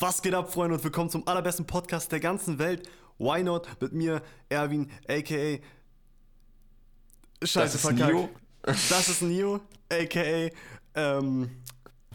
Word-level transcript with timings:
Was 0.00 0.22
geht 0.22 0.34
ab, 0.34 0.52
Freunde, 0.52 0.76
und 0.76 0.84
willkommen 0.84 1.10
zum 1.10 1.26
allerbesten 1.26 1.66
Podcast 1.66 2.12
der 2.12 2.20
ganzen 2.20 2.58
Welt. 2.58 2.88
Why 3.18 3.42
not? 3.42 3.66
Mit 3.80 3.92
mir, 3.92 4.22
Erwin, 4.48 4.90
aka. 5.08 5.58
Scheiße, 7.42 7.78
Das 7.78 7.84
ist. 7.84 7.92
Neo. 7.92 8.28
Das 8.62 9.08
ist 9.08 9.22
Neo, 9.22 9.60
aka. 9.90 10.50
Ähm, 10.94 11.50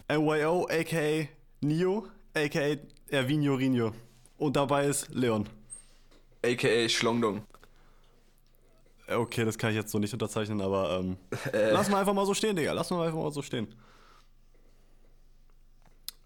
NYO, 0.09 0.65
aka 0.69 1.27
Neo, 1.61 2.07
aka 2.33 2.77
Erwinio 3.09 3.55
Rino. 3.55 3.91
Und 4.37 4.55
dabei 4.55 4.87
ist 4.87 5.09
Leon. 5.09 5.47
AKA 6.45 6.89
Schlongdong. 6.89 7.41
Okay, 9.07 9.43
das 9.45 9.57
kann 9.57 9.71
ich 9.71 9.75
jetzt 9.75 9.91
so 9.91 9.99
nicht 9.99 10.13
unterzeichnen, 10.13 10.61
aber 10.61 10.99
ähm, 10.99 11.17
Äh, 11.51 11.71
lass 11.71 11.89
mal 11.89 11.99
einfach 11.99 12.13
mal 12.13 12.25
so 12.25 12.33
stehen, 12.33 12.55
Digga. 12.55 12.71
Lass 12.73 12.89
mal 12.89 13.05
einfach 13.05 13.19
mal 13.19 13.31
so 13.31 13.41
stehen. 13.41 13.73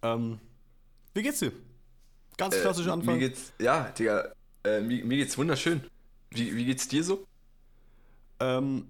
Ähm, 0.03 0.39
wie 1.17 1.23
geht's 1.23 1.39
dir? 1.39 1.51
Ganz 2.37 2.55
äh, 2.55 2.61
klassisch 2.61 2.87
Anfang. 2.87 3.15
Mir 3.15 3.29
geht's, 3.29 3.51
ja, 3.59 3.89
Digga, 3.97 4.31
äh, 4.63 4.79
mir, 4.81 5.03
mir 5.03 5.17
geht's 5.17 5.37
wunderschön. 5.37 5.81
Wie, 6.31 6.55
wie 6.55 6.65
geht's 6.65 6.87
dir 6.87 7.03
so? 7.03 7.25
Ähm, 8.39 8.85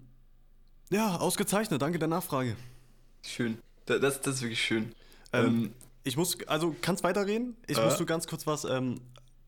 ja, 0.89 1.15
ausgezeichnet, 1.17 1.81
danke 1.81 1.99
der 1.99 2.07
Nachfrage. 2.07 2.55
Schön. 3.25 3.57
Da- 3.85 3.99
Das, 3.99 4.21
das 4.21 4.35
ist 4.35 4.41
wirklich 4.41 4.61
schön. 4.61 4.93
Ähm, 5.33 5.45
Ähm, 5.45 5.73
ich 6.03 6.17
muss, 6.17 6.37
also 6.47 6.75
kannst 6.81 7.03
weiterreden? 7.03 7.55
Ich 7.67 7.77
Äh? 7.77 7.83
muss 7.85 7.97
nur 7.99 8.05
ganz 8.05 8.27
kurz 8.27 8.45
was 8.47 8.63
ähm, 8.65 8.99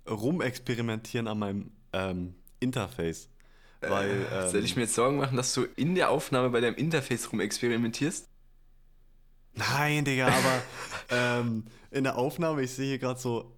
rumexperimentieren 0.09 1.27
an 1.27 1.39
meinem 1.39 1.71
ähm, 1.93 2.35
Interface. 2.59 3.29
Weil, 3.81 4.25
ähm, 4.33 4.49
soll 4.49 4.63
ich 4.65 4.75
mir 4.75 4.83
jetzt 4.83 4.95
Sorgen 4.95 5.17
machen, 5.17 5.37
dass 5.37 5.53
du 5.53 5.63
in 5.77 5.95
der 5.95 6.09
Aufnahme 6.09 6.49
bei 6.49 6.59
deinem 6.59 6.75
Interface 6.75 7.31
rumexperimentierst? 7.31 8.27
Nein, 9.53 10.05
Digga, 10.05 10.27
aber 10.27 10.61
ähm, 11.09 11.65
in 11.91 12.03
der 12.03 12.17
Aufnahme, 12.17 12.61
ich 12.61 12.71
sehe 12.71 12.87
hier 12.87 12.99
gerade 12.99 13.19
so 13.19 13.55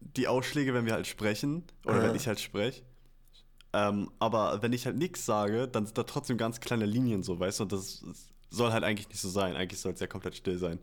die 0.00 0.28
Ausschläge, 0.28 0.74
wenn 0.74 0.86
wir 0.86 0.94
halt 0.94 1.06
sprechen 1.06 1.64
oder 1.84 1.96
Aha. 1.96 2.02
wenn 2.08 2.14
ich 2.14 2.26
halt 2.26 2.40
spreche. 2.40 2.82
Ähm, 3.72 4.10
aber 4.18 4.62
wenn 4.62 4.72
ich 4.72 4.86
halt 4.86 4.96
nichts 4.96 5.24
sage, 5.24 5.68
dann 5.68 5.86
sind 5.86 5.96
da 5.96 6.02
trotzdem 6.02 6.36
ganz 6.36 6.60
kleine 6.60 6.84
Linien 6.84 7.22
so, 7.22 7.38
weißt 7.38 7.60
du? 7.60 7.62
Und 7.64 7.72
das 7.72 8.04
soll 8.50 8.72
halt 8.72 8.84
eigentlich 8.84 9.08
nicht 9.08 9.20
so 9.20 9.30
sein. 9.30 9.56
Eigentlich 9.56 9.80
soll 9.80 9.92
es 9.92 10.00
ja 10.00 10.06
komplett 10.06 10.36
still 10.36 10.58
sein. 10.58 10.78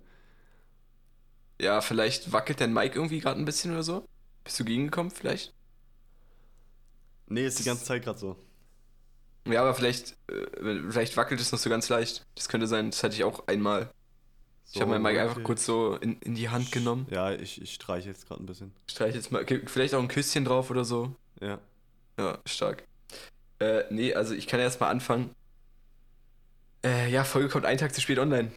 Ja, 1.62 1.82
vielleicht 1.82 2.32
wackelt 2.32 2.62
dein 2.62 2.74
Mic 2.74 2.96
irgendwie 2.96 3.20
gerade 3.20 3.40
ein 3.40 3.46
bisschen 3.46 3.72
oder 3.72 3.84
so? 3.84 4.08
Bist 4.44 4.60
du 4.60 4.66
gegengekommen 4.66 5.12
vielleicht? 5.12 5.54
Nee, 7.28 7.46
ist 7.46 7.60
die 7.60 7.64
ganze 7.64 7.84
Zeit 7.84 8.04
gerade 8.04 8.18
so. 8.18 8.38
Ja, 9.48 9.62
aber 9.62 9.76
vielleicht, 9.76 10.18
äh, 10.28 10.90
vielleicht 10.90 11.16
wackelt 11.18 11.40
es 11.40 11.52
noch 11.52 11.60
so 11.60 11.70
ganz 11.70 11.90
leicht. 11.90 12.26
Das 12.36 12.50
könnte 12.50 12.66
sein, 12.66 12.90
das 12.92 13.04
hatte 13.04 13.16
ich 13.16 13.24
auch 13.24 13.48
einmal. 13.48 13.92
Ich 14.72 14.76
So, 14.76 14.82
habe 14.82 14.92
mein 14.92 15.02
Mic 15.02 15.20
einfach 15.20 15.42
kurz 15.44 15.66
so 15.66 15.96
in, 15.96 16.20
in 16.20 16.36
die 16.36 16.50
Hand 16.50 16.72
genommen. 16.72 17.08
Ja, 17.10 17.32
ich, 17.32 17.60
ich 17.62 17.74
streiche 17.74 18.08
jetzt 18.08 18.28
gerade 18.28 18.44
ein 18.44 18.46
bisschen. 18.46 18.72
Streich 18.88 19.16
jetzt 19.16 19.32
mal, 19.32 19.46
vielleicht 19.66 19.96
auch 19.96 20.02
ein 20.02 20.08
Küsschen 20.08 20.46
drauf 20.46 20.70
oder 20.70 20.86
so. 20.86 21.16
Ja. 21.42 21.60
Ja, 22.20 22.38
stark. 22.46 22.84
Äh, 23.60 23.84
nee, 23.90 24.14
also 24.14 24.36
ich 24.36 24.46
kann 24.46 24.60
erstmal 24.60 24.92
anfangen. 24.92 25.32
Äh, 26.84 27.10
ja, 27.10 27.24
Folge 27.24 27.50
kommt 27.50 27.66
einen 27.66 27.80
Tag 27.80 27.94
zu 27.96 28.02
spät 28.02 28.20
online. 28.20 28.52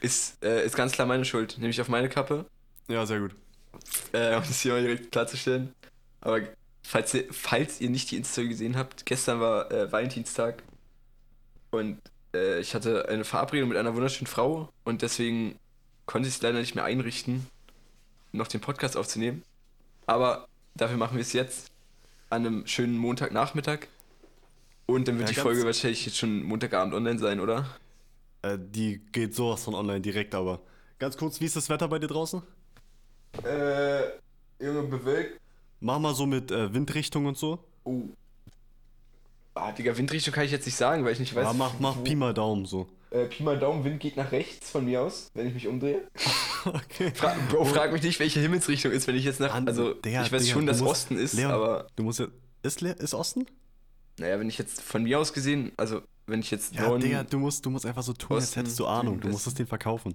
Ist, 0.00 0.42
äh, 0.44 0.64
ist 0.64 0.76
ganz 0.76 0.92
klar 0.92 1.06
meine 1.06 1.24
Schuld, 1.24 1.58
nämlich 1.58 1.80
auf 1.80 1.88
meine 1.88 2.08
Kappe. 2.08 2.46
Ja, 2.88 3.04
sehr 3.04 3.20
gut. 3.20 3.34
Äh, 4.12 4.36
um 4.36 4.42
das 4.42 4.60
hier 4.60 4.72
mal 4.72 4.82
direkt 4.82 5.10
klarzustellen. 5.10 5.74
Aber 6.20 6.40
falls 6.82 7.14
ihr, 7.14 7.26
falls 7.32 7.80
ihr 7.80 7.90
nicht 7.90 8.10
die 8.10 8.16
Insta 8.16 8.42
gesehen 8.42 8.76
habt, 8.76 9.06
gestern 9.06 9.40
war 9.40 9.70
äh, 9.72 9.90
Valentinstag. 9.90 10.62
Und 11.70 11.98
äh, 12.34 12.60
ich 12.60 12.74
hatte 12.74 13.08
eine 13.08 13.24
Verabredung 13.24 13.68
mit 13.68 13.78
einer 13.78 13.94
wunderschönen 13.94 14.26
Frau 14.26 14.68
und 14.84 15.02
deswegen 15.02 15.58
konnte 16.06 16.28
ich 16.28 16.36
es 16.36 16.42
leider 16.42 16.58
nicht 16.58 16.74
mehr 16.74 16.84
einrichten, 16.84 17.46
noch 18.32 18.48
den 18.48 18.60
Podcast 18.60 18.96
aufzunehmen. 18.96 19.42
Aber 20.06 20.48
dafür 20.74 20.96
machen 20.96 21.16
wir 21.16 21.22
es 21.22 21.32
jetzt 21.32 21.70
an 22.30 22.46
einem 22.46 22.66
schönen 22.66 22.96
Montagnachmittag. 22.96 23.88
Und 24.86 25.06
dann 25.08 25.18
wird 25.18 25.28
Ja, 25.28 25.34
die 25.34 25.40
Folge 25.40 25.64
wahrscheinlich 25.64 26.04
jetzt 26.06 26.18
schon 26.18 26.42
Montagabend 26.42 26.94
online 26.94 27.18
sein, 27.18 27.40
oder? 27.40 27.66
Äh, 28.42 28.58
die 28.58 28.98
geht 29.12 29.34
sowas 29.34 29.62
von 29.64 29.74
online 29.74 30.00
direkt, 30.00 30.34
aber. 30.34 30.60
Ganz 30.98 31.16
kurz, 31.16 31.40
wie 31.40 31.44
ist 31.46 31.56
das 31.56 31.68
Wetter 31.68 31.88
bei 31.88 31.98
dir 31.98 32.08
draußen? 32.08 32.42
Äh, 33.44 34.02
Junge, 34.60 34.82
bewölkt. 34.84 35.40
Mach 35.80 35.98
mal 35.98 36.14
so 36.14 36.26
mit 36.26 36.50
äh, 36.50 36.72
Windrichtung 36.72 37.26
und 37.26 37.36
so. 37.36 37.64
Oh. 37.84 38.02
Ah, 39.54 39.72
Digga, 39.72 39.96
Windrichtung 39.96 40.32
kann 40.32 40.44
ich 40.44 40.50
jetzt 40.50 40.64
nicht 40.66 40.76
sagen, 40.76 41.04
weil 41.04 41.12
ich 41.12 41.20
nicht 41.20 41.34
weiß. 41.34 41.44
Ja, 41.44 41.52
mach, 41.52 41.74
mach 41.78 42.02
Pi 42.04 42.14
mal 42.14 42.32
Daumen 42.32 42.64
so. 42.64 42.88
Äh, 43.10 43.26
Pi 43.26 43.42
mal 43.42 43.58
Daumen, 43.58 43.84
Wind 43.84 44.00
geht 44.00 44.16
nach 44.16 44.32
rechts 44.32 44.70
von 44.70 44.84
mir 44.86 45.02
aus, 45.02 45.30
wenn 45.34 45.46
ich 45.46 45.52
mich 45.54 45.68
umdrehe. 45.68 46.00
okay. 46.64 47.12
Fra 47.14 47.34
Bro, 47.50 47.66
frag 47.66 47.92
mich 47.92 48.02
nicht, 48.02 48.18
welche 48.20 48.40
Himmelsrichtung 48.40 48.90
ist, 48.92 49.06
wenn 49.06 49.16
ich 49.16 49.24
jetzt 49.24 49.40
nach. 49.40 49.54
Also, 49.66 49.92
Digga, 49.94 50.22
ich 50.24 50.32
weiß 50.32 50.42
Digga, 50.42 50.54
schon, 50.54 50.66
dass 50.66 50.80
musst- 50.80 50.90
Osten 50.90 51.18
ist, 51.18 51.34
Leon, 51.34 51.50
aber. 51.50 51.86
Du 51.96 52.02
musst 52.02 52.20
ja. 52.20 52.26
Ist, 52.62 52.80
Le 52.80 52.92
ist 52.92 53.12
Osten? 53.12 53.44
Naja, 54.18 54.38
wenn 54.40 54.48
ich 54.48 54.56
jetzt 54.56 54.80
von 54.80 55.02
mir 55.02 55.18
aus 55.18 55.32
gesehen, 55.34 55.72
also, 55.76 56.00
wenn 56.26 56.40
ich 56.40 56.50
jetzt. 56.50 56.74
Ja, 56.74 56.96
Digga, 56.96 57.24
du 57.24 57.38
musst, 57.38 57.66
du 57.66 57.70
musst 57.70 57.84
einfach 57.84 58.02
so 58.02 58.14
tun, 58.14 58.36
als 58.36 58.44
Osten, 58.44 58.60
hättest 58.60 58.78
du 58.80 58.86
Ahnung. 58.86 59.20
Du 59.20 59.28
musst 59.28 59.46
es 59.46 59.52
denen 59.54 59.68
verkaufen. 59.68 60.14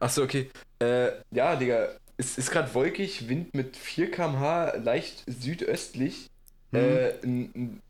Achso, 0.00 0.22
okay. 0.22 0.50
Äh, 0.80 1.12
ja, 1.30 1.56
Digga, 1.56 1.88
es 2.18 2.36
ist 2.36 2.50
gerade 2.50 2.74
wolkig, 2.74 3.28
Wind 3.30 3.54
mit 3.54 3.76
4 3.78 4.10
km/h, 4.10 4.76
leicht 4.76 5.24
südöstlich. 5.26 6.28
Mhm. 6.72 6.78
Äh, 6.78 7.08
n- 7.22 7.50
n- 7.54 7.82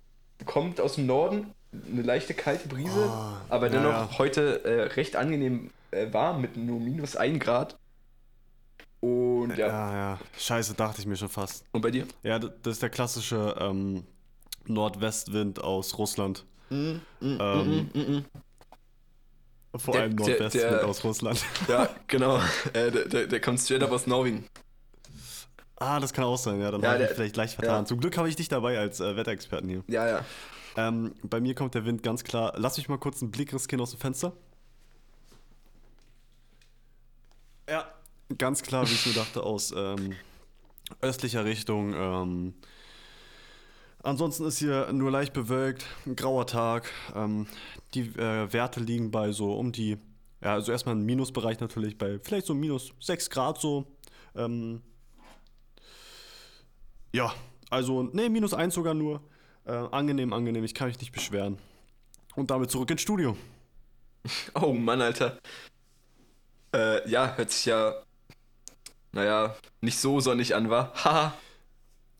kommt 0.45 0.81
aus 0.81 0.97
dem 0.97 1.07
Norden, 1.07 1.53
eine 1.91 2.03
leichte 2.03 2.35
kalte 2.35 2.69
Brise, 2.69 3.05
Ah, 3.09 3.41
aber 3.49 3.69
dennoch 3.69 3.91
ja. 3.93 4.19
heute 4.19 4.65
äh, 4.65 4.83
recht 4.95 5.17
angenehm 5.17 5.71
äh, 5.91 6.13
warm 6.13 6.41
mit 6.41 6.57
nur 6.57 6.81
minus 6.81 7.17
1 7.17 7.39
Grad. 7.43 7.77
Und 9.01 9.51
ja. 9.57 9.67
Ja, 9.69 9.95
ja. 9.95 10.19
Scheiße, 10.39 10.75
dachte 10.75 11.01
ich 11.01 11.07
mir 11.07 11.17
schon 11.17 11.29
fast. 11.29 11.65
Und 11.73 11.83
bei 11.83 11.91
dir? 11.91 12.07
Ja, 12.23 12.39
das 12.39 12.51
ist 12.75 12.83
der 12.83 12.91
klassische 12.91 13.55
ähm, 13.61 14.05
Nordwestwind 14.67 15.63
aus 15.63 15.97
Russland. 15.99 16.45
Ähm, 16.71 17.01
Vor 19.77 19.93
Der- 19.95 20.03
allem 20.03 20.17
der- 20.17 20.27
Nordwestwind 20.29 20.65
der- 20.73 20.87
aus 20.87 21.05
Russland. 21.05 21.45
Ja, 21.69 21.89
genau. 22.07 22.39
äh, 22.73 22.91
der, 22.91 23.05
der, 23.09 23.27
der 23.27 23.41
kommt 23.41 23.61
straight 23.61 23.83
up 23.83 23.93
aus 23.93 24.07
Norwegen. 24.07 24.47
Ah, 25.79 26.01
das 26.01 26.13
kann 26.13 26.25
auch 26.25 26.39
sein, 26.39 26.61
ja. 26.61 26.71
Dann 26.71 26.81
Ja, 26.83 26.93
habe 26.93 27.05
ich 27.05 27.11
vielleicht 27.11 27.37
leicht 27.37 27.55
vertan. 27.55 27.83
ja. 27.83 27.85
Zum 27.85 28.01
Glück 28.01 28.17
habe 28.17 28.29
ich 28.29 28.37
dich 28.37 28.49
dabei 28.49 28.79
als 28.79 29.01
äh, 29.01 29.15
Wetterexperten 29.17 29.69
hier. 29.69 29.85
Ja, 29.89 30.09
ja. 30.09 30.25
Ähm, 30.77 31.15
bei 31.23 31.41
mir 31.41 31.55
kommt 31.55 31.75
der 31.75 31.85
Wind 31.85 32.03
ganz 32.03 32.25
klar. 32.25 32.55
Lass 32.57 32.77
mich 32.79 32.89
mal 32.89 32.99
kurz 32.99 33.21
einen 33.23 33.31
Blick 33.31 33.53
riskieren 33.53 33.81
aus 33.83 33.91
dem 33.91 34.01
Fenster. 34.01 34.33
Ja, 37.69 37.85
ganz 38.39 38.63
klar, 38.63 38.89
wie 38.89 38.93
ich 38.95 39.07
mir 39.07 39.15
dachte, 39.15 39.43
aus 39.43 39.73
ähm, 39.77 40.15
östlicher 41.03 41.45
Richtung. 41.45 41.95
Ähm, 41.95 42.55
ansonsten 44.03 44.45
ist 44.47 44.59
hier 44.59 44.93
nur 44.93 45.11
leicht 45.11 45.33
bewölkt, 45.33 45.85
ein 46.07 46.17
grauer 46.17 46.47
Tag. 46.47 46.91
Ähm, 47.15 47.47
die 47.95 48.03
äh, 48.19 48.53
Werte 48.53 48.81
liegen 48.81 49.11
bei 49.11 49.33
so 49.33 49.53
um 49.55 49.73
die, 49.73 49.99
ja, 50.43 50.55
also 50.55 50.73
erstmal 50.73 50.95
im 50.95 51.05
Minusbereich 51.05 51.61
natürlich, 51.61 51.99
bei 51.99 52.19
vielleicht 52.23 52.47
so 52.47 52.55
minus 52.55 52.93
6 53.01 53.31
Grad 53.31 53.61
so. 53.61 53.87
Ähm, 54.35 54.83
ja, 57.17 57.35
also, 57.71 58.03
nee, 58.03 58.29
minus 58.29 58.53
1 58.53 58.75
sogar 58.75 58.93
nur. 58.93 59.23
Äh, 59.65 59.73
angenehm, 59.73 60.35
angenehm, 60.35 60.65
ich 60.65 60.75
kann 60.75 60.89
mich 60.89 61.01
nicht 61.01 61.13
beschweren. 61.13 61.59
Und 62.37 62.51
damit 62.51 62.71
zurück 62.71 62.91
ins 62.91 63.03
Studio. 63.03 63.37
Oh 64.55 64.73
Mann, 64.73 65.01
Alter. 65.01 65.39
Äh, 66.75 67.09
ja, 67.09 67.37
hört 67.37 67.53
sich 67.53 67.67
ja, 67.67 67.95
naja, 69.13 69.55
nicht 69.81 69.99
so 69.99 70.19
sonnig 70.19 70.55
an, 70.55 70.69
war. 70.69 70.93
Haha. 71.05 71.33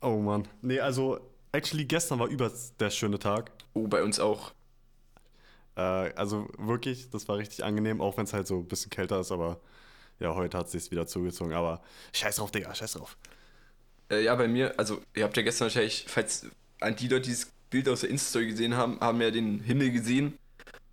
Oh 0.01 0.17
Mann. 0.17 0.47
Nee, 0.61 0.79
also, 0.79 1.19
actually, 1.51 1.83
gestern 1.85 2.19
war 2.19 2.27
über 2.27 2.49
der 2.79 2.89
schöne 2.89 3.19
Tag. 3.19 3.51
oh, 3.73 3.87
bei 3.87 4.01
uns 4.01 4.21
auch. 4.21 4.53
Äh, 5.75 5.81
also 6.15 6.47
wirklich, 6.57 7.09
das 7.09 7.27
war 7.27 7.37
richtig 7.37 7.63
angenehm, 7.65 7.99
auch 7.99 8.15
wenn 8.17 8.23
es 8.23 8.33
halt 8.33 8.47
so 8.47 8.59
ein 8.59 8.67
bisschen 8.67 8.89
kälter 8.89 9.19
ist, 9.19 9.33
aber 9.33 9.59
ja, 10.19 10.33
heute 10.33 10.57
hat 10.57 10.67
es 10.67 10.71
sich 10.71 10.91
wieder 10.91 11.05
zugezogen. 11.07 11.53
Aber 11.53 11.81
scheiß 12.13 12.37
drauf, 12.37 12.51
Digga, 12.51 12.73
scheiß 12.73 12.93
drauf. 12.93 13.17
Äh, 14.11 14.23
ja, 14.23 14.35
bei 14.35 14.47
mir, 14.47 14.73
also, 14.77 15.01
ihr 15.15 15.23
habt 15.23 15.35
ja 15.37 15.43
gestern 15.43 15.65
wahrscheinlich, 15.65 16.05
falls 16.07 16.45
an 16.79 16.95
die 16.95 17.07
Leute 17.07 17.23
dieses 17.29 17.51
Bild 17.69 17.89
aus 17.89 18.01
der 18.01 18.09
Insta-Story 18.09 18.47
gesehen 18.47 18.75
haben, 18.77 18.99
haben 19.01 19.21
ja 19.21 19.31
den 19.31 19.59
Himmel 19.59 19.91
gesehen. 19.91 20.37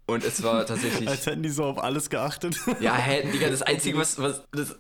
Und 0.07 0.25
es 0.25 0.43
war 0.43 0.67
tatsächlich. 0.67 1.09
Als 1.09 1.27
hätten 1.27 1.43
die 1.43 1.51
so 1.51 1.65
auf 1.65 1.79
alles 1.79 2.11
geachtet. 2.11 2.57
ja, 2.81 2.95
hä, 2.97 3.31
Digga, 3.33 3.49
das 3.51 3.63
Einzige, 3.63 3.99
was. 3.99 4.19
was 4.19 4.43
das, 4.51 4.77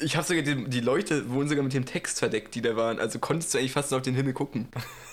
ich 0.00 0.16
habe 0.16 0.26
sogar 0.26 0.42
die, 0.42 0.64
die 0.68 0.80
Leute 0.80 1.30
wurden 1.30 1.48
sogar 1.48 1.62
mit 1.62 1.72
dem 1.72 1.86
Text 1.86 2.18
verdeckt, 2.18 2.54
die 2.56 2.60
da 2.62 2.74
waren. 2.76 2.98
Also 2.98 3.18
konntest 3.20 3.54
du 3.54 3.58
eigentlich 3.58 3.72
fast 3.72 3.90
nur 3.92 3.98
auf 3.98 4.02
den 4.04 4.14
Himmel 4.16 4.32
gucken. 4.32 4.68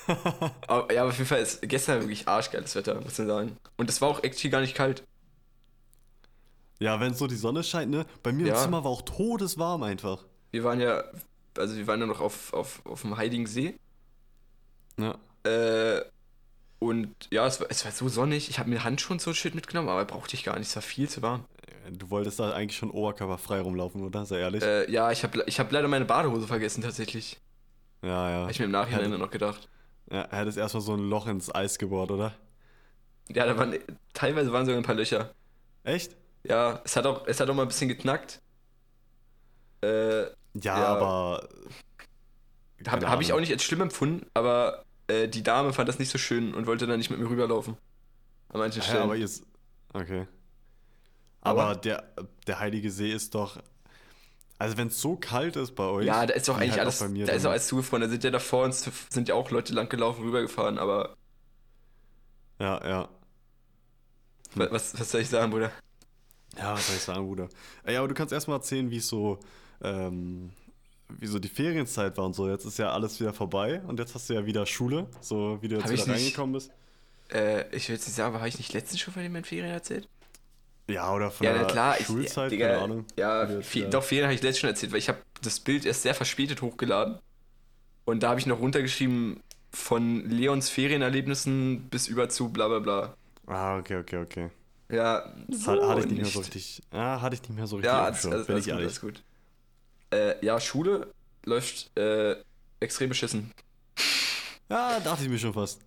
aber, 0.67 0.91
ja, 0.91 1.01
aber 1.01 1.09
auf 1.11 1.17
jeden 1.17 1.27
Fall 1.27 1.39
ist 1.41 1.61
gestern 1.61 1.99
wirklich 2.01 2.27
arschgeiles 2.27 2.73
Wetter, 2.75 2.99
muss 2.99 3.17
man 3.19 3.27
sagen. 3.27 3.57
Und 3.77 3.89
es 3.89 4.01
war 4.01 4.09
auch 4.09 4.23
actually 4.23 4.49
gar 4.49 4.61
nicht 4.61 4.73
kalt. 4.75 5.03
ja, 6.79 6.99
wenn 6.99 7.13
so 7.13 7.27
die 7.27 7.35
Sonne 7.35 7.63
scheint, 7.63 7.91
ne? 7.91 8.05
Bei 8.23 8.31
mir 8.31 8.47
im 8.47 8.47
Ja. 8.47 8.55
Zimmer 8.55 8.83
war 8.83 8.91
auch 8.91 9.03
todeswarm 9.03 9.83
einfach. 9.83 10.25
Wir 10.49 10.63
waren 10.63 10.81
ja, 10.81 11.03
also 11.57 11.75
wir 11.75 11.87
waren 11.87 11.99
ja 11.99 12.05
noch 12.05 12.21
auf, 12.21 12.53
auf, 12.53 12.85
auf 12.85 13.01
dem 13.01 13.17
Heiligen 13.17 13.45
See. 13.47 13.75
Ja. 14.97 15.17
Äh, 15.43 16.01
Und 16.79 17.13
ja, 17.31 17.45
es 17.47 17.59
war, 17.59 17.67
es 17.69 17.85
war 17.85 17.91
so 17.91 18.09
sonnig. 18.09 18.49
Ich 18.49 18.59
habe 18.59 18.69
mir 18.69 18.83
Handschuhe 18.83 19.13
und 19.13 19.21
so 19.21 19.33
Shit 19.33 19.55
mitgenommen, 19.55 19.89
aber 19.89 20.05
brauchte 20.05 20.35
ich 20.35 20.43
gar 20.43 20.57
nicht. 20.57 20.67
Es 20.69 20.75
war 20.75 20.81
viel 20.83 21.07
zu 21.09 21.21
warm. 21.21 21.45
Du 21.91 22.09
wolltest 22.11 22.39
da 22.39 22.53
eigentlich 22.53 22.77
schon 22.77 22.91
oberkörperfrei 22.91 23.59
rumlaufen, 23.61 24.01
oder? 24.03 24.25
Sei 24.25 24.39
ehrlich. 24.39 24.63
Äh, 24.63 24.89
ja, 24.91 25.11
ich 25.11 25.23
habe 25.23 25.43
ich 25.47 25.59
hab 25.59 25.71
leider 25.71 25.87
meine 25.87 26.05
Badehose 26.05 26.47
vergessen, 26.47 26.81
tatsächlich. 26.83 27.39
ja, 28.03 28.29
ja. 28.29 28.41
Habe 28.41 28.51
ich 28.51 28.59
mir 28.59 28.65
im 28.65 28.71
Nachhinein 28.71 29.05
Hätte- 29.05 29.17
noch 29.17 29.31
gedacht. 29.31 29.67
Ja, 30.11 30.21
er 30.23 30.39
hättest 30.39 30.57
erstmal 30.57 30.81
so 30.81 30.93
ein 30.93 31.09
Loch 31.09 31.25
ins 31.27 31.53
Eis 31.53 31.77
gebohrt, 31.77 32.11
oder? 32.11 32.33
Ja, 33.29 33.45
da 33.45 33.57
waren 33.57 33.75
teilweise 34.13 34.51
waren 34.51 34.65
sogar 34.65 34.79
ein 34.81 34.83
paar 34.85 34.95
Löcher. 34.95 35.33
Echt? 35.83 36.15
Ja, 36.43 36.81
es 36.83 36.95
hat 36.95 37.05
auch, 37.05 37.25
es 37.27 37.39
hat 37.39 37.49
auch 37.49 37.53
mal 37.55 37.61
ein 37.63 37.67
bisschen 37.69 37.87
geknackt. 37.87 38.41
Äh, 39.81 40.25
Ja, 40.53 40.77
Ja. 40.79 40.85
aber. 40.87 41.47
habe 42.87 43.09
hab 43.09 43.21
ich 43.21 43.31
auch 43.33 43.39
nicht 43.39 43.51
als 43.51 43.63
schlimm 43.63 43.81
empfunden, 43.81 44.25
aber 44.33 44.83
äh, 45.07 45.27
die 45.27 45.43
Dame 45.43 45.71
fand 45.73 45.87
das 45.89 45.99
nicht 45.99 46.09
so 46.11 46.17
schön 46.17 46.53
und 46.53 46.67
wollte 46.67 46.87
dann 46.87 46.97
nicht 46.97 47.09
mit 47.09 47.19
mir 47.19 47.29
rüberlaufen. 47.29 47.77
An 48.49 48.59
manchen 48.59 48.81
Stellen. 48.81 49.03
aber 49.03 49.15
jetzt. 49.15 49.43
Okay. 49.93 50.27
Aber- 51.41 51.63
Aber, 51.63 51.75
der, 51.75 52.03
der 52.47 52.59
Heilige 52.59 52.91
See 52.91 53.11
ist 53.11 53.33
doch. 53.35 53.61
Also, 54.59 54.77
wenn 54.77 54.89
es 54.89 55.01
so 55.01 55.15
kalt 55.15 55.55
ist 55.55 55.73
bei 55.73 55.85
euch. 55.85 56.05
ja, 56.05 56.25
da 56.25 56.33
ist 56.35 56.47
doch 56.47 56.57
eigentlich 56.57 56.71
halt 56.71 56.81
auch 56.81 56.85
alles, 56.85 56.99
bei 56.99 57.07
mir 57.09 57.25
da 57.25 57.33
ist 57.33 57.45
auch 57.45 57.51
alles 57.51 57.67
zugefroren. 57.67 58.01
Da 58.03 58.09
sind 58.09 58.23
ja 58.23 58.29
davor 58.29 58.65
uns 58.65 58.87
sind 59.09 59.27
ja 59.27 59.33
auch 59.35 59.49
Leute 59.49 59.73
lang 59.73 59.89
gelaufen, 59.89 60.23
rübergefahren, 60.23 60.77
aber 60.77 61.15
Ja, 62.59 62.87
ja. 62.87 63.09
wa- 64.55 64.67
was, 64.69 64.99
was 64.99 65.09
soll 65.11 65.21
ich 65.21 65.29
sagen, 65.29 65.49
Bruder? 65.51 65.71
Ja, 66.57 66.73
was 66.73 66.85
soll 66.87 66.95
ich 66.97 67.01
sagen, 67.01 67.25
Bruder? 67.25 67.49
Ey, 67.83 67.95
aber 67.95 68.07
du 68.07 68.13
kannst 68.13 68.33
erstmal 68.33 68.57
erzählen, 68.57 68.89
wie 68.91 68.97
es 68.97 69.07
so. 69.07 69.39
Ähm, 69.83 70.51
wie 71.09 71.27
so 71.27 71.39
die 71.39 71.49
Ferienzeit 71.49 72.17
war 72.17 72.25
und 72.25 72.33
so. 72.35 72.49
Jetzt 72.49 72.65
ist 72.65 72.77
ja 72.79 72.91
alles 72.91 73.19
wieder 73.19 73.33
vorbei 73.33 73.81
und 73.87 73.99
jetzt 73.99 74.15
hast 74.15 74.29
du 74.29 74.33
ja 74.33 74.45
wieder 74.45 74.65
Schule, 74.65 75.07
so 75.19 75.57
wie 75.61 75.67
du 75.67 75.75
jetzt 75.75 75.85
Hab 75.85 75.91
ich 75.91 76.01
wieder 76.03 76.13
nicht. 76.13 76.23
reingekommen 76.23 76.53
bist. 76.53 76.71
Äh, 77.31 77.75
ich 77.75 77.87
will 77.89 77.95
jetzt 77.95 78.07
nicht 78.07 78.15
sagen, 78.15 78.29
aber 78.29 78.39
habe 78.39 78.49
ich 78.49 78.57
nicht 78.57 78.73
letztens 78.73 78.99
schon 78.99 79.13
von 79.13 79.23
den 79.23 79.43
Ferien 79.43 79.71
erzählt? 79.71 80.07
Ja, 80.89 81.13
oder 81.13 81.31
von 81.31 81.45
Ja, 81.47 81.53
der 81.53 81.65
klar, 81.67 81.99
ich, 81.99 82.05
Schulzeit, 82.05 82.51
Digga, 82.51 82.67
keine 82.67 82.79
Ahnung. 82.81 83.05
Ja, 83.17 83.49
jetzt 83.49 83.67
viel, 83.67 83.89
doch, 83.89 84.03
Ferien 84.03 84.25
habe 84.25 84.33
ich 84.33 84.41
letztens 84.41 84.59
schon 84.59 84.69
erzählt, 84.69 84.91
weil 84.91 84.99
ich 84.99 85.09
habe 85.09 85.19
das 85.41 85.59
Bild 85.59 85.85
erst 85.85 86.01
sehr 86.01 86.15
verspätet 86.15 86.61
hochgeladen. 86.61 87.19
Und 88.05 88.23
da 88.23 88.29
habe 88.29 88.39
ich 88.39 88.45
noch 88.45 88.59
runtergeschrieben 88.59 89.41
von 89.71 90.29
Leons 90.29 90.69
Ferienerlebnissen 90.69 91.87
bis 91.89 92.07
über 92.07 92.29
zu 92.29 92.49
bla 92.49 92.67
bla 92.67 92.79
bla. 92.79 93.17
Ah, 93.47 93.77
okay, 93.77 93.97
okay, 93.97 94.17
okay. 94.17 94.49
Ja, 94.89 95.33
so 95.49 95.71
Hat, 95.71 95.81
hatte 95.81 96.01
ich 96.01 96.07
nicht 96.07 96.21
mehr 96.21 96.29
so 96.29 96.39
richtig. 96.39 96.81
Ah, 96.91 97.21
hatte 97.21 97.35
ich 97.35 97.41
nicht 97.41 97.55
mehr 97.55 97.67
so 97.67 97.77
richtig. 97.77 97.85
Ja, 97.91 98.03
alles, 98.03 98.25
alles, 98.25 98.47
bin 98.47 98.55
alles 98.55 98.65
ich 98.67 98.71
gut, 98.73 98.81
alles 98.81 99.01
gut. 99.01 99.23
Äh, 100.11 100.43
ja, 100.45 100.59
Schule 100.59 101.13
läuft 101.45 101.97
äh, 101.97 102.35
extrem 102.79 103.09
beschissen. 103.09 103.51
Ja, 104.69 104.99
dachte 104.99 105.23
ich 105.23 105.29
mir 105.29 105.39
schon 105.39 105.53
fast. 105.53 105.81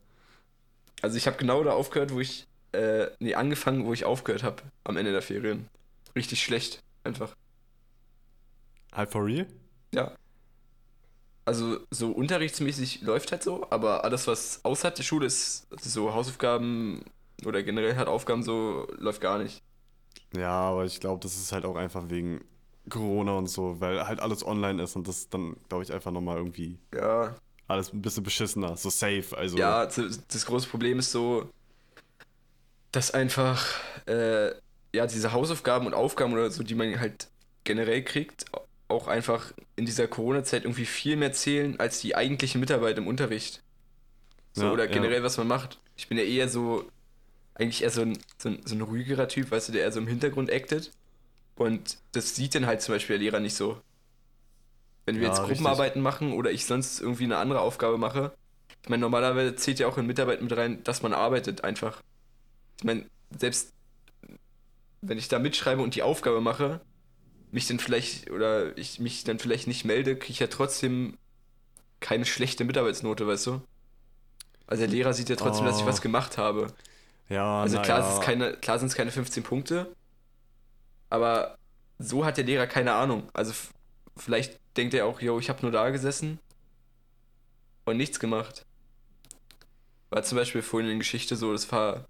Also 1.03 1.17
ich 1.17 1.27
habe 1.27 1.37
genau 1.37 1.63
da 1.65 1.73
aufgehört, 1.73 2.13
wo 2.13 2.21
ich, 2.21 2.47
äh, 2.73 3.07
nee, 3.19 3.35
angefangen, 3.35 3.85
wo 3.87 3.93
ich 3.93 4.05
aufgehört 4.05 4.43
habe 4.43 4.63
am 4.85 4.97
Ende 4.97 5.13
der 5.13 5.23
Ferien. 5.23 5.69
Richtig 6.17 6.43
schlecht, 6.43 6.81
einfach. 7.03 7.35
Halt 8.93 9.11
for 9.11 9.25
real? 9.25 9.47
Ja. 9.95 10.17
Also 11.45 11.81
so 11.91 12.11
unterrichtsmäßig 12.11 13.03
läuft 13.03 13.33
halt 13.33 13.43
so, 13.43 13.67
aber 13.71 14.05
alles, 14.05 14.27
was 14.27 14.65
außerhalb 14.65 14.95
der 14.95 15.03
Schule 15.03 15.27
ist, 15.27 15.67
also 15.71 15.91
so 15.91 16.15
Hausaufgaben 16.15 17.05
oder 17.45 17.63
generell 17.63 17.97
halt 17.97 18.09
Aufgaben 18.09 18.43
so, 18.43 18.87
läuft 18.97 19.21
gar 19.21 19.39
nicht. 19.39 19.63
Ja, 20.35 20.53
aber 20.71 20.85
ich 20.85 21.01
glaube, 21.01 21.21
das 21.23 21.37
ist 21.37 21.53
halt 21.53 21.65
auch 21.65 21.77
einfach 21.77 22.09
wegen 22.09 22.43
Corona 22.91 23.33
und 23.33 23.47
so, 23.49 23.81
weil 23.81 24.07
halt 24.07 24.21
alles 24.21 24.45
online 24.47 24.83
ist 24.83 24.97
und 24.97 25.09
das 25.09 25.29
dann, 25.31 25.57
glaube 25.69 25.85
ich, 25.85 25.93
einfach 25.93 26.11
nochmal 26.11 26.37
irgendwie 26.37 26.79
Ja. 26.95 27.35
alles 27.69 27.93
ein 27.93 28.03
bisschen 28.03 28.23
beschissener, 28.23 28.77
so 28.77 28.91
safe. 28.91 29.37
Also, 29.37 29.59
Ja, 29.59 29.87
das 29.87 30.47
große 30.47 30.69
Problem 30.69 30.99
ist 30.99 31.13
so, 31.13 31.49
dass 32.93 33.11
einfach, 33.11 33.67
äh, 34.07 34.51
ja, 34.95 35.07
diese 35.07 35.33
Hausaufgaben 35.33 35.87
und 35.87 35.95
Aufgaben 35.95 36.33
oder 36.33 36.51
so, 36.51 36.63
die 36.63 36.75
man 36.75 37.01
halt 37.01 37.29
generell 37.65 38.03
kriegt, 38.05 38.45
auch 38.89 39.09
einfach 39.09 39.53
in 39.77 39.87
dieser 39.87 40.07
Corona-Zeit 40.07 40.65
irgendwie 40.65 40.85
viel 40.87 41.17
mehr 41.17 41.33
zählen 41.33 41.81
als 41.81 42.01
die 42.01 42.15
eigentliche 42.15 42.59
Mitarbeit 42.59 42.99
im 42.99 43.07
Unterricht. 43.07 43.63
So, 44.55 44.67
Ja, 44.67 44.73
oder 44.73 44.85
ja. 44.85 44.91
generell, 44.91 45.23
was 45.23 45.37
man 45.39 45.49
macht. 45.49 45.81
Ich 45.97 46.09
bin 46.09 46.19
ja 46.19 46.25
eher 46.25 46.49
so, 46.49 46.89
eigentlich 47.55 47.83
eher 47.83 47.91
so 47.91 48.03
ein, 48.03 48.19
so, 48.39 48.51
ein, 48.51 48.61
so 48.67 48.75
ein 48.77 48.83
ruhigerer 48.83 49.29
Typ, 49.29 49.51
weißt 49.51 49.69
du, 49.69 49.73
der 49.73 49.83
eher 49.83 49.93
so 49.93 50.01
im 50.01 50.09
Hintergrund 50.09 50.53
actet. 50.53 50.93
Und 51.57 51.99
das 52.13 52.35
sieht 52.37 52.55
dann 52.55 52.67
halt 52.67 52.83
zum 52.83 52.95
Beispiel 52.95 53.19
der 53.19 53.25
Lehrer 53.25 53.41
nicht 53.41 53.55
so. 53.57 53.81
Wenn 55.07 55.17
wir 55.21 55.25
Ja, 55.25 55.29
jetzt 55.29 55.43
richtig. 55.47 55.49
Gruppenarbeiten 55.49 56.01
machen 56.03 56.33
oder 56.33 56.51
ich 56.51 56.65
sonst 56.67 57.01
irgendwie 57.01 57.25
eine 57.25 57.37
andere 57.37 57.61
Aufgabe 57.61 57.99
mache, 57.99 58.35
ich 58.83 58.89
meine, 58.91 59.01
normalerweise 59.03 59.55
zählt 59.57 59.79
ja 59.79 59.87
auch 59.89 59.99
in 59.99 60.07
Mitarbeit 60.07 60.43
mit 60.43 60.55
rein, 60.57 60.83
dass 60.85 61.03
man 61.03 61.13
arbeitet 61.15 61.65
einfach. 61.65 62.03
Ich 62.79 62.85
meine, 62.85 63.07
selbst 63.39 63.75
wenn 65.03 65.19
ich 65.19 65.29
da 65.29 65.39
mitschreibe 65.39 65.83
und 65.83 65.95
die 65.95 66.03
Aufgabe 66.03 66.41
mache, 66.41 66.81
mich 67.53 67.67
dann 67.69 67.81
vielleicht 67.81 68.31
oder 68.31 68.77
ich 68.79 69.01
mich 69.01 69.25
dann 69.25 69.39
vielleicht 69.39 69.69
nicht 69.69 69.85
melde, 69.85 70.17
kriege 70.19 70.33
ich 70.33 70.41
ja 70.41 70.49
trotzdem 70.49 71.19
keine 72.01 72.27
schlechte 72.27 72.65
Mitarbeitsnote, 72.65 73.27
weißt 73.27 73.47
du? 73.49 73.63
Also 74.67 74.83
der 74.83 74.89
Lehrer 74.91 75.13
sieht 75.15 75.29
ja 75.29 75.37
trotzdem, 75.37 75.67
dass 75.67 75.79
ich 75.81 75.87
Oh. 75.87 75.87
was 75.87 76.01
gemacht 76.01 76.39
habe. 76.39 76.75
ja 77.29 77.65
Also 77.65 77.79
klar, 77.81 78.01
ja. 78.01 78.09
es 78.09 78.09
ist 78.09 78.23
keine, 78.23 78.57
klar 78.59 78.79
sind 78.79 78.89
es 78.89 78.95
keine 78.97 79.11
15 79.13 79.43
Punkte, 79.45 79.97
aber 81.15 81.57
so 81.99 82.25
hat 82.25 82.37
der 82.37 82.45
Lehrer 82.45 82.67
keine 82.67 82.93
Ahnung. 82.95 83.29
Also 83.33 83.53
vielleicht 84.17 84.59
denkt 84.77 84.95
er 84.95 85.07
auch, 85.07 85.21
yo, 85.21 85.39
ich 85.39 85.49
habe 85.49 85.63
nur 85.63 85.71
da 85.71 85.91
gesessen 85.91 86.39
und 87.85 87.97
nichts 87.97 88.19
gemacht. 88.19 88.67
War 90.11 90.23
zum 90.23 90.37
Beispiel 90.39 90.63
vorhin 90.63 90.91
in 90.91 90.99
Geschichte 90.99 91.37
so, 91.37 91.53
das 91.53 91.71
war, 91.73 92.07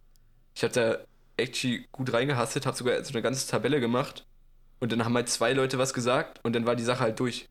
ich 0.55 0.63
habe 0.63 0.73
da 0.75 0.99
actually 1.37 1.87
gut 1.93 2.13
reingehastet, 2.13 2.67
habe 2.67 2.77
sogar 2.77 3.03
so 3.05 3.13
eine 3.13 3.23
ganze 3.23 3.47
Tabelle 3.49 3.81
gemacht 3.81 4.25
und 4.81 4.93
dann 4.93 5.05
haben 5.05 5.15
halt 5.15 5.29
zwei 5.29 5.53
Leute 5.53 5.79
was 5.79 5.93
gesagt 5.95 6.41
und 6.45 6.55
dann 6.55 6.67
war 6.67 6.77
die 6.77 6.85
Sache 6.85 7.01
halt 7.01 7.21
durch. 7.21 7.47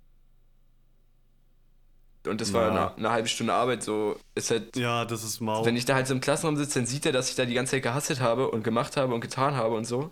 Und 2.26 2.40
das 2.40 2.54
war 2.54 2.64
Ja. 2.64 2.70
eine, 2.88 2.96
eine 2.98 3.12
halbe 3.12 3.28
Stunde 3.28 3.54
Arbeit, 3.54 3.84
so 3.84 4.18
ist 4.34 4.50
halt 4.50 4.76
Ja, 4.78 5.04
das 5.06 5.24
ist 5.24 5.42
mau. 5.42 5.66
wenn 5.66 5.76
ich 5.76 5.84
da 5.86 5.96
halt 5.96 6.08
so 6.08 6.14
im 6.14 6.22
Klassenraum 6.22 6.56
sitze, 6.56 6.80
dann 6.80 6.86
sieht 6.86 7.06
er, 7.06 7.12
dass 7.12 7.30
ich 7.30 7.36
da 7.36 7.44
die 7.46 7.54
ganze 7.54 7.72
Zeit 7.72 7.84
gehasselt 7.84 8.22
habe 8.22 8.50
und 8.50 8.64
gemacht 8.64 8.96
habe 8.96 9.14
und 9.14 9.20
getan 9.22 9.56
habe 9.56 9.76
und 9.76 9.86
so. 9.86 10.12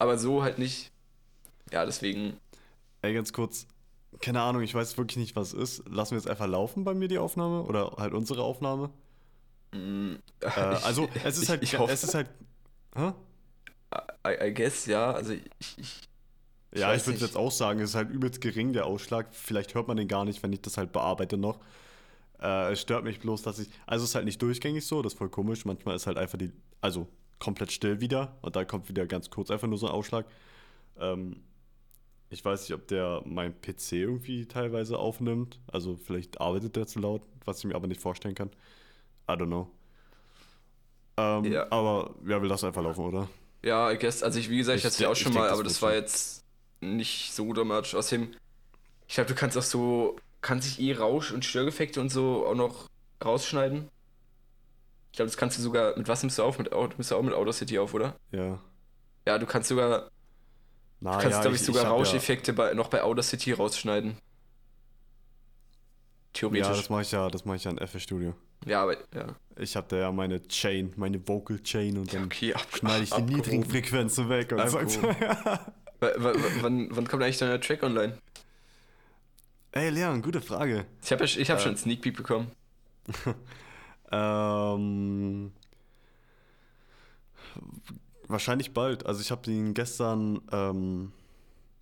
Aber 0.00 0.18
so 0.18 0.42
halt 0.42 0.58
nicht. 0.58 0.92
Ja, 1.72 1.86
deswegen. 1.86 2.40
Ey, 3.02 3.14
ganz 3.14 3.32
kurz. 3.32 3.66
Keine 4.20 4.40
Ahnung, 4.42 4.62
ich 4.62 4.74
weiß 4.74 4.98
wirklich 4.98 5.16
nicht, 5.18 5.36
was 5.36 5.52
es 5.54 5.78
ist. 5.80 5.88
Lassen 5.88 6.12
wir 6.12 6.18
jetzt 6.18 6.28
einfach 6.28 6.46
laufen 6.48 6.84
bei 6.84 6.94
mir 6.94 7.08
die 7.08 7.18
Aufnahme 7.18 7.62
oder 7.62 7.92
halt 7.98 8.12
unsere 8.14 8.42
Aufnahme? 8.42 8.90
mm, 9.72 10.16
Äh, 10.56 10.60
also, 10.60 11.08
es 11.22 11.38
ist 11.38 11.42
ich, 11.42 11.48
halt. 11.48 11.62
Ich 11.62 11.78
hoffe, 11.78 11.92
es 11.92 12.04
ist 12.04 12.14
halt. 12.14 12.28
Hä? 12.96 13.12
I, 14.26 14.48
I 14.48 14.54
guess, 14.54 14.86
ja. 14.86 15.12
Also 15.12 15.32
ich. 15.32 15.78
ich 15.78 16.08
Ich 16.72 16.80
Ja, 16.80 16.94
ich 16.94 17.06
würde 17.06 17.20
jetzt 17.20 17.36
auch 17.36 17.50
sagen, 17.52 17.80
es 17.80 17.90
ist 17.90 17.96
halt 17.96 18.10
übelst 18.10 18.40
gering, 18.40 18.72
der 18.72 18.86
Ausschlag. 18.86 19.34
Vielleicht 19.34 19.74
hört 19.74 19.88
man 19.88 19.96
den 19.96 20.08
gar 20.08 20.24
nicht, 20.24 20.42
wenn 20.42 20.52
ich 20.52 20.62
das 20.62 20.76
halt 20.78 20.92
bearbeite 20.92 21.36
noch. 21.36 21.60
Äh, 22.40 22.72
es 22.72 22.80
stört 22.82 23.04
mich 23.04 23.20
bloß, 23.20 23.42
dass 23.42 23.58
ich. 23.60 23.70
Also, 23.86 24.04
es 24.04 24.10
ist 24.10 24.14
halt 24.16 24.26
nicht 24.26 24.42
durchgängig 24.42 24.86
so, 24.86 25.02
das 25.02 25.14
ist 25.14 25.18
voll 25.18 25.30
komisch. 25.30 25.64
Manchmal 25.66 25.96
ist 25.96 26.06
halt 26.06 26.18
einfach 26.18 26.38
die. 26.38 26.52
Also, 26.80 27.08
komplett 27.40 27.72
still 27.72 28.00
wieder 28.00 28.36
und 28.42 28.54
da 28.54 28.64
kommt 28.64 28.88
wieder 28.88 29.06
ganz 29.06 29.30
kurz 29.30 29.50
einfach 29.50 29.66
nur 29.66 29.78
so 29.78 29.86
ein 29.86 29.92
Ausschlag. 29.92 30.26
Ähm, 31.00 31.42
ich 32.28 32.44
weiß 32.44 32.60
nicht, 32.62 32.74
ob 32.74 32.86
der 32.86 33.22
mein 33.24 33.60
PC 33.60 33.92
irgendwie 33.94 34.46
teilweise 34.46 34.98
aufnimmt. 34.98 35.58
Also, 35.66 35.96
vielleicht 35.96 36.40
arbeitet 36.40 36.76
der 36.76 36.86
zu 36.86 37.00
laut, 37.00 37.22
was 37.44 37.58
ich 37.58 37.64
mir 37.64 37.74
aber 37.74 37.88
nicht 37.88 38.00
vorstellen 38.00 38.36
kann. 38.36 38.50
I 39.28 39.32
don't 39.32 39.46
know. 39.46 39.68
Ähm, 41.16 41.44
Ja. 41.44 41.66
Aber 41.70 42.14
ja, 42.24 42.40
wir 42.40 42.48
lassen 42.48 42.66
einfach 42.66 42.82
laufen, 42.82 43.04
oder? 43.04 43.28
ja, 43.62 43.90
I 43.90 43.98
guess. 43.98 44.22
Also 44.22 44.38
ich, 44.38 44.48
wie 44.48 44.58
gesagt, 44.58 44.78
ich 44.78 44.84
hatte 44.84 44.92
es 44.94 44.98
ja 45.00 45.08
auch 45.10 45.16
schon 45.16 45.34
mal, 45.34 45.44
das 45.48 45.52
aber 45.52 45.64
das 45.64 45.82
war 45.82 45.92
jetzt 45.94 46.44
nicht 46.80 47.32
so 47.34 47.52
dramatisch. 47.52 47.94
Außerdem, 47.94 48.30
ich 49.08 49.14
glaube, 49.14 49.28
du 49.28 49.34
kannst 49.34 49.58
auch 49.58 49.62
so. 49.62 50.16
Kannst 50.42 50.68
sich 50.68 50.80
eh 50.80 50.94
Rausch- 50.94 51.32
und 51.32 51.44
Störeffekte 51.44 52.00
und 52.00 52.08
so 52.08 52.46
auch 52.46 52.54
noch 52.54 52.86
rausschneiden. 53.22 53.88
Ich 55.12 55.16
glaube, 55.16 55.28
das 55.30 55.36
kannst 55.36 55.58
du 55.58 55.62
sogar. 55.62 55.96
Mit 55.98 56.06
was 56.08 56.22
nimmst 56.22 56.38
du 56.38 56.42
auf? 56.44 56.58
Mit, 56.58 56.70
nimmst 56.72 57.10
du 57.10 57.16
auch 57.16 57.22
mit 57.22 57.34
Audacity 57.34 57.78
auf, 57.78 57.94
oder? 57.94 58.16
Ja. 58.30 58.60
Ja, 59.26 59.38
du 59.38 59.46
kannst 59.46 59.68
sogar. 59.68 60.10
Na, 61.00 61.12
Du 61.16 61.22
kannst, 61.22 61.36
ja, 61.36 61.40
glaube 61.42 61.56
ich, 61.56 61.62
sogar 61.62 61.82
hab 61.84 61.90
ja- 61.90 61.96
Rauscheffekte 61.96 62.52
bei, 62.52 62.74
noch 62.74 62.88
bei 62.88 63.02
Audacity 63.02 63.52
rausschneiden. 63.52 64.10
Ja, 64.10 64.16
Theoretisch. 66.32 66.68
das 66.68 66.90
mache 66.90 67.02
ich 67.02 67.10
ja, 67.12 67.28
das 67.28 67.44
mache 67.44 67.56
ich 67.56 67.64
ja 67.64 67.70
in 67.72 67.78
FL 67.86 67.98
Studio. 67.98 68.34
Ja, 68.66 68.82
aber 68.82 68.96
ja. 69.14 69.34
Ich 69.58 69.74
habe 69.76 69.86
da 69.88 69.96
ja 69.96 70.12
meine 70.12 70.46
Chain, 70.46 70.92
meine 70.96 71.26
Vocal 71.26 71.58
Chain 71.62 71.96
und 71.98 72.12
dann 72.14 72.24
Okay, 72.26 72.54
ab, 72.54 72.66
schneide 72.74 73.02
ich 73.04 73.08
die 73.10 73.14
abgehoben. 73.16 73.36
niedrigen 73.36 73.64
Frequenzen 73.64 74.28
weg 74.28 74.52
und 74.52 74.68
sag 74.70 74.88
so, 74.90 75.02
wa- 75.02 75.72
wann, 76.60 76.88
wann 76.94 77.08
kommt 77.08 77.22
eigentlich 77.22 77.38
dein 77.38 77.60
Track 77.60 77.82
online? 77.82 78.16
Ey 79.72 79.88
Leon, 79.90 80.20
gute 80.22 80.40
Frage. 80.40 80.84
Ich 81.02 81.10
habe 81.12 81.24
ja, 81.24 81.38
ich 81.40 81.50
hab 81.50 81.58
Äh. 81.58 81.60
schon 81.62 81.68
einen 81.70 81.78
Sneak 81.78 82.02
Peek 82.02 82.16
bekommen. 82.16 82.50
Ähm, 84.10 85.52
wahrscheinlich 88.28 88.72
bald. 88.72 89.06
Also 89.06 89.20
ich 89.20 89.30
habe 89.30 89.42
den 89.42 89.74
gestern 89.74 90.40
ähm, 90.52 91.12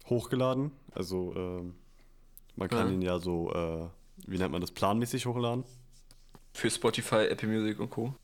hochgeladen. 0.07 0.73
Also 0.93 1.35
ähm, 1.37 1.75
man 2.57 2.69
kann 2.69 2.89
Ja. 2.89 2.93
ihn 2.95 3.03
ja 3.03 3.19
so, 3.19 3.53
äh, 3.53 3.89
wie 4.27 4.39
nennt 4.39 4.53
man 4.53 4.61
das, 4.61 4.71
planmäßig 4.73 5.27
hochladen. 5.27 5.65
Für 6.55 6.71
Spotify, 6.71 7.27
Apple 7.29 7.49
Music 7.49 7.79
und 7.79 7.91
Co. 7.91 8.15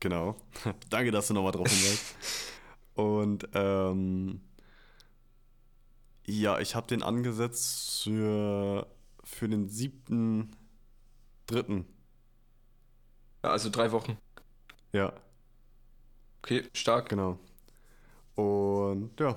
Genau. 0.00 0.36
Danke, 0.90 1.10
dass 1.10 1.28
du 1.28 1.34
nochmal 1.34 1.52
drauf 1.52 1.68
hinweist. 1.68 2.14
Und 2.94 3.48
ähm, 3.54 4.40
ja, 6.26 6.58
ich 6.58 6.74
habe 6.74 6.88
den 6.88 7.02
angesetzt 7.04 8.02
für, 8.02 8.86
für 9.22 9.48
den 9.48 9.68
siebten, 9.68 10.50
dritten. 11.46 11.86
Ja, 13.42 13.50
also 13.50 13.70
drei 13.70 13.92
Wochen. 13.92 14.18
Ja. 14.92 15.12
Okay, 16.42 16.64
stark. 16.74 17.08
Genau. 17.08 17.38
Und 18.34 19.18
ja, 19.18 19.36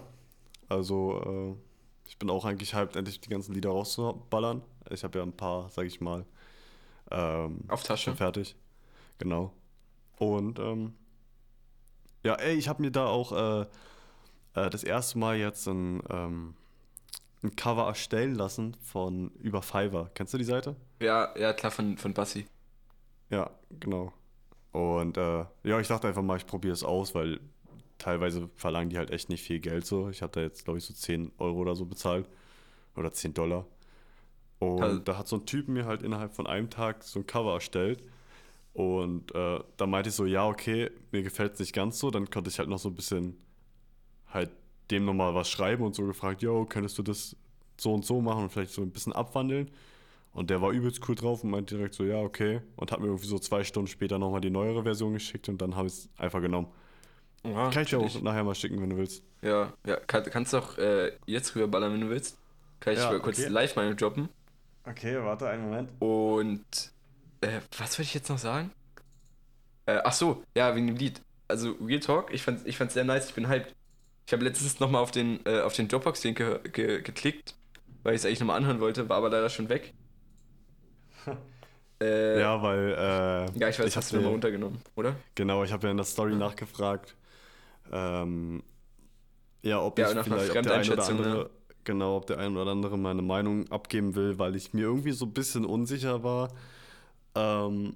also 0.70 1.58
äh, 1.58 2.08
ich 2.08 2.18
bin 2.18 2.30
auch 2.30 2.46
eigentlich 2.46 2.76
hyped, 2.76 2.96
endlich 2.96 3.20
die 3.20 3.30
ganzen 3.30 3.54
Lieder 3.54 3.70
rauszuballern. 3.70 4.62
Ich 4.90 5.04
habe 5.04 5.20
ja 5.20 5.24
ein 5.24 5.36
paar, 5.36 5.70
sag 5.70 5.86
ich 5.86 6.02
mal, 6.02 6.26
ähm, 7.10 7.62
auf 7.68 7.84
Tasche. 7.84 8.16
Fertig. 8.16 8.56
Genau. 9.18 9.54
Und 10.18 10.60
ähm, 10.60 10.94
ja, 12.24 12.36
ey, 12.36 12.56
ich 12.56 12.68
habe 12.68 12.82
mir 12.82 12.92
da 12.92 13.08
auch 13.08 13.32
äh, 13.32 13.62
äh, 14.54 14.70
das 14.70 14.84
erste 14.84 15.18
Mal 15.18 15.38
jetzt 15.38 15.68
ein, 15.68 16.02
ähm, 16.10 16.56
ein 17.44 17.56
Cover 17.56 17.88
erstellen 17.88 18.36
lassen 18.36 18.78
von 18.84 19.32
über 19.40 19.62
Fiverr. 19.62 20.12
Kennst 20.14 20.34
du 20.34 20.38
die 20.38 20.44
Seite? 20.44 20.76
Ja, 21.00 21.36
ja, 21.38 21.54
klar, 21.54 21.72
von, 21.72 21.98
von 21.98 22.14
Bassi. 22.14 22.46
Ja, 23.32 23.50
genau. 23.80 24.14
Und 24.72 25.18
äh, 25.18 25.46
ja, 25.64 25.80
ich 25.80 25.88
dachte 25.88 26.08
einfach 26.08 26.22
mal, 26.22 26.38
ich 26.38 26.46
probiere 26.46 26.74
es 26.74 26.84
aus, 26.84 27.16
weil 27.16 27.40
teilweise 27.98 28.50
verlangen 28.56 28.90
die 28.90 28.98
halt 28.98 29.12
echt 29.12 29.30
nicht 29.30 29.44
viel 29.44 29.60
Geld 29.60 29.86
so. 29.86 30.10
Ich 30.10 30.20
da 30.20 30.42
jetzt, 30.42 30.66
glaube 30.66 30.80
ich, 30.80 30.86
so 30.86 30.94
10 30.94 31.32
Euro 31.38 31.60
oder 31.60 31.76
so 31.76 31.86
bezahlt. 31.86 32.28
Oder 32.96 33.12
10 33.14 33.34
Dollar. 33.34 33.66
Und 34.60 34.82
also, 34.82 35.00
da 35.00 35.18
hat 35.18 35.28
so 35.28 35.38
ein 35.38 35.46
Typ 35.46 35.68
mir 35.68 35.86
halt 35.86 36.04
innerhalb 36.04 36.34
von 36.34 36.46
einem 36.46 36.70
Tag 36.70 37.04
so 37.04 37.20
ein 37.20 37.28
Cover 37.28 37.54
erstellt. 37.54 38.04
Und 38.74 39.34
äh, 39.34 39.60
da 39.78 39.86
meinte 39.86 40.10
ich 40.10 40.16
so, 40.16 40.26
ja, 40.26 40.48
okay, 40.48 40.92
mir 41.12 41.24
gefällt 41.24 41.54
es 41.54 41.60
nicht 41.60 41.74
ganz 41.74 42.00
so. 42.00 42.12
Dann 42.12 42.30
konnte 42.30 42.50
ich 42.50 42.60
halt 42.60 42.70
noch 42.70 42.80
so 42.80 42.90
ein 42.90 42.96
bisschen 42.96 43.38
halt 44.28 44.52
dem 44.92 45.06
nochmal 45.06 45.34
was 45.36 45.50
schreiben 45.50 45.84
und 45.84 45.96
so 45.96 46.06
gefragt, 46.06 46.42
yo, 46.42 46.66
könntest 46.66 46.98
du 46.98 47.04
das 47.04 47.36
so 47.80 47.94
und 47.94 48.06
so 48.06 48.22
machen 48.22 48.44
und 48.44 48.52
vielleicht 48.52 48.72
so 48.72 48.82
ein 48.82 48.92
bisschen 48.92 49.14
abwandeln? 49.14 49.72
Und 50.34 50.50
der 50.50 50.62
war 50.62 50.72
übelst 50.72 51.08
cool 51.08 51.16
drauf 51.16 51.44
und 51.44 51.50
meinte 51.50 51.76
direkt 51.76 51.94
so, 51.94 52.06
ja, 52.06 52.18
okay. 52.18 52.62
Und 52.78 52.92
hat 52.92 53.00
mir 53.00 53.08
irgendwie 53.08 53.28
so 53.28 53.38
zwei 53.38 53.64
Stunden 53.64 53.88
später 53.88 54.18
nochmal 54.18 54.42
die 54.42 54.50
neuere 54.50 54.84
Version 54.84 55.14
geschickt 55.14 55.50
und 55.50 55.62
dann 55.62 55.76
habe 55.76 55.88
ich 55.88 55.94
es 55.94 56.10
einfach 56.18 56.42
genommen. 56.42 56.68
Ja, 57.44 57.70
Kann 57.70 57.84
ich 57.84 57.90
dir 57.90 58.00
auch 58.00 58.22
nachher 58.22 58.44
mal 58.44 58.56
schicken, 58.56 58.82
wenn 58.82 58.92
du 58.92 58.98
willst. 58.98 59.24
Ja, 59.42 59.74
ja 59.86 59.98
kann, 59.98 60.24
kannst 60.24 60.54
du 60.54 60.58
auch 60.58 60.78
äh, 60.78 61.12
jetzt 61.26 61.56
rüberballern, 61.56 61.94
wenn 61.94 62.02
du 62.02 62.10
willst. 62.10 62.38
Kann 62.80 62.94
ich 62.94 63.00
ja, 63.00 63.18
kurz 63.20 63.40
okay. 63.40 63.50
live 63.50 63.76
meine 63.76 63.96
droppen. 63.96 64.30
Okay, 64.86 65.18
warte 65.22 65.50
einen 65.50 65.64
Moment. 65.64 65.90
Und 66.00 66.92
äh, 67.42 67.60
was 67.78 67.98
würde 67.98 68.04
ich 68.04 68.14
jetzt 68.14 68.30
noch 68.30 68.38
sagen? 68.38 68.72
Äh, 69.86 70.00
ach 70.04 70.14
so, 70.14 70.44
ja, 70.56 70.76
wegen 70.76 70.88
dem 70.88 70.96
Lied. 70.96 71.22
Also 71.48 71.76
Real 71.86 72.00
Talk, 72.00 72.34
ich 72.34 72.44
fand 72.44 72.66
ich 72.66 72.78
fand's 72.78 72.94
sehr 72.94 73.04
nice, 73.04 73.28
ich 73.28 73.36
bin 73.36 73.50
hyped. 73.50 73.76
Ich 74.26 74.34
habe 74.34 74.44
letztens 74.46 74.80
nochmal 74.80 75.02
auf 75.02 75.12
den 75.12 75.46
äh, 75.46 75.62
auf 75.62 75.74
den 75.74 75.88
Dropbox-Link 75.88 76.38
ge 76.38 76.60
ge 76.72 77.02
geklickt, 77.02 77.56
weil 78.04 78.14
ich 78.14 78.22
es 78.22 78.26
eigentlich 78.26 78.40
nochmal 78.40 78.58
anhören 78.58 78.80
wollte, 78.80 79.10
war 79.10 79.18
aber 79.18 79.30
leider 79.30 79.50
schon 79.50 79.68
weg. 79.68 79.94
Äh, 82.02 82.40
ja, 82.40 82.62
weil 82.62 82.90
äh, 82.90 83.60
Ja, 83.60 83.70
ich 83.70 83.80
weiß, 83.80 83.88
ich 83.88 83.98
hast 83.98 84.12
du 84.12 84.18
nochmal 84.18 84.32
runtergenommen, 84.34 84.80
oder? 84.96 85.16
Genau, 85.36 85.64
ich 85.64 85.72
habe 85.72 85.88
ja 85.88 85.92
in 85.92 85.98
der 85.98 86.06
Story 86.06 86.36
nachgefragt. 86.36 87.16
Ähm, 87.92 88.64
ja, 89.64 89.82
ob 89.82 90.00
ja, 90.00 90.12
ich 90.12 90.20
vielleicht 90.20 90.56
ob 90.56 90.64
der 90.64 90.74
ein 90.74 90.92
oder 90.92 91.08
andere 91.08 91.40
ja. 91.40 91.50
genau, 91.84 92.18
ob 92.18 92.26
der 92.28 92.40
ein 92.40 92.58
oder 92.58 92.72
andere 92.72 92.98
meine 92.98 93.22
Meinung 93.22 93.70
abgeben 93.72 94.16
will, 94.16 94.40
weil 94.40 94.56
ich 94.56 94.74
mir 94.74 94.82
irgendwie 94.82 95.12
so 95.12 95.26
ein 95.26 95.34
bisschen 95.34 95.66
unsicher 95.66 96.24
war 96.24 96.50
ähm, 97.36 97.96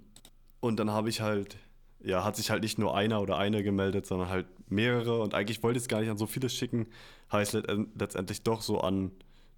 und 0.60 0.78
dann 0.78 0.92
habe 0.92 1.10
ich 1.10 1.22
halt, 1.22 1.58
ja, 2.04 2.24
hat 2.24 2.36
sich 2.36 2.50
halt 2.50 2.64
nicht 2.64 2.78
nur 2.78 2.96
einer 2.96 3.22
oder 3.22 3.38
eine 3.38 3.64
gemeldet, 3.64 4.06
sondern 4.06 4.30
halt 4.30 4.48
mehrere. 4.70 5.22
Und 5.22 5.34
eigentlich 5.34 5.62
wollte 5.64 5.78
ich 5.78 5.84
es 5.84 5.88
gar 5.88 6.02
nicht 6.02 6.10
an 6.10 6.18
so 6.18 6.26
viele 6.26 6.50
schicken. 6.50 6.88
Heißt 7.32 7.54
letztendlich 7.98 8.44
doch 8.44 8.62
so 8.62 8.80
an 8.80 9.12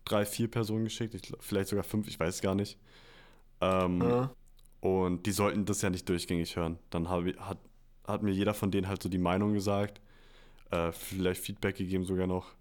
drei, 0.06 0.26
vier 0.26 0.50
Personen 0.50 0.86
geschickt. 0.86 1.14
Ich, 1.14 1.34
vielleicht 1.40 1.70
sogar 1.70 1.84
fünf, 1.84 2.08
ich 2.08 2.20
weiß 2.20 2.42
gar 2.42 2.56
nicht. 2.56 2.78
Ähm, 3.62 4.02
ja. 4.02 4.32
Und 4.82 5.26
die 5.26 5.32
sollten 5.32 5.66
das 5.66 5.82
ja 5.82 5.90
nicht 5.90 6.08
durchgängig 6.08 6.56
hören. 6.56 6.78
Dann 6.90 7.10
hab, 7.10 7.26
hat, 7.40 7.58
hat 8.06 8.24
mir 8.24 8.32
jeder 8.32 8.54
von 8.54 8.72
denen 8.72 8.88
halt 8.88 9.02
so 9.02 9.10
die 9.10 9.18
Meinung 9.18 9.54
gesagt. 9.54 10.02
Äh, 10.72 10.92
vielleicht 10.92 11.42
Feedback 11.42 11.78
gegeben 11.78 12.06
sogar 12.06 12.28
noch. 12.28 12.54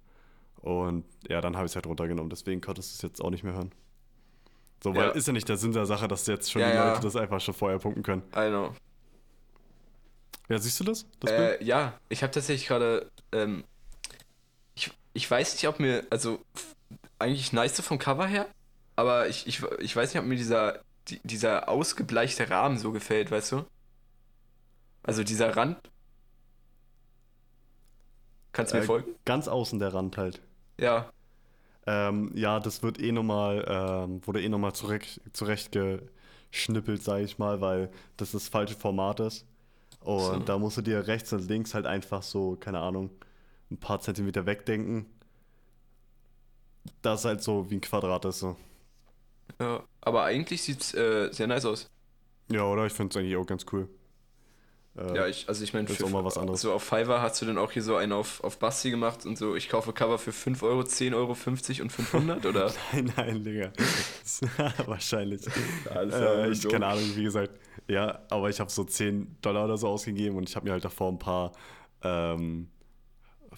Und 0.57 1.05
ja, 1.29 1.41
dann 1.41 1.57
habe 1.57 1.67
ich 1.67 1.73
es 1.73 1.77
halt 1.77 1.87
runtergenommen. 1.87 2.31
Deswegen 2.31 2.61
konntest 2.61 2.93
du 2.93 2.95
es 2.97 3.03
jetzt 3.03 3.23
auch 3.23 3.31
nicht 3.31 3.45
mehr 3.45 3.55
hören. 3.55 3.73
So, 4.83 4.95
weil 4.95 5.09
ja. 5.09 5.11
ist 5.13 5.27
ja 5.27 5.33
nicht 5.33 5.49
der 5.49 5.57
Sinn 5.57 5.73
der 5.73 5.87
Sache, 5.87 6.09
dass 6.09 6.27
jetzt 6.27 6.51
schon 6.51 6.63
ja, 6.63 6.71
die 6.71 6.77
Leute 6.77 7.01
das 7.03 7.17
einfach 7.17 7.41
schon 7.41 7.55
vorher 7.55 7.79
punkten 7.79 8.03
können. 8.03 8.23
I 8.35 8.49
know. 8.49 8.75
Ja, 10.49 10.59
siehst 10.59 10.79
du 10.81 10.85
das? 10.85 11.07
das 11.21 11.31
äh, 11.31 11.65
ja, 11.65 11.99
ich 12.09 12.23
habe 12.23 12.33
tatsächlich 12.33 12.69
gerade. 12.69 13.11
Ähm, 13.33 13.65
ich, 14.75 14.93
ich 15.13 15.31
weiß 15.31 15.55
nicht, 15.55 15.67
ob 15.67 15.81
mir. 15.81 16.07
Also, 16.11 16.41
eigentlich 17.19 17.53
nice 17.53 17.81
vom 17.81 17.99
Cover 17.99 18.27
her, 18.27 18.47
aber 18.95 19.29
ich, 19.29 19.47
ich, 19.47 19.63
ich 19.81 19.97
weiß 19.97 20.13
nicht, 20.13 20.23
ob 20.23 20.29
mir 20.29 20.37
dieser, 20.37 20.81
die, 21.09 21.21
dieser 21.25 21.69
ausgebleichte 21.69 22.51
Rahmen 22.51 22.79
so 22.79 22.93
gefällt, 22.93 23.31
weißt 23.31 23.53
du? 23.53 23.65
Also 25.03 25.23
dieser 25.23 25.57
Rand. 25.57 25.79
Kannst 28.53 28.73
du 28.73 28.79
mir 28.79 28.83
äh, 28.83 28.87
folgen? 28.87 29.15
Ganz 29.25 29.49
außen 29.49 29.79
der 29.79 29.95
Rand 29.95 30.17
halt. 30.17 30.41
Ja. 30.79 31.11
Ähm, 31.87 32.33
ja, 32.35 32.59
das 32.59 32.83
wird 32.83 33.01
eh 33.01 33.13
nochmal, 33.13 33.65
ähm, 33.69 34.27
wurde 34.27 34.43
eh 34.43 34.49
nochmal 34.49 34.73
zurecht, 34.73 35.21
zurechtgeschnippelt, 35.33 37.03
sag 37.03 37.21
ich 37.21 37.39
mal, 37.39 37.61
weil 37.61 37.91
das 38.17 38.33
das 38.33 38.49
falsche 38.49 38.75
Format 38.75 39.21
ist. 39.21 39.47
Und 40.01 40.21
so. 40.21 40.39
da 40.41 40.59
musst 40.59 40.77
du 40.77 40.83
dir 40.83 41.07
rechts 41.07 41.33
und 41.33 41.49
links 41.49 41.75
halt 41.75 41.87
einfach 41.87 42.23
so, 42.23 42.57
keine 42.57 42.81
Ahnung, 42.81 43.11
ein 43.71 43.79
paar 43.79 44.01
Zentimeter 44.01 44.47
wegdenken. 44.47 45.07
Das 47.03 47.21
ist 47.21 47.25
halt 47.27 47.43
so 47.43 47.71
wie 47.71 47.77
ein 47.77 47.81
Quadrat 47.81 48.25
ist 48.25 48.41
so. 48.41 48.57
Ja, 49.61 49.85
aber 50.01 50.25
eigentlich 50.25 50.63
sieht's 50.63 50.95
äh, 50.95 51.31
sehr 51.33 51.47
nice 51.47 51.65
aus. 51.65 51.91
Ja, 52.51 52.65
oder? 52.65 52.87
Ich 52.87 52.93
finde 52.93 53.11
es 53.11 53.17
eigentlich 53.17 53.37
auch 53.37 53.47
ganz 53.47 53.67
cool. 53.73 53.89
Äh, 54.97 55.15
ja, 55.15 55.27
ich, 55.27 55.47
also 55.49 55.63
ich 55.63 55.75
meine, 55.75 55.89
für 55.89 56.09
mal 56.09 56.25
was 56.25 56.39
anderes. 56.39 56.63
so 56.63 56.73
auf 56.73 56.83
Fiverr 56.83 57.21
hast 57.21 57.43
du 57.43 57.47
dann 57.47 57.59
auch 57.59 57.71
hier 57.71 57.83
so 57.83 57.97
einen 57.97 58.13
auf, 58.13 58.43
auf 58.43 58.59
Basti 58.59 58.91
gemacht 58.91 59.27
und 59.27 59.37
so, 59.37 59.55
ich 59.55 59.69
kaufe 59.69 59.93
Cover 59.93 60.19
für 60.19 60.33
5 60.33 60.63
Euro, 60.63 60.85
10 60.85 61.13
Euro, 61.13 61.35
50 61.35 61.83
und 61.83 61.93
500, 61.93 62.47
oder? 62.47 62.73
nein, 62.93 63.13
nein, 63.17 63.45
Digga. 63.45 63.73
Wahrscheinlich. 64.87 65.43
äh, 65.95 66.51
ich, 66.51 66.67
keine 66.67 66.87
Ahnung, 66.87 67.05
wie 67.15 67.25
gesagt. 67.25 67.51
Ja, 67.89 68.21
aber 68.31 68.49
ich 68.49 68.59
habe 68.59 68.71
so 68.71 68.85
10 68.85 69.37
Dollar 69.43 69.67
oder 69.67 69.77
so 69.77 69.89
ausgegeben 69.89 70.37
und 70.37 70.49
ich 70.49 70.57
habe 70.57 70.65
mir 70.65 70.73
halt 70.73 70.85
davor 70.85 71.13
ein 71.13 71.19
paar, 71.19 71.53
ähm, 72.03 72.69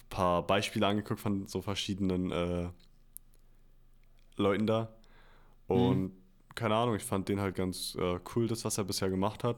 paar 0.09 0.45
Beispiele 0.45 0.85
angeguckt 0.85 1.21
von 1.21 1.47
so 1.47 1.61
verschiedenen 1.61 2.31
äh, 2.31 2.67
Leuten 4.35 4.67
da. 4.67 4.89
Und 5.69 6.01
mhm. 6.01 6.11
keine 6.55 6.75
Ahnung, 6.75 6.95
ich 6.95 7.03
fand 7.03 7.29
den 7.29 7.39
halt 7.39 7.55
ganz 7.55 7.95
äh, 7.95 8.19
cool, 8.35 8.47
das, 8.47 8.65
was 8.65 8.77
er 8.77 8.83
bisher 8.83 9.09
gemacht 9.09 9.43
hat. 9.43 9.57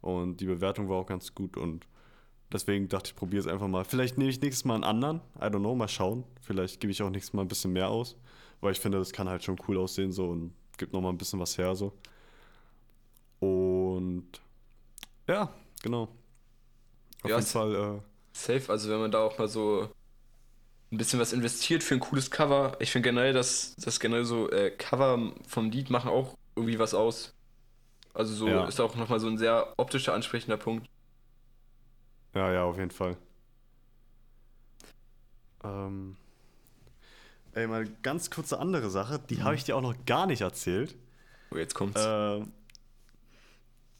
Und 0.00 0.40
die 0.40 0.46
Bewertung 0.46 0.88
war 0.88 0.96
auch 0.96 1.06
ganz 1.06 1.34
gut 1.34 1.56
und 1.56 1.86
deswegen 2.52 2.88
dachte 2.88 3.10
ich, 3.10 3.16
probiere 3.16 3.40
es 3.40 3.46
einfach 3.48 3.66
mal. 3.66 3.84
Vielleicht 3.84 4.16
nehme 4.16 4.30
ich 4.30 4.40
nächstes 4.40 4.64
Mal 4.64 4.76
einen 4.76 4.84
anderen, 4.84 5.20
I 5.36 5.44
don't 5.46 5.58
know, 5.58 5.74
mal 5.74 5.88
schauen. 5.88 6.24
Vielleicht 6.40 6.80
gebe 6.80 6.92
ich 6.92 7.02
auch 7.02 7.10
nächstes 7.10 7.32
Mal 7.32 7.42
ein 7.42 7.48
bisschen 7.48 7.72
mehr 7.72 7.88
aus, 7.88 8.16
weil 8.60 8.72
ich 8.72 8.80
finde, 8.80 8.98
das 8.98 9.12
kann 9.12 9.28
halt 9.28 9.42
schon 9.42 9.56
cool 9.66 9.76
aussehen 9.78 10.12
so 10.12 10.28
und 10.28 10.54
gibt 10.76 10.92
nochmal 10.92 11.12
ein 11.12 11.18
bisschen 11.18 11.40
was 11.40 11.58
her 11.58 11.74
so. 11.74 11.92
Und 13.40 14.28
ja, 15.26 15.52
genau. 15.82 16.08
Auf 17.22 17.30
ja, 17.30 17.36
jeden 17.36 17.48
Fall. 17.48 17.74
Äh, 17.74 18.00
safe, 18.32 18.70
also 18.70 18.90
wenn 18.90 19.00
man 19.00 19.10
da 19.10 19.24
auch 19.24 19.36
mal 19.36 19.48
so 19.48 19.88
ein 20.90 20.96
bisschen 20.98 21.20
was 21.20 21.32
investiert 21.32 21.82
für 21.82 21.94
ein 21.94 22.00
cooles 22.00 22.30
Cover. 22.30 22.76
Ich 22.80 22.90
finde 22.90 23.08
generell, 23.08 23.32
dass 23.32 23.76
das 23.76 24.00
generell 24.00 24.24
so 24.24 24.50
äh, 24.50 24.70
Cover 24.70 25.32
vom 25.46 25.70
Lied 25.70 25.90
machen 25.90 26.10
auch 26.10 26.36
irgendwie 26.56 26.78
was 26.78 26.94
aus. 26.94 27.34
Also 28.14 28.34
so 28.34 28.48
ja. 28.48 28.66
ist 28.66 28.80
auch 28.80 28.96
nochmal 28.96 29.20
so 29.20 29.28
ein 29.28 29.38
sehr 29.38 29.74
optischer 29.76 30.14
ansprechender 30.14 30.56
Punkt. 30.56 30.88
Ja, 32.34 32.52
ja, 32.52 32.64
auf 32.64 32.78
jeden 32.78 32.90
Fall. 32.90 33.16
Ähm, 35.62 36.16
ey, 37.52 37.66
mal 37.66 37.86
ganz 38.02 38.30
kurze 38.30 38.58
andere 38.58 38.90
Sache, 38.90 39.18
die 39.18 39.36
mhm. 39.36 39.44
habe 39.44 39.54
ich 39.56 39.64
dir 39.64 39.76
auch 39.76 39.82
noch 39.82 39.94
gar 40.06 40.26
nicht 40.26 40.40
erzählt. 40.40 40.96
Oh, 41.50 41.56
jetzt 41.56 41.74
kommt's. 41.74 42.00
Ähm, 42.04 42.52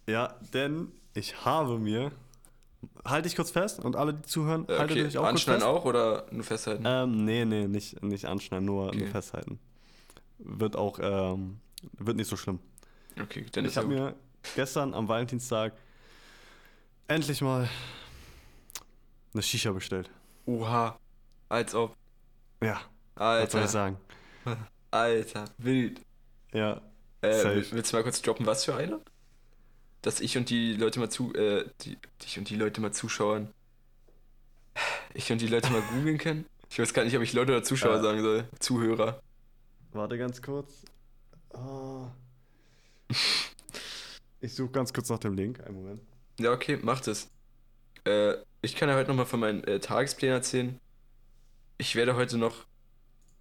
ja, 0.07 0.35
denn 0.54 0.92
ich 1.14 1.45
habe 1.45 1.78
mir. 1.78 2.12
Halte 3.04 3.28
ich 3.28 3.35
kurz 3.35 3.50
fest 3.50 3.85
und 3.85 3.97
alle, 3.97 4.14
die 4.14 4.23
zuhören, 4.23 4.68
äh, 4.68 4.78
haltet 4.78 5.06
euch 5.06 5.18
auch 5.18 5.25
anschneiden 5.25 5.62
kurz 5.62 5.73
fest. 5.73 5.82
auch 5.82 5.85
oder 5.85 6.26
nur 6.30 6.44
festhalten? 6.44 6.85
Ähm, 6.87 7.25
nee, 7.25 7.44
nee, 7.44 7.66
nicht, 7.66 8.02
nicht 8.02 8.26
anschneiden, 8.26 8.66
nur, 8.66 8.88
okay. 8.88 8.99
nur 8.99 9.08
festhalten. 9.08 9.58
Wird 10.38 10.76
auch, 10.76 10.99
ähm, 11.02 11.58
wird 11.92 12.16
nicht 12.16 12.28
so 12.28 12.37
schlimm. 12.37 12.61
Okay, 13.20 13.47
dann 13.52 13.64
ich 13.64 13.76
habe 13.76 13.88
mir 13.88 14.14
gestern 14.54 14.94
am 14.94 15.08
Valentinstag 15.08 15.73
endlich 17.08 17.40
mal 17.40 17.68
eine 19.32 19.42
Shisha 19.42 19.73
bestellt. 19.73 20.11
Oha, 20.47 20.99
als 21.49 21.75
ob. 21.75 21.97
Ja. 22.62 22.80
Alter. 23.16 23.44
Was 23.44 23.52
soll 23.52 23.62
ich 23.62 23.70
sagen? 23.70 23.97
Alter, 24.90 25.44
wild. 25.58 26.00
Ja. 26.52 26.80
Äh, 27.20 27.64
willst 27.73 27.92
du 27.92 27.97
mal 27.97 28.02
kurz 28.02 28.23
droppen, 28.23 28.47
was 28.47 28.64
für 28.64 28.76
eine? 28.76 29.00
Dass 30.02 30.21
ich 30.21 30.37
und 30.37 30.50
die 30.50 30.75
Leute 30.75 31.00
mal 31.00 31.11
zu, 31.11 31.35
äh, 31.35 31.64
die, 31.83 31.99
ich 32.25 32.38
und 32.38 32.49
die 32.50 32.57
Leute 32.57 32.81
mal 32.81 32.93
zuschauen. 32.93 33.49
Ich 35.14 35.33
und 35.33 35.40
die 35.40 35.49
Leute 35.49 35.71
mal 35.71 35.83
googeln 35.83 36.19
können? 36.19 36.47
Ich 36.71 36.78
weiß 36.78 36.93
gar 36.95 37.05
nicht, 37.05 37.17
ob 37.17 37.23
ich 37.23 37.33
Leute 37.33 37.52
oder 37.52 37.62
Zuschauer 37.62 37.97
ja. 37.97 38.02
sagen 38.02 38.23
soll. 38.23 38.49
Zuhörer. 38.61 39.21
Warte 39.93 40.19
ganz 40.19 40.43
kurz. 40.43 40.85
Oh. 41.55 42.07
Ich 44.40 44.55
suche 44.55 44.71
ganz 44.71 44.93
kurz 44.93 45.09
nach 45.09 45.19
dem 45.19 45.35
Link. 45.35 45.61
Einen 45.67 45.75
Moment. 45.75 46.02
Ja, 46.38 46.52
okay, 46.52 46.78
macht 46.81 47.09
es. 47.09 47.28
Äh, 48.05 48.35
ich 48.62 48.76
kann 48.76 48.88
ja 48.88 48.95
heute 48.95 49.09
nochmal 49.09 49.26
von 49.26 49.40
meinen 49.40 49.64
äh, 49.64 49.81
Tagesplänen 49.81 50.37
erzählen. 50.37 50.78
Ich 51.78 51.97
werde 51.97 52.14
heute 52.14 52.38
noch 52.38 52.67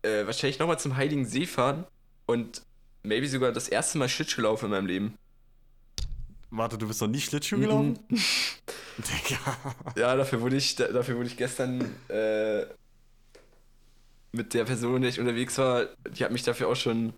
äh, 0.02 0.26
wahrscheinlich 0.26 0.60
nochmal 0.60 0.80
zum 0.80 0.96
Heiligen 0.96 1.26
See 1.26 1.46
fahren 1.46 1.86
und 2.26 2.64
maybe 3.04 3.28
sogar 3.28 3.52
das 3.52 3.68
erste 3.68 3.98
Mal 3.98 4.10
Schlittschuh 4.10 4.42
laufen 4.42 4.66
in 4.66 4.72
meinem 4.72 4.88
Leben. 4.88 5.18
Warte, 6.50 6.78
du 6.78 6.88
bist 6.88 7.02
noch 7.02 7.08
nie 7.08 7.20
Schlittschuh 7.20 7.60
gelaufen? 7.60 8.00
Mhm. 8.98 9.94
ja, 9.96 10.16
dafür 10.16 10.42
wurde 10.42 10.56
ich, 10.56 10.76
dafür 10.76 11.18
wurde 11.18 11.28
ich 11.28 11.38
gestern 11.38 11.82
äh, 12.08 12.66
mit 14.32 14.56
der 14.56 14.66
Person, 14.66 14.94
mit 14.94 15.04
der 15.04 15.10
ich 15.12 15.20
unterwegs 15.20 15.56
war, 15.60 15.86
die 16.10 16.24
hat 16.24 16.32
mich 16.32 16.42
dafür 16.42 16.68
auch 16.68 16.76
schon 16.76 17.14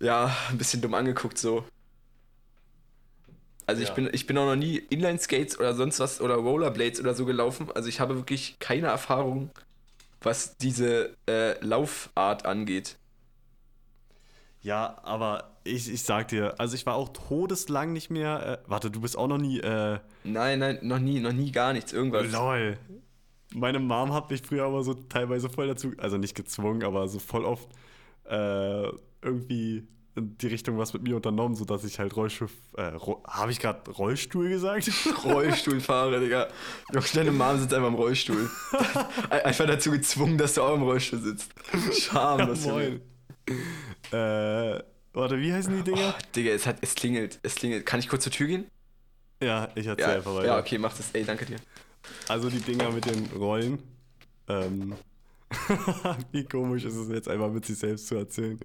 ja, 0.00 0.36
ein 0.50 0.58
bisschen 0.58 0.80
dumm 0.80 0.94
angeguckt 0.94 1.38
so. 1.38 1.64
Also 3.66 3.82
ja. 3.82 3.88
ich 3.88 3.94
bin 3.94 4.10
ich 4.12 4.26
bin 4.26 4.36
auch 4.36 4.46
noch 4.46 4.56
nie 4.56 4.76
Inline 4.76 5.18
Skates 5.18 5.58
oder 5.58 5.74
sonst 5.74 6.00
was 6.00 6.20
oder 6.20 6.34
Rollerblades 6.34 7.00
oder 7.00 7.14
so 7.14 7.24
gelaufen. 7.24 7.70
Also 7.74 7.88
ich 7.88 8.00
habe 8.00 8.16
wirklich 8.16 8.56
keine 8.58 8.88
Erfahrung, 8.88 9.50
was 10.20 10.56
diese 10.56 11.16
äh, 11.28 11.58
Laufart 11.64 12.44
angeht. 12.44 12.96
Ja, 14.60 14.98
aber 15.02 15.53
ich, 15.64 15.90
ich 15.90 16.02
sag 16.02 16.28
dir, 16.28 16.60
also 16.60 16.74
ich 16.74 16.84
war 16.86 16.94
auch 16.94 17.08
todeslang 17.08 17.92
nicht 17.92 18.10
mehr. 18.10 18.60
Äh, 18.64 18.68
warte, 18.70 18.90
du 18.90 19.00
bist 19.00 19.16
auch 19.16 19.26
noch 19.26 19.38
nie. 19.38 19.60
Äh, 19.60 19.98
nein, 20.24 20.58
nein, 20.58 20.78
noch 20.82 20.98
nie, 20.98 21.20
noch 21.20 21.32
nie 21.32 21.50
gar 21.50 21.72
nichts, 21.72 21.92
irgendwas. 21.92 22.30
Lol. 22.30 22.78
Meine 23.54 23.78
Mom 23.78 24.12
hat 24.12 24.30
mich 24.30 24.42
früher 24.42 24.64
aber 24.64 24.82
so 24.82 24.94
teilweise 24.94 25.48
voll 25.48 25.68
dazu, 25.68 25.92
also 25.98 26.18
nicht 26.18 26.34
gezwungen, 26.34 26.82
aber 26.82 27.08
so 27.08 27.18
voll 27.18 27.44
oft 27.44 27.68
äh, 28.28 28.88
irgendwie 29.22 29.86
in 30.16 30.36
die 30.38 30.46
Richtung 30.46 30.76
was 30.78 30.92
mit 30.92 31.02
mir 31.02 31.16
unternommen, 31.16 31.56
sodass 31.56 31.84
ich 31.84 31.98
halt 31.98 32.14
Rollstuhl. 32.14 32.48
Äh, 32.76 32.82
Ro 32.82 33.22
Habe 33.26 33.52
ich 33.52 33.58
gerade 33.58 33.90
Rollstuhl 33.90 34.48
gesagt? 34.48 34.90
Rollstuhl 35.24 35.80
fahre, 35.80 36.20
Digga. 36.20 36.48
Deine 37.14 37.32
Mom 37.32 37.58
sitzt 37.58 37.72
einfach 37.72 37.88
im 37.88 37.94
Rollstuhl. 37.94 38.50
einfach 39.30 39.66
dazu 39.66 39.90
gezwungen, 39.90 40.36
dass 40.36 40.54
du 40.54 40.62
auch 40.62 40.74
im 40.74 40.82
Rollstuhl 40.82 41.20
sitzt. 41.20 41.54
Scham, 41.92 42.40
ja, 42.40 42.46
das 42.46 42.66
moin. 42.66 43.00
Äh, 44.12 44.93
warte, 45.14 45.40
wie 45.40 45.52
heißen 45.52 45.76
die 45.76 45.82
Dinger? 45.82 46.14
Oh, 46.16 46.22
Digga, 46.36 46.50
es, 46.50 46.66
hat, 46.66 46.78
es 46.80 46.94
klingelt. 46.94 47.38
Es 47.42 47.54
klingelt. 47.54 47.86
Kann 47.86 48.00
ich 48.00 48.08
kurz 48.08 48.24
zur 48.24 48.32
Tür 48.32 48.46
gehen? 48.46 48.66
Ja, 49.42 49.68
ich 49.74 49.86
erzähl 49.86 50.08
ja, 50.08 50.14
einfach 50.16 50.34
weiter. 50.34 50.46
Ja, 50.46 50.58
okay, 50.58 50.78
mach 50.78 50.96
das. 50.96 51.10
Ey, 51.12 51.24
danke 51.24 51.46
dir. 51.46 51.56
Also 52.28 52.50
die 52.50 52.60
Dinger 52.60 52.90
mit 52.90 53.06
den 53.06 53.26
Rollen. 53.36 53.78
Ähm, 54.48 54.94
Wie 56.32 56.44
komisch 56.44 56.84
ist 56.84 56.96
es 56.96 57.08
jetzt 57.08 57.28
einfach 57.28 57.50
mit 57.50 57.64
sich 57.64 57.78
selbst 57.78 58.08
zu 58.08 58.16
erzählen. 58.16 58.58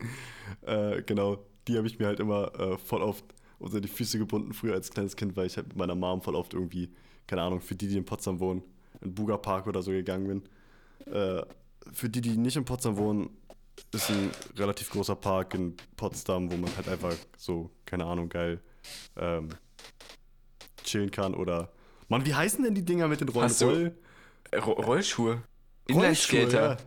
Äh, 0.62 1.02
genau, 1.04 1.46
die 1.68 1.78
habe 1.78 1.88
ich 1.88 2.00
mir 2.00 2.08
halt 2.08 2.20
immer 2.20 2.54
äh, 2.60 2.78
voll 2.78 3.02
oft 3.02 3.24
unter 3.60 3.82
die 3.82 3.88
Füße 3.88 4.18
gebunden, 4.18 4.54
früher 4.54 4.74
als 4.74 4.90
kleines 4.90 5.16
Kind, 5.16 5.36
weil 5.36 5.48
ich 5.48 5.58
halt 5.58 5.68
mit 5.68 5.78
meiner 5.78 5.96
Mom 5.96 6.22
voll 6.22 6.36
oft 6.36 6.54
irgendwie, 6.54 6.90
keine 7.28 7.42
Ahnung, 7.42 7.62
für 7.62 7.76
die, 7.76 7.88
die 7.88 7.98
in 7.98 8.06
Potsdam 8.06 8.40
wohnen, 8.40 8.64
in 9.02 9.14
Buga 9.14 9.38
Park 9.38 9.68
oder 9.68 9.82
so 9.82 9.92
gegangen 9.92 10.28
bin. 11.06 11.14
Äh, 11.14 11.44
für 11.92 12.10
die, 12.10 12.22
die 12.22 12.38
nicht 12.38 12.56
in 12.56 12.66
Potsdam 12.66 12.98
wohnen, 12.98 13.30
ist 13.94 14.10
ein 14.10 14.32
relativ 14.58 14.90
großer 14.90 15.16
Park 15.16 15.54
in 15.54 15.76
Potsdam, 15.96 16.52
wo 16.52 16.58
man 16.58 16.76
halt 16.76 16.88
einfach 16.90 17.16
so, 17.38 17.70
keine 17.86 18.06
Ahnung, 18.06 18.30
geil 18.30 18.60
ähm, 19.18 19.50
chillen 20.84 21.12
kann 21.12 21.34
oder. 21.34 21.72
Mann, 22.08 22.26
wie 22.26 22.34
heißen 22.34 22.64
denn 22.64 22.74
die 22.74 22.84
Dinger 22.84 23.08
mit 23.08 23.22
den 23.22 23.30
Rollen? 23.30 23.52
Roll 23.62 23.94
Rollschuhe. 24.54 25.44
Inlineskater. 25.88 26.78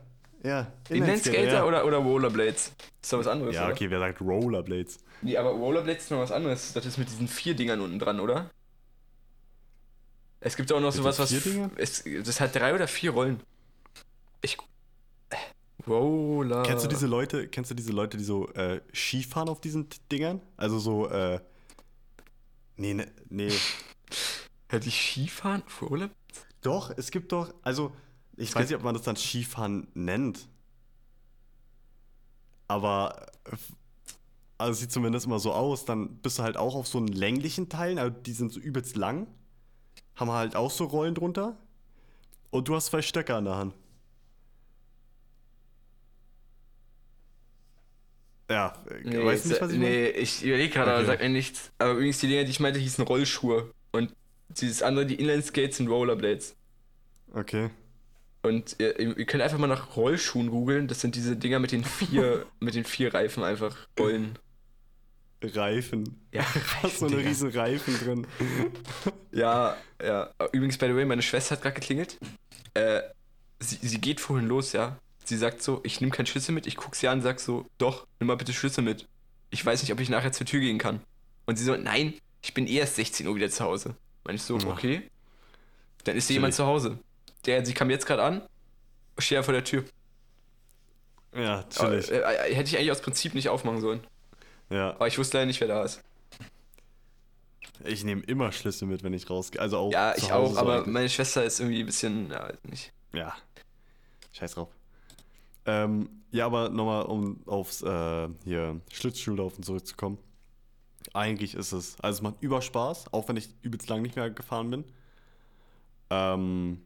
Ja. 0.43 0.51
ja 0.51 0.73
Inlineskater 0.89 1.43
ja. 1.43 1.65
oder, 1.65 1.85
oder 1.87 1.99
Rollerblades? 1.99 2.73
Ist 3.01 3.13
doch 3.13 3.19
was 3.19 3.27
anderes. 3.27 3.55
Ja, 3.55 3.69
okay, 3.69 3.89
wer 3.91 4.01
sagt 4.01 4.21
Rollerblades? 4.21 4.99
Nee, 5.23 5.37
aber 5.37 5.51
Rollerblades 5.51 6.05
ist 6.05 6.11
noch 6.11 6.19
was 6.19 6.33
anderes. 6.33 6.73
Das 6.73 6.85
ist 6.85 6.99
mit 6.99 7.09
diesen 7.09 7.29
vier 7.29 7.55
Dingern 7.55 7.81
unten 7.81 7.99
dran, 7.99 8.19
oder? 8.19 8.51
Es 10.41 10.57
gibt 10.57 10.73
auch 10.73 10.81
noch 10.81 10.89
mit 10.89 10.95
sowas, 10.95 11.19
was. 11.21 11.33
Es, 11.77 12.05
das 12.25 12.41
hat 12.41 12.55
drei 12.55 12.75
oder 12.75 12.89
vier 12.89 13.13
Rollen. 13.13 13.41
Ich. 14.41 14.59
Roller. 15.87 16.63
Kennst 16.63 16.85
du 16.85 16.89
diese 16.89 17.07
Leute, 17.07 17.49
kennst 17.49 17.71
du 17.71 17.75
diese 17.75 17.93
Leute, 17.93 18.17
die 18.17 18.25
so 18.25 18.49
äh, 18.51 18.81
Skifahren 18.93 19.49
auf 19.49 19.61
diesen 19.61 19.89
Dingern? 20.11 20.41
Also 20.57 20.79
so, 20.79 21.09
äh. 21.09 21.41
Nee, 22.77 22.95
ne, 22.95 23.13
nee. 23.29 23.53
Hätte 24.69 24.89
ich 24.89 24.95
Skifahren 24.95 25.63
auf 25.67 25.83
Rollerblades? 25.83 26.47
Doch, 26.63 26.93
es 26.97 27.11
gibt 27.11 27.33
doch, 27.33 27.53
also 27.63 27.93
ich 28.37 28.55
weiß 28.55 28.69
nicht, 28.69 28.77
ob 28.77 28.85
man 28.85 28.95
das 28.95 29.03
dann 29.03 29.17
Skifahren 29.17 29.89
nennt. 29.95 30.49
Aber 32.69 33.27
also 34.59 34.81
sieht 34.81 34.93
zumindest 34.93 35.27
immer 35.27 35.39
so 35.39 35.53
aus. 35.53 35.85
Dann 35.85 36.17
bist 36.17 36.39
du 36.39 36.43
halt 36.43 36.57
auch 36.57 36.75
auf 36.75 36.87
so 36.87 36.99
einen 36.99 37.09
länglichen 37.09 37.69
Teilen, 37.69 37.99
also 37.99 38.17
die 38.17 38.33
sind 38.33 38.53
so 38.53 38.61
übelst 38.61 38.97
lang. 38.97 39.27
Haben 40.15 40.31
halt 40.31 40.57
auch 40.57 40.71
so 40.71 40.85
Rollen 40.85 41.15
drunter. 41.15 41.57
Und 42.51 42.69
du 42.69 42.75
hast 42.75 42.87
zwei 42.87 43.03
Stöcker 43.03 43.39
in 43.39 43.45
der 43.45 43.57
Hand. 43.57 43.75
Ja, 48.53 48.75
nee, 49.03 49.25
weißt 49.25 49.47
du 49.47 49.49
nicht, 49.49 49.61
was 49.63 49.73
ich 49.73 49.79
Nee, 49.79 49.87
meine? 49.87 50.09
ich 50.11 50.45
überlege 50.45 50.75
gerade, 50.75 50.91
okay. 50.91 50.99
aber 50.99 51.07
sag 51.07 51.21
mir 51.21 51.31
nichts. 51.31 51.71
Aber 51.79 51.93
übrigens, 51.93 52.19
die 52.19 52.29
Dinger, 52.29 52.45
die 52.45 52.51
ich 52.51 52.61
meinte, 52.61 52.79
hießen 52.79 53.03
Rollschuhe. 53.03 53.73
Und 53.93 54.15
dieses 54.51 54.83
andere, 54.83 55.07
die 55.07 55.15
Inline-Skates 55.15 55.79
sind 55.79 55.89
Rollerblades. 55.89 56.55
Okay. 57.33 57.71
Und 58.43 58.77
ihr, 58.79 58.99
ihr, 58.99 59.25
könnt 59.25 59.43
einfach 59.43 59.57
mal 59.57 59.69
nach 59.69 59.97
Rollschuhen 59.97 60.51
googeln. 60.51 60.87
Das 60.87 61.01
sind 61.01 61.15
diese 61.15 61.35
Dinger 61.35 61.61
mit 61.61 61.73
den 61.73 61.83
vier, 61.83 62.45
mit 62.61 62.75
den 62.75 62.85
vier 62.85 63.15
Reifen 63.15 63.43
einfach 63.43 63.75
rollen. 63.99 64.39
Reifen. 65.43 66.21
Ja, 66.31 66.45
Hast 66.83 66.99
so 66.99 67.07
eine 67.07 67.17
riesen 67.17 67.51
Reifen 67.51 67.99
drin. 67.99 68.27
ja, 69.33 69.77
ja. 70.01 70.31
Übrigens, 70.53 70.77
by 70.77 70.87
the 70.87 70.95
way, 70.95 71.05
meine 71.05 71.23
Schwester 71.23 71.57
hat 71.57 71.63
gerade 71.63 71.75
geklingelt. 71.75 72.19
Äh, 72.75 73.01
sie, 73.61 73.79
sie 73.81 74.01
geht 74.01 74.21
vorhin 74.21 74.47
los, 74.47 74.73
ja. 74.73 74.99
Sie 75.25 75.37
sagt 75.37 75.63
so, 75.63 75.81
ich 75.85 76.01
nehme 76.01 76.13
keinen 76.13 76.27
Schlüssel 76.27 76.53
mit. 76.53 76.67
Ich 76.67 76.77
gucke 76.77 76.97
sie 76.97 77.09
an 77.09 77.19
und 77.19 77.23
sag 77.23 77.41
so, 77.41 77.67
doch, 77.79 78.07
nimm 78.19 78.27
mal 78.27 78.37
bitte 78.37 78.53
Schlüssel 78.53 78.83
mit. 78.83 79.07
Ich 79.51 79.65
weiß 79.65 79.83
nicht, 79.83 79.93
ob 79.93 80.01
ich 80.01 80.09
nachher 80.09 80.33
zur 80.33 80.47
Tür 80.47 80.61
gehen 80.61 80.79
kann. 80.79 81.01
Und 81.47 81.57
sie 81.57 81.65
so, 81.65 81.77
nein, 81.77 82.15
ich 82.43 82.55
bin 82.55 82.67
erst 82.67 82.97
16 82.97 83.27
Uhr 83.27 83.35
wieder 83.35 83.51
zu 83.51 83.65
Hause. 83.65 83.95
Meine 84.25 84.37
ich 84.37 84.43
so, 84.43 84.57
okay. 84.57 85.09
Dann 86.05 86.17
ist 86.17 86.27
hier 86.27 86.35
jemand 86.35 86.55
zu 86.55 86.67
Hause. 86.67 86.99
Der, 87.47 87.65
sie 87.65 87.75
kam 87.75 87.91
jetzt 87.91 88.07
gerade 88.07 88.23
an, 88.23 88.43
steht 89.19 89.45
vor 89.45 89.55
der 89.55 89.65
Tür. 89.65 89.85
Ja, 91.35 91.65
chillig. 91.65 92.11
äh, 92.11 92.19
äh, 92.19 92.55
hätte 92.55 92.69
ich 92.69 92.77
eigentlich 92.77 92.91
aus 92.91 93.01
Prinzip 93.01 93.35
nicht 93.35 93.49
aufmachen 93.49 93.81
sollen. 93.81 94.01
Ja. 94.71 94.91
Aber 94.91 95.07
ich 95.07 95.19
wusste 95.19 95.39
leider 95.39 95.47
nicht, 95.47 95.61
wer 95.61 95.69
da 95.69 95.85
ist. 95.85 96.03
Ich 97.85 98.05
nehme 98.05 98.23
immer 98.23 98.53
Schlüssel 98.53 98.87
mit, 98.87 99.03
wenn 99.03 99.13
ich 99.13 99.29
rausgehe. 99.29 99.61
Also 99.61 99.79
auch. 99.79 99.93
Ja, 99.93 100.15
ich 100.17 100.33
auch, 100.33 100.57
aber 100.57 100.79
eigentlich. 100.79 100.93
meine 100.93 101.09
Schwester 101.09 101.43
ist 101.45 101.59
irgendwie 101.59 101.81
ein 101.81 101.87
bisschen. 101.87 102.31
Ja, 102.31 102.53
nicht. 102.65 102.93
Ja. 103.13 103.35
Scheiß 104.33 104.55
drauf. 104.55 104.69
Ähm, 105.67 106.09
ja, 106.31 106.47
aber 106.47 106.71
nochmal, 106.71 107.05
um 107.05 107.47
aufs 107.47 107.83
äh, 107.83 108.29
hier 108.45 108.81
Schlittschuhlaufen 108.91 109.63
zurückzukommen. 109.63 110.19
Eigentlich 111.13 111.55
ist 111.55 111.73
es. 111.73 112.01
Also 112.01 112.19
es 112.19 112.23
macht 112.23 112.37
über 112.41 112.63
Spaß, 112.63 113.13
auch 113.13 113.29
wenn 113.29 113.37
ich 113.37 113.51
übelst 113.63 113.89
lang 113.89 114.03
nicht 114.03 114.17
mehr 114.17 114.31
gefahren 114.31 114.71
bin. 114.71 114.85
Ähm, 116.11 116.83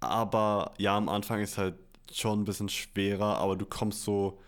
aber 0.00 0.74
ja, 0.78 0.96
am 0.96 1.08
Anfang 1.08 1.40
ist 1.40 1.58
halt 1.58 1.76
schon 2.12 2.40
ein 2.40 2.44
bisschen 2.44 2.68
schwerer, 2.68 3.38
aber 3.38 3.56
du 3.56 3.66
kommst 3.66 4.04
so 4.04 4.40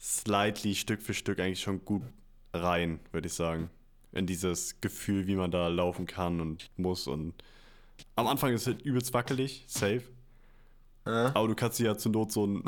slightly 0.00 0.74
Stück 0.74 1.02
für 1.02 1.14
Stück 1.14 1.40
eigentlich 1.40 1.60
schon 1.60 1.84
gut 1.84 2.02
rein, 2.54 3.00
würde 3.12 3.26
ich 3.26 3.34
sagen. 3.34 3.70
In 4.12 4.26
dieses 4.26 4.80
Gefühl, 4.80 5.26
wie 5.26 5.36
man 5.36 5.50
da 5.50 5.68
laufen 5.68 6.06
kann 6.06 6.40
und 6.40 6.70
muss. 6.76 7.06
Und 7.06 7.34
am 8.16 8.26
Anfang 8.26 8.52
ist 8.52 8.62
es 8.62 8.66
halt 8.68 8.82
übelst 8.82 9.12
wackelig, 9.12 9.64
safe. 9.66 10.02
Ja. 11.06 11.32
Aber 11.34 11.48
du 11.48 11.54
kannst 11.54 11.78
sie 11.78 11.84
ja 11.84 11.96
zur 11.96 12.12
Not 12.12 12.32
so 12.32 12.46
ein. 12.46 12.64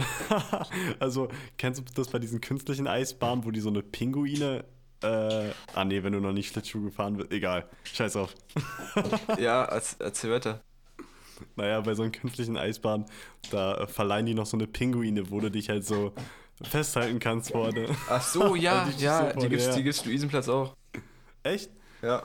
also, 0.99 1.29
kennst 1.59 1.81
du 1.81 1.85
das 1.95 2.09
bei 2.09 2.19
diesen 2.19 2.41
künstlichen 2.41 2.87
Eisbahnen, 2.87 3.45
wo 3.45 3.51
die 3.51 3.61
so 3.61 3.69
eine 3.69 3.83
Pinguine. 3.83 4.65
Äh, 5.03 5.51
ah, 5.75 5.85
nee, 5.85 6.03
wenn 6.03 6.13
du 6.13 6.21
noch 6.21 6.33
nicht 6.33 6.53
Schlittschuh 6.53 6.83
gefahren 6.83 7.17
bist. 7.17 7.33
Egal. 7.33 7.69
Scheiß 7.85 8.17
auf. 8.17 8.35
ja, 9.39 9.65
erzähl 9.65 10.31
weiter. 10.31 10.61
Naja, 11.57 11.81
bei 11.81 11.95
so 11.95 12.03
einem 12.03 12.13
künstlichen 12.13 12.57
Eisbahn, 12.57 13.07
da 13.51 13.87
verleihen 13.87 14.27
die 14.27 14.35
noch 14.35 14.47
so 14.47 14.57
eine 14.57 14.67
Pinguine, 14.67 15.31
wo 15.31 15.41
du 15.41 15.51
dich 15.51 15.69
halt 15.69 15.85
so 15.85 16.13
festhalten 16.63 17.19
kannst 17.19 17.51
vorne. 17.51 17.89
Ach 18.09 18.23
so, 18.23 18.55
ja, 18.55 18.89
ja, 18.99 19.33
so 19.35 19.41
die, 19.41 19.49
gibt's, 19.49 19.75
die 19.75 19.83
gibt's 19.83 20.05
Luisenplatz 20.05 20.49
auch. 20.49 20.77
Echt? 21.43 21.71
Ja. 22.01 22.23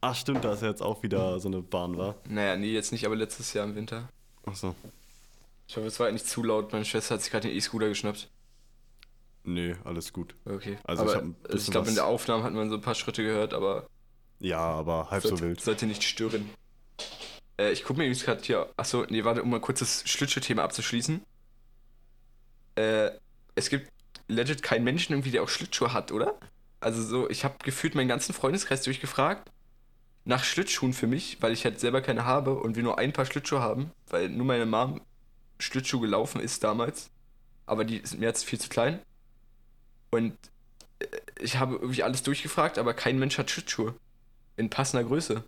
Ach 0.00 0.16
stimmt, 0.16 0.44
da 0.44 0.54
ist 0.54 0.62
ja 0.62 0.68
jetzt 0.68 0.82
auch 0.82 1.02
wieder 1.04 1.38
so 1.38 1.48
eine 1.48 1.62
Bahn, 1.62 1.96
war? 1.96 2.16
Naja, 2.28 2.56
nee, 2.56 2.72
jetzt 2.72 2.90
nicht, 2.90 3.06
aber 3.06 3.14
letztes 3.14 3.52
Jahr 3.52 3.64
im 3.64 3.76
Winter. 3.76 4.08
Ach 4.44 4.56
so. 4.56 4.74
Ich 5.72 5.76
hoffe, 5.78 5.86
es 5.86 5.98
war 5.98 6.04
halt 6.04 6.12
nicht 6.12 6.28
zu 6.28 6.42
laut. 6.42 6.70
Meine 6.74 6.84
Schwester 6.84 7.14
hat 7.14 7.22
sich 7.22 7.30
gerade 7.30 7.48
den 7.48 7.56
E-Scooter 7.56 7.88
geschnappt. 7.88 8.28
Nee, 9.44 9.74
alles 9.84 10.12
gut. 10.12 10.34
Okay. 10.44 10.76
Also 10.84 11.04
aber 11.04 11.12
ich 11.12 11.18
ein 11.18 11.36
ich 11.50 11.70
glaube, 11.70 11.88
in 11.88 11.94
der 11.94 12.04
Aufnahme 12.04 12.42
hat 12.44 12.52
man 12.52 12.68
so 12.68 12.74
ein 12.74 12.82
paar 12.82 12.94
Schritte 12.94 13.22
gehört, 13.22 13.54
aber 13.54 13.86
Ja, 14.38 14.58
aber 14.58 15.10
halb 15.10 15.22
so 15.22 15.30
sollte, 15.30 15.44
wild. 15.44 15.62
sollte 15.62 15.86
nicht 15.86 16.02
stören. 16.02 16.50
Äh, 17.58 17.72
ich 17.72 17.84
gucke 17.84 18.00
mir 18.00 18.04
übrigens 18.04 18.22
gerade 18.22 18.42
hier. 18.42 18.70
Achso, 18.76 19.06
nee, 19.08 19.24
warte, 19.24 19.42
um 19.42 19.48
mal 19.48 19.62
kurz 19.62 19.78
das 19.78 20.06
Schlittschuh-Thema 20.06 20.62
abzuschließen. 20.62 21.22
Äh, 22.74 23.12
es 23.54 23.70
gibt 23.70 23.90
legit 24.28 24.62
keinen 24.62 24.84
Menschen 24.84 25.14
irgendwie, 25.14 25.30
der 25.30 25.42
auch 25.42 25.48
Schlittschuhe 25.48 25.94
hat, 25.94 26.12
oder? 26.12 26.38
Also 26.80 27.02
so, 27.02 27.30
ich 27.30 27.44
habe 27.44 27.54
gefühlt 27.64 27.94
meinen 27.94 28.08
ganzen 28.08 28.34
Freundeskreis 28.34 28.82
durchgefragt 28.82 29.50
nach 30.26 30.44
Schlittschuhen 30.44 30.92
für 30.92 31.06
mich, 31.06 31.38
weil 31.40 31.52
ich 31.52 31.64
halt 31.64 31.80
selber 31.80 32.02
keine 32.02 32.26
habe 32.26 32.56
und 32.56 32.76
wir 32.76 32.82
nur 32.82 32.98
ein 32.98 33.14
paar 33.14 33.24
Schlittschuhe 33.24 33.60
haben, 33.60 33.90
weil 34.10 34.28
nur 34.28 34.44
meine 34.44 34.66
Mom 34.66 35.00
Schlittschuh 35.62 36.00
gelaufen 36.00 36.40
ist 36.40 36.64
damals. 36.64 37.10
Aber 37.66 37.84
die 37.84 38.00
sind 38.04 38.20
mir 38.20 38.26
jetzt 38.26 38.44
viel 38.44 38.60
zu 38.60 38.68
klein. 38.68 38.98
Und 40.10 40.36
äh, 40.98 41.06
ich 41.40 41.58
habe 41.58 41.76
irgendwie 41.76 42.02
alles 42.02 42.22
durchgefragt, 42.22 42.78
aber 42.78 42.94
kein 42.94 43.18
Mensch 43.18 43.38
hat 43.38 43.50
Schlittschuhe. 43.50 43.94
In 44.56 44.68
passender 44.68 45.04
Größe. 45.04 45.44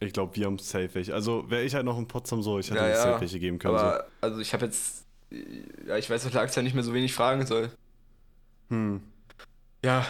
Ich 0.00 0.12
glaube, 0.12 0.36
wir 0.36 0.46
haben 0.46 0.58
safe 0.58 0.90
welche. 0.92 1.14
Also 1.14 1.50
wäre 1.50 1.62
ich 1.62 1.74
halt 1.74 1.84
noch 1.84 1.98
in 1.98 2.06
Potsdam 2.06 2.42
so, 2.42 2.58
ich 2.58 2.70
hätte 2.70 2.80
Ja, 2.80 2.94
safe 2.94 3.20
welche 3.20 3.40
geben 3.40 3.58
können. 3.58 3.76
Aber, 3.76 4.06
also 4.20 4.40
ich 4.40 4.52
habe 4.52 4.66
jetzt. 4.66 5.06
Ja, 5.86 5.96
ich 5.96 6.08
weiß, 6.08 6.24
dass 6.24 6.32
Lachs 6.32 6.54
ja 6.54 6.62
nicht 6.62 6.74
mehr 6.74 6.84
so 6.84 6.94
wenig 6.94 7.12
fragen 7.14 7.46
soll. 7.46 7.70
so. 8.68 8.76
Hm. 8.76 9.02
Ja. 9.84 10.06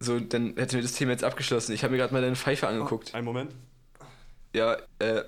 So, 0.00 0.20
dann 0.20 0.56
hätten 0.56 0.72
wir 0.72 0.82
das 0.82 0.92
Thema 0.92 1.12
jetzt 1.12 1.24
abgeschlossen. 1.24 1.72
Ich 1.72 1.82
habe 1.82 1.92
mir 1.92 1.98
gerade 1.98 2.12
mal 2.12 2.20
deine 2.22 2.36
Pfeife 2.36 2.68
angeguckt. 2.68 3.14
Einen 3.14 3.24
Moment. 3.24 3.52
Ja, 4.54 4.76
äh. 4.98 5.24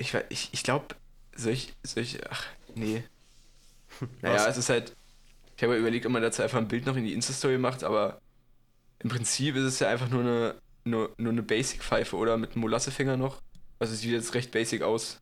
Ich, 0.00 0.14
ich, 0.30 0.48
ich 0.52 0.62
glaube, 0.62 0.96
soll 1.36 1.52
ich. 1.52 1.74
Ach, 2.30 2.46
nee. 2.74 3.04
Naja, 4.22 4.36
Was? 4.36 4.48
es 4.48 4.56
ist 4.58 4.68
halt. 4.70 4.96
Ich 5.56 5.62
habe 5.62 5.74
ja 5.74 5.80
überlegt, 5.80 6.06
ob 6.06 6.12
man 6.12 6.22
dazu 6.22 6.42
einfach 6.42 6.58
ein 6.58 6.68
Bild 6.68 6.86
noch 6.86 6.96
in 6.96 7.04
die 7.04 7.14
Insta-Story 7.14 7.58
macht, 7.58 7.84
aber 7.84 8.20
im 9.00 9.10
Prinzip 9.10 9.56
ist 9.56 9.64
es 9.64 9.78
ja 9.80 9.88
einfach 9.90 10.08
nur 10.10 10.22
eine, 10.22 10.62
nur, 10.84 11.14
nur 11.18 11.32
eine 11.32 11.42
Basic-Pfeife, 11.42 12.16
oder? 12.16 12.36
Mit 12.38 12.52
einem 12.52 12.62
Molassefinger 12.62 13.16
noch. 13.18 13.42
Also 13.80 13.94
es 13.94 14.00
sieht 14.02 14.12
jetzt 14.12 14.34
recht 14.34 14.52
basic 14.52 14.82
aus. 14.82 15.20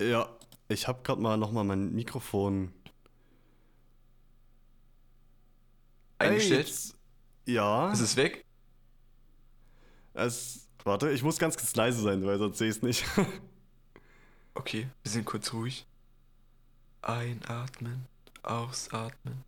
Ja, 0.00 0.28
ich 0.68 0.88
habe 0.88 1.02
gerade 1.04 1.20
mal 1.20 1.36
nochmal 1.36 1.64
mein 1.64 1.92
Mikrofon 1.92 2.72
Eingestellt. 6.18 6.60
Ey, 6.60 6.66
jetzt- 6.66 6.96
ja. 7.46 7.92
Ist 7.92 8.00
es 8.00 8.16
weg? 8.16 8.44
Es, 10.14 10.68
warte, 10.84 11.10
ich 11.10 11.22
muss 11.22 11.38
ganz 11.38 11.56
kurz 11.56 11.74
leise 11.76 12.00
sein, 12.02 12.24
weil 12.26 12.38
sonst 12.38 12.58
sehe 12.58 12.68
ich 12.70 12.76
es 12.76 12.82
nicht. 12.82 13.04
Okay, 14.54 14.88
wir 15.04 15.12
sind 15.12 15.24
kurz 15.24 15.52
ruhig. 15.52 15.86
Einatmen, 17.02 18.06
ausatmen. 18.42 19.44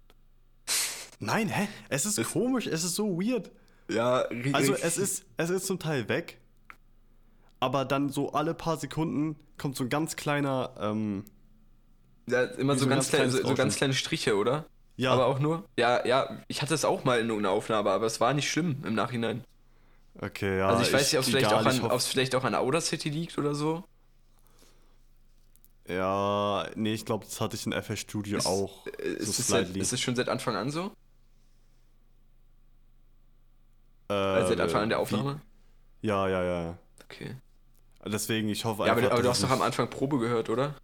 Nein, 1.19 1.49
hä? 1.49 1.69
Es 1.89 2.07
ist 2.07 2.19
Es- 2.19 2.31
komisch, 2.31 2.67
es 2.67 2.85
ist 2.85 2.95
so 2.95 3.19
weird. 3.21 3.51
Ja, 3.91 4.25
Also 4.53 4.75
es 4.75 4.97
ist, 4.99 5.25
es 5.37 5.51
ist 5.51 5.67
zum 5.67 5.79
Teil 5.81 6.09
weg, 6.09 6.39
aber 7.61 7.85
dann 7.85 8.09
so 8.11 8.33
alle 8.33 8.55
paar 8.55 8.77
Sekunden 8.79 9.37
kommt 9.59 9.77
so 9.77 9.85
ein 9.85 9.91
ganz 9.91 10.17
kleiner, 10.17 10.73
ähm, 10.79 11.25
Ja, 12.29 12.45
immer 12.45 12.75
so, 12.75 12.85
so 12.85 12.89
ganz, 12.89 13.07
ganz 13.07 13.09
kleine, 13.11 13.25
kleines 13.27 13.43
so, 13.43 13.49
so 13.49 13.55
ganz 13.55 13.77
kleine 13.77 13.95
Striche, 13.95 14.37
oder? 14.37 14.67
ja, 14.97 15.13
Aber 15.13 15.27
auch 15.27 15.41
nur? 15.41 15.65
Ja, 15.77 16.07
ja, 16.07 16.41
ich 16.49 16.63
hatte 16.63 16.75
es 16.75 16.85
auch 16.85 17.05
mal 17.05 17.19
in 17.21 17.29
irgendeiner 17.29 17.53
Aufnahme, 17.55 17.91
aber 17.91 18.07
es 18.07 18.21
war 18.21 18.33
nicht 18.35 18.49
schlimm 18.51 18.83
im 18.87 18.95
Nachhinein. 18.95 19.45
Okay, 20.21 20.59
ja. 20.59 20.69
also 20.69 20.83
ich, 20.83 20.93
weiß 20.93 21.13
nicht, 21.13 21.19
ob 21.19 21.25
es 21.25 21.29
vielleicht, 21.31 21.53
auch 21.53 21.65
an- 21.65 21.83
hoff- 21.83 22.07
vielleicht 22.07 22.35
auch 22.35 22.45
an 22.45 22.55
Audacity 22.55 23.11
liegt 23.11 23.39
oder 23.39 23.55
so. 23.55 23.85
Ja, 25.89 26.67
nee, 26.77 26.95
ich 26.95 27.05
glaube, 27.05 27.25
das 27.25 27.41
hatte 27.41 27.57
ich 27.57 27.67
in 27.67 27.73
FL 27.73 27.97
Studio 27.97 28.39
Ist- 28.39 28.47
auch. 28.47 28.87
Äh, 28.87 28.91
Ist, 29.15 29.37
so 29.49 29.57
es 29.57 29.71
ist 29.71 29.93
es 29.93 30.01
schon 30.01 30.15
seit 30.15 30.29
Anfang 30.29 30.55
an 30.57 30.71
so? 30.71 30.93
Äh, 34.09 34.13
Also 34.15 34.49
seit 34.51 34.61
Anfang 34.61 34.83
an 34.83 34.89
der 34.89 34.99
wie- 34.99 35.03
Aufnahme? 35.03 35.41
Ja, 36.03 36.29
ja, 36.29 36.43
ja. 36.43 36.79
Okay. 37.05 37.37
Deswegen, 38.05 38.49
ich 38.49 38.65
hoffe 38.65 38.85
Ja, 38.87 38.93
einfach. 38.93 39.05
aber, 39.07 39.13
aber 39.15 39.23
du 39.23 39.29
hast 39.29 39.43
doch 39.43 39.51
am 39.51 39.63
Anfang 39.63 39.89
Probe 39.89 40.19
gehört, 40.19 40.51
oder? 40.51 40.75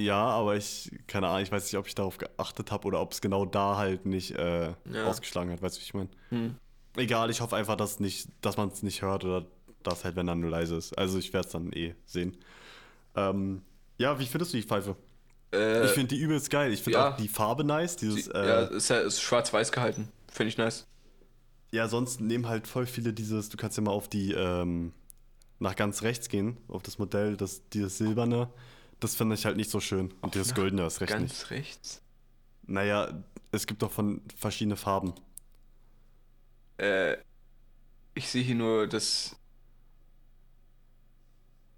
Ja, 0.00 0.24
aber 0.24 0.56
ich, 0.56 0.90
keine 1.06 1.28
Ahnung, 1.28 1.42
ich 1.42 1.52
weiß 1.52 1.64
nicht, 1.64 1.76
ob 1.78 1.86
ich 1.86 1.94
darauf 1.94 2.18
geachtet 2.18 2.70
habe 2.70 2.86
oder 2.88 3.00
ob 3.00 3.12
es 3.12 3.20
genau 3.20 3.44
da 3.44 3.76
halt 3.76 4.06
nicht 4.06 4.32
äh, 4.32 4.68
Ja. 4.90 5.04
ausgeschlagen 5.04 5.50
hat, 5.52 5.62
weißt 5.62 5.76
du, 5.76 5.80
wie 5.80 5.84
ich 5.84 5.94
meine? 5.94 6.08
Hm. 6.30 6.54
Egal, 6.96 7.30
ich 7.30 7.40
hoffe 7.40 7.56
einfach, 7.56 7.76
dass 7.76 8.00
nicht, 8.00 8.28
dass 8.40 8.56
man 8.56 8.68
es 8.68 8.82
nicht 8.82 9.02
hört 9.02 9.24
oder 9.24 9.46
dass 9.82 10.04
halt, 10.04 10.16
wenn 10.16 10.26
dann 10.26 10.40
nur 10.40 10.50
leise 10.50 10.76
ist. 10.76 10.96
Also 10.98 11.18
ich 11.18 11.32
werde 11.32 11.46
es 11.46 11.52
dann 11.52 11.72
eh 11.72 11.94
sehen. 12.04 12.36
Ähm, 13.14 13.62
ja, 13.98 14.18
wie 14.18 14.26
findest 14.26 14.52
du 14.52 14.56
die 14.56 14.62
Pfeife? 14.62 14.96
Äh, 15.52 15.84
ich 15.86 15.92
finde 15.92 16.14
die 16.14 16.20
übelst 16.20 16.50
geil. 16.50 16.72
Ich 16.72 16.82
finde 16.82 16.98
ja. 16.98 17.12
auch 17.12 17.16
die 17.16 17.28
Farbe 17.28 17.64
nice. 17.64 17.96
Dieses, 17.96 18.26
sie- 18.26 18.30
äh, 18.32 18.38
ja, 18.38 18.60
ja, 18.62 18.66
ist 18.66 18.88
ja 18.90 18.98
ist 18.98 19.20
schwarz-weiß 19.20 19.72
gehalten. 19.72 20.08
Finde 20.32 20.48
ich 20.48 20.58
nice. 20.58 20.86
sonst 21.86 22.20
nehmen 22.20 22.48
halt 22.48 22.66
voll 22.66 22.86
viele 22.86 23.12
dieses, 23.12 23.48
du 23.48 23.56
kannst 23.56 23.76
ja 23.76 23.82
mal 23.82 23.90
auf 23.92 24.08
die, 24.08 24.32
ähm, 24.32 24.92
nach 25.58 25.76
ganz 25.76 26.02
rechts 26.02 26.28
gehen, 26.28 26.56
auf 26.68 26.82
das 26.82 26.98
Modell, 26.98 27.36
das, 27.36 27.68
dieses 27.70 27.98
silberne. 27.98 28.48
Das 29.00 29.14
finde 29.16 29.34
ich 29.34 29.46
halt 29.46 29.56
nicht 29.56 29.70
so 29.70 29.80
schön. 29.80 30.12
Und 30.20 30.34
dieses 30.34 30.54
goldene 30.54 30.86
ist 30.86 31.00
recht 31.00 31.12
Ganz 31.12 31.22
nicht. 31.40 31.50
rechts. 31.50 32.02
Naja, 32.66 33.12
es 33.50 33.66
gibt 33.66 33.82
doch 33.82 33.90
von 33.90 34.20
verschiedene 34.36 34.76
Farben. 34.76 35.14
Äh, 36.78 37.16
ich 38.14 38.28
sehe 38.28 38.42
hier 38.42 38.54
nur 38.54 38.86
das. 38.86 39.36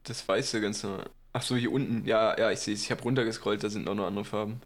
Das 0.05 0.27
Weiße 0.27 0.61
ganz 0.61 0.83
normal. 0.83 1.09
Ach 1.33 1.43
so, 1.43 1.57
hier 1.57 1.73
unten. 1.73 2.05
Ja, 2.07 2.39
ja, 2.39 2.51
ich 2.51 2.59
sehe 2.61 2.75
es. 2.75 2.83
Ich 2.83 2.91
habe 2.91 3.03
runtergescrollt, 3.03 3.63
da 3.63 3.71
sind 3.71 3.89
auch 3.89 3.95
noch 3.95 4.07
andere 4.07 4.25
Farben. 4.25 4.61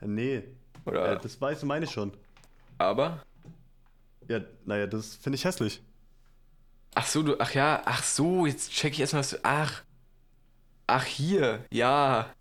Nee, 0.00 0.42
Oder? 0.84 1.12
äh, 1.12 1.20
das 1.20 1.40
weiße 1.40 1.64
meine 1.64 1.86
ich 1.86 1.90
schon. 1.90 2.12
aber? 2.78 3.22
Ja, 4.28 4.40
naja, 4.64 4.86
das 4.86 5.16
finde 5.16 5.36
ich 5.36 5.44
hässlich. 5.44 5.82
Ach 6.94 7.06
so, 7.06 7.22
du. 7.22 7.40
Ach 7.40 7.52
ja, 7.54 7.82
ach 7.84 8.02
so, 8.04 8.46
jetzt 8.46 8.70
check 8.70 8.92
ich 8.92 9.00
erstmal, 9.00 9.20
was 9.20 9.30
du. 9.30 9.38
Ach. 9.42 9.82
Ach, 10.86 11.04
hier. 11.04 11.64
Ja. 11.70 12.32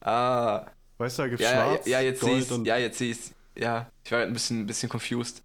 Ah. 0.00 0.66
Weißt 0.98 1.18
du, 1.18 1.22
da 1.22 1.28
gibt 1.28 1.40
Ja, 1.40 1.50
ja, 1.52 1.64
schwarz, 1.64 1.86
ja, 1.86 2.00
jetzt 2.00 2.20
sehe 2.20 2.30
Gold 2.30 2.44
ich 2.44 2.50
und... 2.52 2.64
Ja, 2.66 2.76
jetzt 2.76 2.98
sehe 2.98 3.12
ich 3.12 3.18
Ja, 3.56 3.90
ich 4.04 4.12
war 4.12 4.20
ein 4.20 4.32
bisschen, 4.32 4.60
ein 4.60 4.66
bisschen 4.66 4.88
confused. 4.88 5.42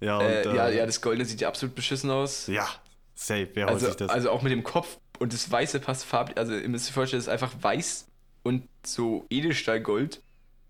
Ja, 0.00 0.18
und, 0.18 0.24
äh, 0.24 0.42
äh, 0.42 0.56
ja, 0.56 0.68
ja, 0.68 0.86
das 0.86 1.00
Goldene 1.00 1.24
sieht 1.24 1.40
ja 1.40 1.48
absolut 1.48 1.74
beschissen 1.74 2.10
aus. 2.10 2.46
ja, 2.48 2.68
safe, 3.14 3.48
wer 3.54 3.64
holt 3.66 3.74
Also, 3.74 3.86
sich 3.86 3.96
das? 3.96 4.10
also 4.10 4.30
auch 4.30 4.42
mit 4.42 4.52
dem 4.52 4.62
Kopf 4.62 4.98
und 5.18 5.32
das 5.32 5.50
Weiße 5.50 5.80
passt 5.80 6.04
farblich. 6.04 6.36
Also 6.36 6.54
ihr 6.54 6.68
müsst 6.68 6.86
euch 6.88 6.92
vorstellen, 6.94 7.20
es 7.20 7.26
ist 7.26 7.32
einfach 7.32 7.52
weiß 7.60 8.06
und 8.42 8.68
so 8.84 9.26
Edelstahlgold. 9.30 10.22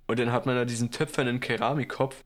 Und 0.06 0.20
dann 0.20 0.30
hat 0.30 0.46
man 0.46 0.54
da 0.54 0.64
diesen 0.64 0.92
töpfernen 0.92 1.40
Keramikkopf. 1.40 2.22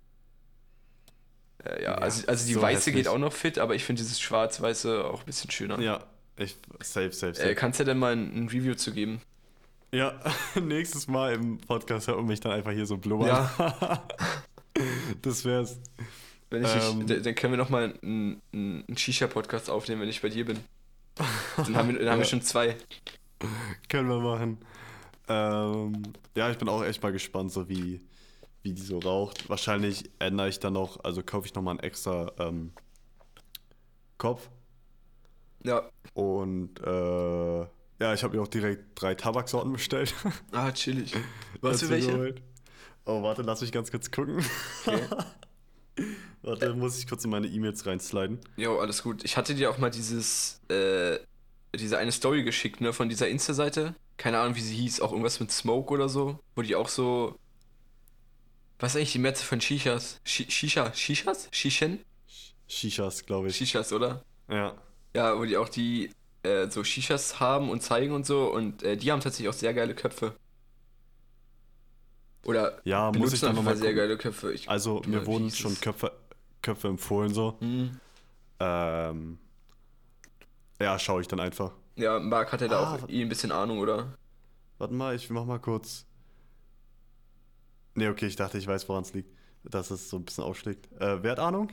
Äh, 1.65 1.83
ja, 1.83 1.93
Ja, 1.93 1.95
also, 1.95 2.27
also 2.27 2.47
die 2.47 2.53
so 2.55 2.61
Weiße 2.61 2.77
hässlich. 2.77 2.95
geht 2.97 3.09
auch 3.09 3.17
noch 3.19 3.33
fit, 3.33 3.59
aber 3.59 3.75
ich 3.75 3.85
finde 3.85 4.03
dieses 4.03 4.21
Schwarz-Weiße 4.21 5.05
auch 5.07 5.21
ein 5.21 5.27
bisschen 5.27 5.51
schöner. 5.51 5.81
ja, 5.81 6.05
ich, 6.45 6.57
safe, 6.81 7.13
safe, 7.13 7.35
safe. 7.35 7.51
Äh, 7.51 7.55
kannst 7.55 7.81
du 7.81 7.85
denn 7.85 7.99
mal 7.99 8.13
ein, 8.13 8.35
ein 8.35 8.49
Review 8.49 8.75
zu 8.75 8.93
geben? 8.93 9.21
ja, 9.93 10.19
nächstes 10.61 11.09
Mal 11.09 11.35
im 11.35 11.59
Podcast 11.59 12.07
hört 12.09 12.23
mich 12.25 12.41
dann 12.41 12.53
einfach 12.53 12.71
hier 12.73 12.87
so 12.87 12.97
blubbern. 12.97 13.29
Ja. 13.29 14.03
das 15.23 15.45
wär's. 15.45 15.81
Wenn 16.51 16.65
ich 16.65 16.71
Ähm. 16.75 16.99
nicht, 17.01 17.27
dann- 17.27 17.35
können 17.35 17.53
wir 17.53 17.59
noch 17.59 17.71
mal 17.71 17.95
einen, 18.03 18.41
einen 18.53 18.97
Shisha-Podcast 18.97 19.69
aufnehmen, 19.71 20.03
wenn 20.03 20.09
ich 20.09 20.21
bei 20.23 20.29
dir 20.29 20.45
bin. 20.45 20.59
Dann 21.57 21.77
haben 21.77 21.89
wir, 21.89 21.99
dann 21.99 22.09
haben 22.11 22.19
wir 22.19 22.25
Ja. 22.25 22.25
schon 22.25 22.43
zwei. 22.43 22.77
Können 23.89 24.09
wir 24.09 24.21
machen. 24.21 24.59
Ähm, 25.29 26.03
ja, 26.37 26.51
ich 26.51 26.59
bin 26.59 26.69
auch 26.69 26.83
echt 26.85 27.03
mal 27.03 27.13
gespannt, 27.13 27.53
so 27.53 27.69
wie, 27.69 28.01
wie 28.63 28.73
die 28.73 28.83
so 28.83 28.99
raucht. 28.99 29.49
Wahrscheinlich 29.49 30.11
ändere 30.19 30.49
ich 30.49 30.59
dann 30.61 30.73
noch, 30.73 31.03
also 31.05 31.23
kaufe 31.23 31.47
ich 31.47 31.55
nochmal 31.55 31.73
einen 31.73 31.81
extra 31.85 32.33
ähm, 32.39 32.73
Kopf. 34.19 34.49
Ja. 35.65 35.89
Und 36.15 36.81
äh, 36.81 37.61
ja, 38.01 38.15
ich 38.15 38.23
habe 38.25 38.37
mir 38.37 38.43
auch 38.43 38.49
direkt 38.49 39.01
drei 39.01 39.15
Tabaksorten 39.15 39.73
bestellt. 39.73 40.15
Ah, 40.53 40.73
chillig. 40.73 41.15
Was 41.61 41.81
für 41.81 41.91
welche? 41.91 42.11
geholt. 42.13 42.43
Oh, 43.05 43.23
warte, 43.23 43.43
lass 43.43 43.61
mich 43.61 43.73
ganz 43.73 43.91
kurz 43.91 44.11
gucken. 44.11 44.45
Okay. 44.87 45.03
warte, 46.43 46.75
muss 46.75 46.99
ich 46.99 47.07
kurz 47.07 47.25
in 47.25 47.31
meine 47.31 47.47
E-Mails 47.47 47.85
reinsliden. 47.87 48.39
Jo, 48.57 48.79
alles 48.79 49.03
gut. 49.03 49.25
Ich 49.25 49.37
hatte 49.37 49.55
dir 49.55 49.71
auch 49.71 49.79
mal 49.79 49.91
dieses, 49.91 50.61
äh, 50.69 51.19
diese 51.75 51.99
eine 51.99 52.13
Story 52.13 52.43
geschickt, 52.43 52.81
ne, 52.81 52.93
von 52.93 53.09
dieser 53.09 53.29
Insta-Seite. 53.29 53.95
Keine 54.17 54.39
Ahnung, 54.39 54.55
wie 54.57 54.61
sie 54.61 54.77
hieß, 54.77 55.01
auch 55.01 55.13
irgendwas 55.13 55.41
mit 55.41 55.51
Smoke 55.51 55.93
oder 55.93 56.09
so, 56.09 56.39
wo 56.55 56.63
die 56.63 56.77
auch 56.77 56.89
so. 56.89 57.37
Was 58.79 58.93
ist 58.93 58.97
eigentlich 58.97 59.13
die 59.13 59.19
Metze 59.19 59.45
von 59.45 59.61
Shishas? 59.61 60.21
Shi- 60.25 60.51
Shisha? 60.51 60.93
Shishas? 60.95 61.49
Shishen? 61.53 62.01
Shishas, 62.67 63.25
glaube 63.27 63.49
ich. 63.49 63.57
Shishas, 63.57 63.93
oder? 63.93 64.25
ja. 64.49 64.75
Ja, 65.15 65.39
wo 65.39 65.45
die 65.45 65.57
auch 65.57 65.69
die 65.69 66.11
äh, 66.43 66.69
so 66.71 66.85
Shishas 66.85 67.41
haben 67.41 67.69
und 67.71 67.83
zeigen 67.83 68.13
und 68.13 68.27
so 68.27 68.53
und 68.53 68.83
äh, 68.83 68.97
die 68.97 69.11
haben 69.13 69.21
tatsächlich 69.21 69.49
auch 69.49 69.53
sehr 69.59 69.75
geile 69.75 69.95
Köpfe. 69.95 70.35
Oder 72.45 72.81
Ja, 72.85 73.13
muss 73.13 73.33
ich 73.33 73.41
dann 73.41 73.55
nochmal 73.55 73.77
sehr 73.77 73.95
geile 73.95 74.17
Köpfe. 74.17 74.53
Ich, 74.53 74.69
Also, 74.69 75.03
mir 75.07 75.27
wurden 75.27 75.51
schon? 75.51 75.79
Köpfe, 75.81 76.13
Köpfe 76.63 76.89
empfohlen, 76.89 77.35
so. 77.35 77.57
Hm. 77.61 78.01
Ähm, 78.61 79.39
Ja, 80.81 80.99
schaue 80.99 81.21
ich 81.21 81.29
dann 81.29 81.41
einfach. 81.41 81.73
Ja, 81.97 82.19
Marc 82.19 82.53
hat 82.53 82.61
ja 82.63 82.69
da 82.69 82.79
Ah, 82.79 82.97
auch 82.97 83.03
wat- 83.03 83.11
eh 83.11 83.23
ein 83.23 83.29
bisschen 83.29 83.53
Ahnung, 83.53 83.79
oder? 83.79 84.15
Warte 84.79 84.95
mal, 84.95 85.15
ich 85.15 85.31
mach 85.31 85.45
mal 85.45 85.61
kurz. 85.61 86.07
Nee, 87.95 88.09
okay, 88.09 88.27
ich 88.27 88.37
dachte, 88.37 88.59
ich 88.59 88.67
weiß, 88.67 88.89
woran 88.89 89.03
es 89.03 89.13
liegt. 89.15 89.31
Dass 89.65 89.91
es 89.91 90.09
so 90.09 90.17
ein 90.17 90.25
bisschen 90.25 90.45
ausschlägt. 90.45 90.91
Äh, 91.01 91.23
wer 91.23 91.33
hat 91.33 91.39
Ahnung? 91.39 91.71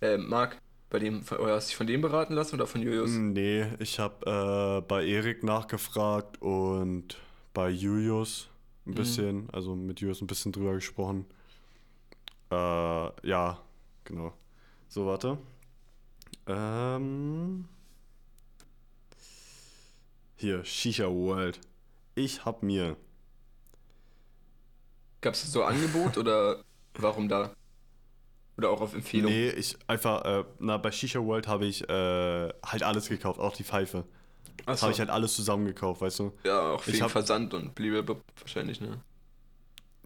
Äh, 0.00 0.18
Marc, 0.18 0.58
bei 0.94 1.00
dem, 1.00 1.22
oder 1.40 1.54
hast 1.56 1.66
du 1.66 1.70
dich 1.70 1.76
von 1.76 1.88
dem 1.88 2.02
beraten 2.02 2.34
lassen 2.34 2.54
oder 2.54 2.68
von 2.68 2.80
Julius? 2.80 3.24
Nee, 3.34 3.66
ich 3.80 3.98
habe 3.98 4.78
äh, 4.80 4.86
bei 4.86 5.04
Erik 5.04 5.42
nachgefragt 5.42 6.40
und 6.40 7.16
bei 7.52 7.68
Julius 7.70 8.48
ein 8.86 8.90
Mhm. 8.90 8.94
bisschen, 8.94 9.50
also 9.52 9.74
mit 9.74 10.00
Julius 10.00 10.20
ein 10.20 10.26
bisschen 10.26 10.52
drüber 10.52 10.74
gesprochen. 10.74 11.26
Äh, 12.50 12.56
ja, 13.28 13.60
genau. 14.04 14.32
So, 14.88 15.06
warte. 15.06 15.38
Ähm. 16.46 17.66
Hier, 20.36 20.64
Shisha 20.64 21.06
World. 21.08 21.60
Ich 22.14 22.44
hab 22.44 22.62
mir. 22.62 22.96
Gab 25.22 25.34
es 25.34 25.42
so 25.50 25.64
Angebot 25.64 26.18
oder 26.18 26.62
warum 26.98 27.28
da? 27.28 27.52
Oder 28.56 28.70
auch 28.70 28.80
auf 28.80 28.94
Empfehlung? 28.94 29.30
Nee, 29.32 29.50
ich 29.50 29.76
einfach, 29.86 30.24
äh, 30.24 30.44
na, 30.60 30.76
bei 30.76 30.92
Shisha 30.92 31.20
World 31.20 31.48
habe 31.48 31.66
ich 31.66 31.88
äh, 31.88 32.48
halt 32.64 32.82
alles 32.82 33.08
gekauft, 33.08 33.40
auch 33.40 33.56
die 33.56 33.64
Pfeife. 33.64 34.04
Achso, 34.66 34.82
habe 34.82 34.92
ich 34.92 34.98
halt 35.00 35.10
alles 35.10 35.34
zusammen 35.34 35.66
gekauft, 35.66 36.00
weißt 36.00 36.20
du? 36.20 36.32
ja, 36.44 36.72
auch 36.72 36.86
hab- 36.86 37.10
Versand 37.10 37.52
und 37.54 37.74
blablabla 37.74 38.16
wahrscheinlich, 38.40 38.80
ne? 38.80 39.00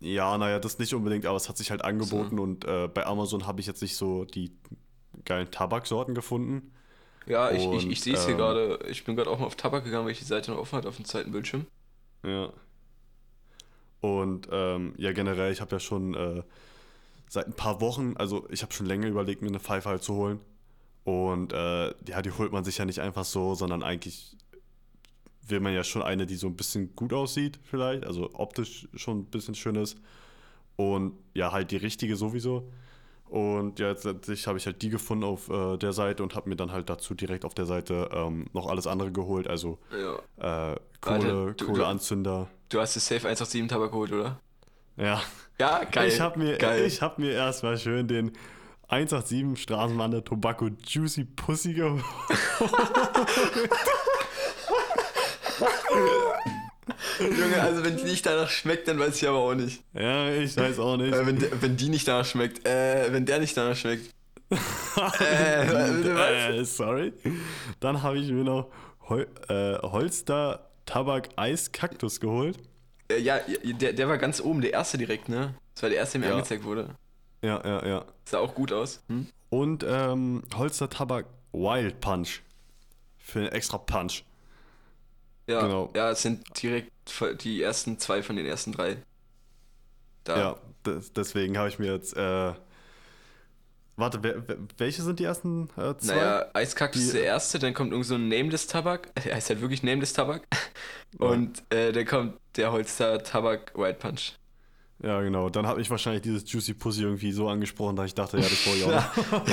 Ja, 0.01 0.39
naja, 0.39 0.59
das 0.61 0.79
nicht 0.79 0.95
unbedingt, 0.95 1.27
aber 1.27 1.37
es 1.37 1.49
hat 1.49 1.57
sich 1.57 1.71
halt 1.71 1.85
angeboten 1.85 2.39
und 2.39 2.65
äh, 2.65 2.89
bei 2.89 3.05
Amazon 3.05 3.47
habe 3.47 3.61
ich 3.61 3.67
jetzt 3.67 3.83
nicht 3.83 3.97
so 3.97 4.25
die 4.25 4.53
geilen 5.25 5.51
Tabaksorten 5.51 6.15
gefunden. 6.15 6.73
Ja, 7.27 7.51
ich, 7.51 7.65
ich, 7.73 7.91
ich 7.91 8.01
sehe 8.01 8.15
es 8.15 8.25
hier 8.25 8.33
ähm, 8.33 8.39
gerade. 8.39 8.79
Ich 8.89 9.05
bin 9.05 9.17
gerade 9.17 9.29
auch 9.29 9.39
mal 9.39 9.47
auf 9.47 9.57
Tabak 9.57 9.85
gegangen, 9.85 10.07
weil 10.07 10.13
ich 10.13 10.19
die 10.21 10.25
Seite 10.25 10.51
noch 10.53 10.59
offen 10.59 10.77
hatte 10.77 10.89
auf 10.89 10.97
dem 10.97 11.05
zweiten 11.05 11.33
Bildschirm. 11.33 11.67
Ja. 12.25 12.53
Und 14.01 14.49
ähm, 14.53 14.95
ja, 14.97 15.13
generell, 15.13 15.53
ich 15.53 15.61
habe 15.61 15.73
ja 15.73 15.81
schon 15.81 16.15
äh, 16.15 16.43
seit 17.29 17.47
ein 17.47 17.53
paar 17.53 17.81
Wochen, 17.81 18.15
also 18.17 18.47
ich 18.51 18.63
habe 18.63 18.73
schon 18.73 18.87
länger 18.87 19.07
überlegt, 19.09 19.43
mir 19.43 19.49
eine 19.49 19.61
Pfeife 19.61 19.89
halt 19.89 20.03
zu 20.03 20.15
holen. 20.15 20.41
Und 21.05 21.53
äh, 21.53 21.89
ja, 22.07 22.23
die 22.23 22.31
holt 22.33 22.53
man 22.53 22.65
sich 22.65 22.79
ja 22.79 22.85
nicht 22.85 23.01
einfach 23.01 23.25
so, 23.25 23.55
sondern 23.55 23.83
eigentlich 23.83 24.37
will 25.47 25.61
man 25.61 25.73
ja 25.73 25.83
schon 25.83 26.03
eine, 26.03 26.27
die 26.27 26.37
so 26.37 26.47
ein 26.47 26.57
bisschen 26.57 26.95
gut 26.95 27.13
aussieht, 27.15 27.59
vielleicht, 27.63 28.05
also 28.05 28.31
optisch 28.35 28.87
schon 28.95 29.21
ein 29.21 29.25
bisschen 29.25 29.55
schön 29.55 29.77
ist. 29.77 29.97
Und 30.77 31.15
ja, 31.35 31.51
halt 31.53 31.71
die 31.71 31.77
richtige 31.79 32.17
sowieso. 32.17 32.71
Und 33.25 33.79
ja, 33.79 33.89
jetzt 33.89 34.05
letztlich 34.05 34.47
habe 34.47 34.59
ich 34.59 34.67
halt 34.67 34.81
die 34.83 34.89
gefunden 34.91 35.25
auf 35.25 35.49
äh, 35.51 35.77
der 35.77 35.93
Seite 35.93 36.23
und 36.23 36.35
habe 36.35 36.49
mir 36.49 36.57
dann 36.57 36.73
halt 36.73 36.89
dazu 36.89 37.15
direkt 37.15 37.45
auf 37.45 37.53
der 37.55 37.67
Seite 37.67 38.09
ähm, 38.13 38.47
noch 38.53 38.67
alles 38.69 38.87
andere 38.87 39.11
geholt. 39.13 39.49
Also 39.49 39.79
Ja. 40.39 40.73
äh, 40.73 40.77
Kohle, 41.01 41.47
Warte, 41.47 41.55
du- 41.57 41.67
Kohleanzünder. 41.67 42.49
Du 42.71 42.81
hast 42.81 42.97
das 42.97 43.07
Safe 43.07 43.27
187 43.27 43.67
Tabak 43.69 43.91
geholt, 43.91 44.13
oder? 44.13 44.41
Ja, 44.99 45.23
Ja, 45.61 45.85
geil. 45.85 46.09
ich 46.09 46.21
habe 46.21 46.39
mir, 46.39 46.59
geil. 46.59 46.85
ich 46.85 47.01
hab 47.03 47.19
mir 47.19 47.33
erstmal 47.33 47.79
schön 47.79 48.09
den 48.09 48.33
187 48.89 49.63
Straßenbahn 49.63 50.11
der 50.11 50.25
Tobacco 50.25 50.69
Juicy 50.87 51.25
Pussy 51.25 51.75
geholt. 51.75 52.03
Junge, 57.21 57.61
also 57.63 57.85
wenn 57.85 57.97
die 57.97 58.05
nicht 58.05 58.25
danach 58.25 58.49
schmeckt, 58.49 58.89
dann 58.89 58.99
weiß 58.99 59.17
ich 59.21 59.29
aber 59.29 59.39
auch 59.39 59.55
nicht. 59.55 59.83
Ja, 59.93 60.31
ich 60.31 60.57
weiß 60.57 60.79
auch 60.79 60.97
nicht. 60.97 61.15
Äh, 61.15 61.27
wenn, 61.27 61.39
der, 61.39 61.63
wenn 61.63 61.77
die 61.77 61.89
nicht 61.89 62.07
danach 62.07 62.25
schmeckt, 62.25 62.67
äh, 62.67 63.13
wenn 63.13 63.27
der 63.27 63.41
nicht 63.41 63.57
danach 63.57 63.77
schmeckt. 63.77 64.15
äh, 65.21 66.59
äh, 66.61 66.65
sorry. 66.65 67.13
Dann 67.81 68.03
habe 68.03 68.19
ich 68.19 68.31
mir 68.31 68.45
noch 68.45 68.69
Hol 69.09 69.27
äh, 69.49 69.75
Holster 69.83 70.71
Tabak 70.87 71.29
Eis 71.37 71.73
Kaktus 71.73 72.21
geholt. 72.21 72.59
Äh, 73.11 73.19
ja, 73.21 73.39
der, 73.65 73.93
der 73.93 74.09
war 74.09 74.19
ganz 74.19 74.41
oben, 74.41 74.61
der 74.61 74.73
erste 74.73 74.99
direkt, 74.99 75.29
ne? 75.29 75.55
Das 75.75 75.83
war 75.83 75.91
der 75.91 75.99
erste, 75.99 76.19
der 76.19 76.21
mir 76.29 76.33
Ja. 76.33 76.37
angezeigt 76.39 76.65
wurde. 76.65 76.95
Ja, 77.43 77.65
ja, 77.65 77.87
ja. 77.87 78.05
Sah 78.25 78.39
auch 78.39 78.55
gut 78.55 78.73
aus. 78.73 79.03
Hm? 79.09 79.27
Und 79.51 79.85
ähm, 79.89 80.43
Holster 80.55 80.91
Tabak 80.91 81.27
Wild 81.53 82.01
Punch. 82.01 82.41
Für 83.19 83.41
einen 83.41 83.49
extra 83.49 83.79
Punch. 83.79 84.25
Ja, 85.47 85.63
Genau. 85.63 85.91
ja, 85.95 86.11
es 86.11 86.23
sind 86.23 86.63
direkt 86.63 86.91
die 87.43 87.63
ersten 87.63 87.99
zwei 87.99 88.23
von 88.23 88.37
den 88.37 88.45
ersten 88.47 88.73
drei. 88.73 88.99
Da. 90.25 90.39
Ja, 90.39 90.57
des, 90.85 91.13
deswegen 91.13 91.57
habe 91.57 91.69
ich 91.69 91.79
mir 91.79 91.93
jetzt. 91.93 92.15
Äh, 92.17 92.53
warte, 93.99 94.23
wer, 94.23 94.43
welche 94.79 95.03
sind 95.03 95.19
die 95.19 95.25
ersten 95.25 95.69
äh, 95.77 95.97
zwei? 95.99 96.15
Naja, 96.15 96.47
Eiskaktus 96.55 97.03
ist 97.03 97.15
der 97.15 97.25
erste, 97.25 97.59
dann 97.59 97.75
kommt 97.75 97.93
irgend 97.93 98.07
so 98.07 98.15
ein 98.15 98.29
Nameless 98.29 98.67
Tabak. 98.67 99.15
Der 99.25 99.35
heißt 99.37 99.51
halt 99.51 99.61
wirklich 99.61 99.83
Nameless 99.83 100.13
Tabak. 100.13 100.47
Und 101.19 101.63
äh, 101.71 101.93
dann 101.93 102.07
kommt 102.07 102.35
der 102.57 102.73
Holster 102.73 103.23
Tabak 103.23 103.73
White 103.77 103.99
Punch. 103.99 104.35
Ja, 105.03 105.21
genau. 105.21 105.49
Dann 105.49 105.67
habe 105.67 105.81
ich 105.81 105.91
wahrscheinlich 105.91 106.23
dieses 106.23 106.51
Juicy 106.51 106.75
Pussy 106.75 107.03
irgendwie 107.03 107.31
so 107.31 107.49
angesprochen, 107.49 107.95
dass 107.95 108.07
ich 108.07 108.15
dachte, 108.15 108.39
ja, 108.39 108.43
das 108.43 108.67
wollte 108.67 108.79
ich 108.79 108.85
auch. 108.85 109.49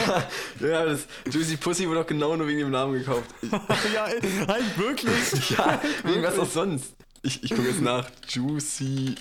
Ja, 0.59 0.67
ja, 0.67 0.85
das 0.85 1.07
Juicy 1.31 1.57
Pussy 1.57 1.87
wurde 1.87 2.01
auch 2.01 2.07
genau 2.07 2.35
nur 2.35 2.47
wegen 2.47 2.59
dem 2.59 2.71
Namen 2.71 2.93
gekauft. 2.93 3.29
Ich, 3.43 3.51
ja, 3.51 4.07
halt 4.47 4.77
wirklich. 4.77 5.51
ja, 5.51 5.79
wegen 6.03 6.23
was 6.23 6.39
auch 6.39 6.49
sonst. 6.49 6.95
Ich, 7.21 7.43
ich 7.43 7.51
gucke 7.51 7.67
jetzt 7.67 7.81
nach. 7.81 8.09
Juicy 8.27 9.15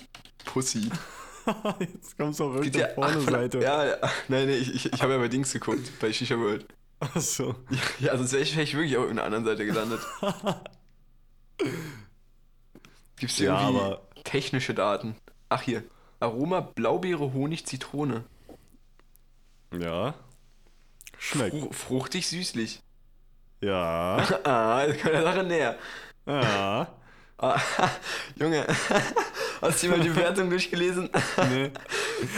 Pussy. 0.46 0.88
Jetzt 1.78 2.16
kommst 2.16 2.40
du 2.40 2.44
auf 2.44 2.54
irgendeine 2.56 2.88
ja- 2.88 2.94
vorne 2.94 3.20
Seite. 3.20 3.58
Ja, 3.60 3.84
ja. 3.86 3.96
Nein, 4.28 4.46
nee, 4.46 4.56
ich, 4.56 4.74
ich, 4.74 4.92
ich 4.92 5.02
habe 5.02 5.12
ja 5.12 5.18
bei 5.18 5.28
Dings 5.28 5.52
geguckt, 5.52 5.90
bei 6.00 6.12
Shisha 6.12 6.36
World. 6.38 6.66
Achso. 7.00 7.54
Ja, 8.00 8.16
sonst 8.16 8.32
wäre 8.32 8.42
ich, 8.42 8.56
wär 8.56 8.62
ich 8.62 8.74
wirklich 8.74 8.96
auf 8.96 9.08
einer 9.10 9.24
anderen 9.24 9.44
Seite 9.44 9.66
gelandet. 9.66 10.00
Gibt's 13.16 13.36
hier 13.36 13.46
Ja, 13.48 13.60
irgendwie 13.60 13.80
aber- 13.84 14.02
technische 14.24 14.74
Daten? 14.74 15.16
Ach 15.48 15.62
hier. 15.62 15.84
Aroma 16.20 16.60
Blaubeere, 16.60 17.32
Honig, 17.32 17.66
Zitrone. 17.66 18.24
Ja. 19.78 20.14
Schmeckt. 21.18 21.56
Fru 21.56 21.72
fruchtig, 21.72 22.26
süßlich. 22.28 22.80
Ja. 23.60 24.16
Ah, 24.44 24.86
das 24.86 24.98
kommt 25.00 25.14
der 25.14 25.22
Sache 25.22 25.42
näher. 25.44 25.78
Ja. 26.26 26.88
Junge, 28.40 28.66
hast 29.62 29.82
du 29.82 29.88
mal 29.88 30.00
die 30.00 30.08
Bewertung 30.08 30.50
durchgelesen? 30.50 31.10
Nee. 31.50 31.70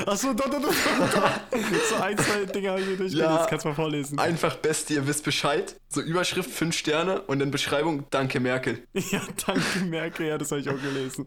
Achso, 0.07 0.33
da, 0.33 0.49
da, 0.49 0.59
da, 0.59 0.69
da. 0.69 1.59
So 1.88 1.97
ein, 1.97 2.19
zwei 2.19 2.45
Dinge 2.45 2.71
habe 2.71 2.81
ich 2.81 2.87
hier 2.87 2.97
durchgelesen. 2.97 3.37
Ja. 3.37 3.47
Kannst 3.49 3.64
du 3.64 3.69
mal 3.69 3.75
vorlesen. 3.75 4.19
Einfach 4.19 4.57
Beste, 4.57 4.95
ihr 4.95 5.07
wisst 5.07 5.25
Bescheid. 5.25 5.77
So 5.88 6.01
Überschrift 6.01 6.51
5 6.51 6.77
Sterne 6.77 7.23
und 7.23 7.38
dann 7.38 7.51
Beschreibung 7.51 8.05
Danke 8.11 8.40
Merkel. 8.40 8.83
Ja, 9.11 9.23
danke, 9.47 9.81
Merkel. 9.85 10.27
Ja, 10.27 10.38
das 10.38 10.51
habe 10.51 10.61
ich 10.61 10.69
auch 10.69 10.81
gelesen. 10.81 11.27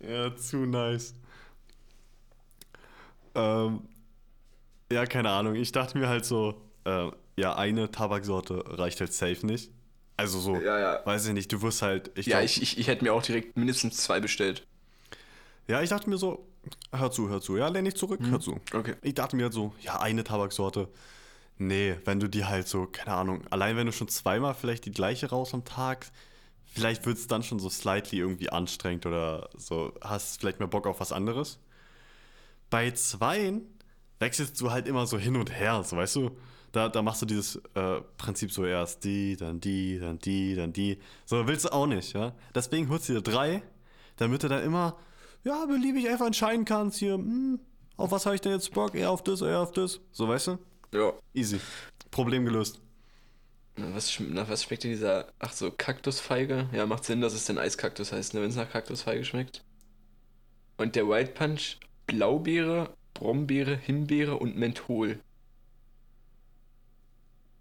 Ja, 0.00 0.34
zu 0.36 0.58
nice. 0.58 1.14
Ähm, 3.34 3.80
ja, 4.90 5.04
keine 5.06 5.30
Ahnung. 5.30 5.54
Ich 5.54 5.72
dachte 5.72 5.98
mir 5.98 6.08
halt 6.08 6.24
so, 6.24 6.60
äh, 6.84 7.10
ja, 7.36 7.54
eine 7.56 7.90
Tabaksorte 7.90 8.64
reicht 8.78 9.00
halt 9.00 9.12
safe 9.12 9.44
nicht. 9.46 9.70
Also 10.16 10.40
so, 10.40 10.56
Ja, 10.56 10.78
ja. 10.78 11.00
weiß 11.06 11.26
ich 11.26 11.32
nicht, 11.34 11.52
du 11.52 11.60
wirst 11.62 11.82
halt, 11.82 12.10
ich 12.14 12.26
Ja, 12.26 12.38
glaub- 12.38 12.44
ich, 12.46 12.62
ich, 12.62 12.78
ich 12.78 12.86
hätte 12.88 13.04
mir 13.04 13.12
auch 13.12 13.22
direkt 13.22 13.56
mindestens 13.56 13.98
zwei 13.98 14.20
bestellt. 14.20 14.66
ja, 15.68 15.82
ich 15.82 15.90
dachte 15.90 16.08
mir 16.08 16.16
so, 16.18 16.46
hör 16.92 17.10
zu, 17.10 17.28
hör 17.28 17.40
zu. 17.40 17.56
Ja, 17.56 17.68
lehn 17.68 17.84
dich 17.84 17.96
zurück, 17.96 18.20
hör 18.30 18.40
zu. 18.40 18.58
Okay. 18.72 18.94
Ich 19.02 19.14
dachte 19.14 19.36
mir 19.36 19.44
halt 19.44 19.52
so, 19.52 19.74
ja, 19.80 20.00
eine 20.00 20.24
Tabaksorte. 20.24 20.88
Nee, 21.58 21.96
wenn 22.04 22.20
du 22.20 22.28
die 22.28 22.44
halt 22.44 22.68
so, 22.68 22.86
keine 22.86 23.14
Ahnung, 23.16 23.42
allein 23.50 23.76
wenn 23.76 23.86
du 23.86 23.92
schon 23.92 24.08
zweimal 24.08 24.54
vielleicht 24.54 24.84
die 24.84 24.90
gleiche 24.90 25.28
raus 25.30 25.54
am 25.54 25.64
Tag, 25.64 26.06
vielleicht 26.66 27.06
wird 27.06 27.16
es 27.18 27.26
dann 27.26 27.42
schon 27.42 27.58
so 27.58 27.68
slightly 27.70 28.18
irgendwie 28.18 28.50
anstrengend 28.50 29.06
oder 29.06 29.48
so, 29.56 29.92
hast 30.02 30.40
vielleicht 30.40 30.58
mehr 30.60 30.68
Bock 30.68 30.86
auf 30.86 31.00
was 31.00 31.12
anderes. 31.12 31.58
Bei 32.68 32.90
zweien 32.90 33.62
wechselst 34.18 34.60
du 34.60 34.70
halt 34.70 34.86
immer 34.88 35.06
so 35.06 35.18
hin 35.18 35.36
und 35.36 35.50
her, 35.50 35.82
so 35.84 35.96
weißt 35.96 36.16
du? 36.16 36.30
Da, 36.76 36.90
da 36.90 37.00
machst 37.00 37.22
du 37.22 37.26
dieses 37.26 37.56
äh, 37.72 38.02
Prinzip 38.18 38.52
so 38.52 38.66
erst 38.66 39.02
die, 39.02 39.34
dann 39.34 39.60
die, 39.60 39.98
dann 39.98 40.18
die, 40.18 40.54
dann 40.54 40.74
die. 40.74 40.98
So 41.24 41.48
willst 41.48 41.64
du 41.64 41.72
auch 41.72 41.86
nicht, 41.86 42.12
ja? 42.12 42.34
Deswegen 42.54 42.90
holst 42.90 43.08
du 43.08 43.14
dir 43.14 43.22
drei, 43.22 43.62
damit 44.16 44.42
du 44.42 44.48
dann 44.48 44.62
immer, 44.62 44.98
ja, 45.42 45.64
beliebig 45.64 46.06
einfach 46.06 46.26
entscheiden 46.26 46.66
kannst 46.66 46.98
hier, 46.98 47.14
hm, 47.14 47.60
auf 47.96 48.10
was 48.10 48.26
habe 48.26 48.34
ich 48.34 48.42
denn 48.42 48.52
jetzt 48.52 48.74
Bock? 48.74 48.94
Eher 48.94 49.10
auf 49.10 49.24
das, 49.24 49.40
eher 49.40 49.60
auf 49.60 49.72
das. 49.72 50.00
So, 50.12 50.28
weißt 50.28 50.48
du? 50.48 50.58
Ja. 50.92 51.14
Easy. 51.32 51.60
Problem 52.10 52.44
gelöst. 52.44 52.78
Na, 53.76 53.94
was, 53.94 54.20
nach 54.20 54.50
was 54.50 54.64
schmeckt 54.64 54.84
denn 54.84 54.90
dieser, 54.90 55.28
ach 55.38 55.54
so, 55.54 55.70
Kaktusfeige? 55.70 56.68
Ja, 56.74 56.84
macht 56.84 57.06
Sinn, 57.06 57.22
dass 57.22 57.32
es 57.32 57.46
denn 57.46 57.56
Eiskaktus 57.56 58.12
heißt, 58.12 58.34
ne, 58.34 58.42
wenn 58.42 58.50
es 58.50 58.56
nach 58.56 58.70
Kaktusfeige 58.70 59.24
schmeckt. 59.24 59.64
Und 60.76 60.94
der 60.94 61.08
White 61.08 61.32
Punch, 61.32 61.78
Blaubeere, 62.06 62.90
Brombeere, 63.14 63.76
Himbeere 63.76 64.36
und 64.36 64.58
Menthol. 64.58 65.20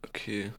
Okay. 0.10 0.52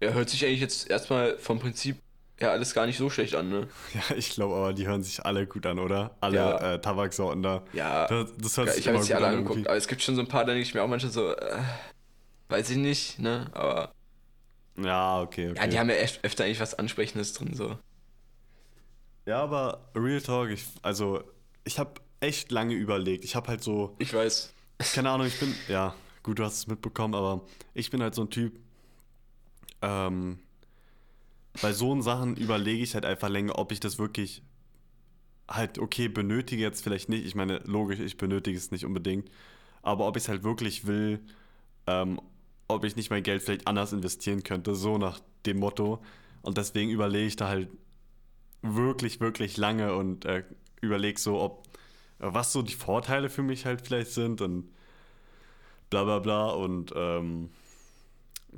Ja, 0.00 0.10
hört 0.12 0.28
sich 0.30 0.44
eigentlich 0.44 0.60
jetzt 0.60 0.88
erstmal 0.88 1.38
vom 1.38 1.58
Prinzip 1.58 1.98
ja 2.40 2.50
alles 2.52 2.72
gar 2.72 2.86
nicht 2.86 2.98
so 2.98 3.10
schlecht 3.10 3.34
an, 3.34 3.48
ne? 3.48 3.68
Ja, 3.94 4.16
ich 4.16 4.30
glaube 4.30 4.54
aber, 4.54 4.72
die 4.72 4.86
hören 4.86 5.02
sich 5.02 5.24
alle 5.24 5.46
gut 5.46 5.66
an, 5.66 5.78
oder? 5.78 6.16
Alle 6.20 6.36
Ja. 6.36 6.74
äh, 6.74 6.80
Tabaksorten 6.80 7.42
da. 7.42 7.64
Ja, 7.72 8.06
Das, 8.06 8.32
das 8.36 8.56
hört 8.56 8.68
Ja, 8.68 8.74
sich 8.74 8.82
ich 8.82 8.88
habe 8.88 8.98
jetzt 8.98 9.12
alle 9.12 9.26
an 9.26 9.32
angeguckt, 9.32 9.56
irgendwie. 9.56 9.68
aber 9.68 9.76
es 9.76 9.88
gibt 9.88 10.02
schon 10.02 10.14
so 10.14 10.20
ein 10.22 10.28
paar, 10.28 10.44
da 10.44 10.52
denke 10.52 10.62
ich 10.62 10.74
mir 10.74 10.82
auch 10.82 10.88
manchmal 10.88 11.12
so, 11.12 11.34
äh, 11.34 11.58
weiß 12.48 12.70
ich 12.70 12.76
nicht, 12.76 13.18
ne? 13.18 13.50
Aber 13.52 13.90
Ja, 14.76 15.20
okay, 15.20 15.50
okay. 15.50 15.58
Ja, 15.60 15.66
die 15.66 15.78
haben 15.78 15.90
ja 15.90 15.96
öfter 15.96 16.44
eigentlich 16.44 16.60
was 16.60 16.74
Ansprechendes 16.74 17.32
drin, 17.32 17.54
so. 17.54 17.76
Ja, 19.26 19.42
aber 19.42 19.90
Real 19.94 20.20
Talk, 20.20 20.50
ich, 20.50 20.64
also 20.82 21.22
ich 21.64 21.78
habe 21.78 22.00
echt 22.20 22.50
lange 22.50 22.74
überlegt. 22.74 23.24
Ich 23.24 23.36
habe 23.36 23.48
halt 23.48 23.62
so, 23.62 23.94
Ich 23.98 24.14
weiß. 24.14 24.52
keine 24.94 25.10
Ahnung, 25.10 25.26
ich 25.26 25.38
bin, 25.38 25.54
ja, 25.68 25.94
gut, 26.28 26.40
du 26.40 26.44
hast 26.44 26.58
es 26.58 26.66
mitbekommen, 26.66 27.14
aber 27.14 27.46
ich 27.72 27.90
bin 27.90 28.02
halt 28.02 28.14
so 28.14 28.20
ein 28.20 28.28
Typ, 28.28 28.60
ähm, 29.80 30.38
bei 31.62 31.72
so 31.72 31.98
Sachen 32.02 32.36
überlege 32.36 32.82
ich 32.82 32.92
halt 32.92 33.06
einfach 33.06 33.30
länger, 33.30 33.58
ob 33.58 33.72
ich 33.72 33.80
das 33.80 33.98
wirklich 33.98 34.42
halt, 35.48 35.78
okay, 35.78 36.08
benötige 36.08 36.60
jetzt 36.60 36.84
vielleicht 36.84 37.08
nicht. 37.08 37.24
Ich 37.24 37.34
meine, 37.34 37.60
logisch, 37.64 37.98
ich 37.98 38.18
benötige 38.18 38.58
es 38.58 38.70
nicht 38.70 38.84
unbedingt, 38.84 39.30
aber 39.80 40.06
ob 40.06 40.18
ich 40.18 40.24
es 40.24 40.28
halt 40.28 40.42
wirklich 40.42 40.86
will, 40.86 41.20
ähm, 41.86 42.20
ob 42.68 42.84
ich 42.84 42.94
nicht 42.94 43.08
mein 43.08 43.22
Geld 43.22 43.40
vielleicht 43.40 43.66
anders 43.66 43.94
investieren 43.94 44.42
könnte, 44.42 44.74
so 44.74 44.98
nach 44.98 45.20
dem 45.46 45.58
Motto. 45.58 46.02
Und 46.42 46.58
deswegen 46.58 46.90
überlege 46.90 47.26
ich 47.26 47.36
da 47.36 47.48
halt 47.48 47.70
wirklich, 48.60 49.20
wirklich 49.20 49.56
lange 49.56 49.94
und 49.94 50.26
äh, 50.26 50.44
überlege 50.82 51.18
so, 51.18 51.40
ob 51.40 51.66
was 52.18 52.52
so 52.52 52.60
die 52.60 52.74
Vorteile 52.74 53.30
für 53.30 53.42
mich 53.42 53.64
halt 53.64 53.80
vielleicht 53.80 54.10
sind 54.10 54.42
und 54.42 54.68
bla 55.90 56.04
bla 56.04 56.18
bla 56.18 56.46
und 56.50 56.92
ähm, 56.96 57.50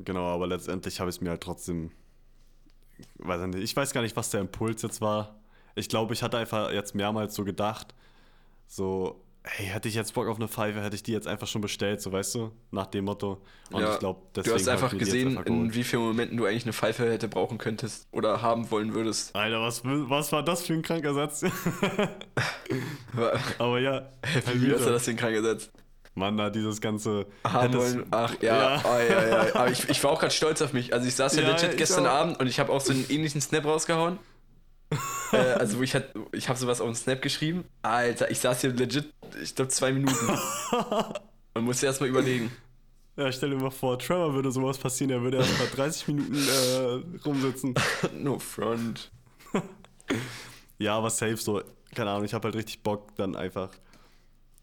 genau, 0.04 0.26
aber 0.26 0.46
letztendlich 0.46 1.00
habe 1.00 1.10
ich 1.10 1.16
es 1.16 1.20
mir 1.20 1.30
halt 1.30 1.42
trotzdem, 1.42 1.90
weiß 3.18 3.42
ich 3.42 3.46
nicht, 3.48 3.64
ich 3.64 3.76
weiß 3.76 3.92
gar 3.92 4.02
nicht, 4.02 4.16
was 4.16 4.30
der 4.30 4.40
Impuls 4.40 4.82
jetzt 4.82 5.00
war. 5.00 5.36
Ich 5.74 5.88
glaube, 5.88 6.14
ich 6.14 6.22
hatte 6.22 6.38
einfach 6.38 6.72
jetzt 6.72 6.94
mehrmals 6.94 7.34
so 7.34 7.44
gedacht, 7.44 7.94
so, 8.66 9.22
hey, 9.42 9.66
hätte 9.66 9.88
ich 9.88 9.94
jetzt 9.94 10.14
Bock 10.14 10.28
auf 10.28 10.36
eine 10.36 10.48
Pfeife, 10.48 10.82
hätte 10.82 10.96
ich 10.96 11.02
die 11.02 11.12
jetzt 11.12 11.26
einfach 11.26 11.46
schon 11.46 11.62
bestellt, 11.62 12.02
so 12.02 12.12
weißt 12.12 12.34
du, 12.34 12.50
nach 12.72 12.86
dem 12.86 13.06
Motto. 13.06 13.40
Und 13.70 13.80
Ja, 13.80 13.94
ich 13.94 14.00
glaube, 14.00 14.20
Du 14.32 14.52
hast 14.52 14.68
einfach 14.68 14.96
gesehen, 14.96 15.38
in 15.44 15.64
in 15.64 15.74
wie 15.74 15.84
vielen 15.84 16.02
Momenten 16.02 16.36
du 16.36 16.44
eigentlich 16.44 16.64
eine 16.64 16.72
Pfeife 16.72 17.10
hätte 17.10 17.28
brauchen 17.28 17.56
könntest 17.56 18.06
oder 18.12 18.42
haben 18.42 18.70
wollen 18.70 18.94
würdest. 18.94 19.34
Alter, 19.34 19.62
was, 19.62 19.82
was 19.84 20.32
war 20.32 20.44
das 20.44 20.66
für 20.66 20.74
ein 20.74 20.82
kranker 20.82 21.14
Satz? 21.14 21.42
Aber 23.58 23.80
ja, 23.80 24.08
Wie 24.54 24.72
hast 24.72 24.86
du 24.86 24.90
das 24.90 25.04
denn 25.04 25.16
krank 25.16 25.34
gesetzt? 25.34 25.70
Mann, 26.14 26.36
da 26.36 26.50
dieses 26.50 26.80
ganze. 26.80 27.26
Haben 27.44 27.74
wollen. 27.74 28.06
Ach 28.10 28.34
ja, 28.40 28.76
Ja. 28.76 28.82
Oh, 28.84 28.98
ja, 28.98 29.28
ja. 29.28 29.54
Aber 29.54 29.70
ich, 29.70 29.88
ich 29.88 30.02
war 30.02 30.10
auch 30.10 30.20
gerade 30.20 30.32
stolz 30.32 30.60
auf 30.60 30.72
mich. 30.72 30.92
Also 30.92 31.06
ich 31.06 31.14
saß 31.14 31.36
ja, 31.36 31.42
Ja, 31.42 31.50
legit 31.52 31.76
gestern 31.76 32.06
auch. 32.06 32.12
Abend 32.12 32.40
und 32.40 32.46
ich 32.46 32.58
habe 32.58 32.72
auch 32.72 32.80
so 32.80 32.92
einen 32.92 33.06
ähnlichen 33.08 33.40
Snap 33.40 33.64
rausgehauen. 33.64 34.18
äh, 35.32 35.36
also 35.36 35.78
wo 35.78 35.82
ich 35.82 35.94
halt, 35.94 36.12
ich 36.32 36.48
habe 36.48 36.58
sowas 36.58 36.80
auf 36.80 36.88
den 36.88 36.96
Snap 36.96 37.22
geschrieben. 37.22 37.64
Alter, 37.82 38.30
ich 38.30 38.40
saß 38.40 38.60
hier 38.60 38.72
legit, 38.72 39.12
ich 39.40 39.54
glaube 39.54 39.70
zwei 39.70 39.92
Minuten. 39.92 40.26
und 41.54 41.64
musste 41.64 41.86
erstmal 41.86 42.08
überlegen. 42.08 42.50
Ja, 43.16 43.30
stell 43.30 43.50
dir 43.50 43.56
mal 43.56 43.70
vor, 43.70 43.98
Trevor 43.98 44.34
würde 44.34 44.50
sowas 44.50 44.78
passieren, 44.78 45.10
er 45.10 45.22
würde 45.22 45.38
erst 45.38 45.58
mal 45.58 45.68
30 45.74 46.08
Minuten 46.08 46.34
äh, 46.34 47.18
rumsitzen. 47.24 47.74
No 48.14 48.38
front. 48.38 49.10
Ja, 50.78 50.96
aber 50.96 51.10
safe 51.10 51.36
so. 51.36 51.62
Keine 51.94 52.10
Ahnung, 52.10 52.24
ich 52.24 52.34
habe 52.34 52.44
halt 52.44 52.54
richtig 52.56 52.82
Bock, 52.82 53.14
dann 53.16 53.36
einfach 53.36 53.70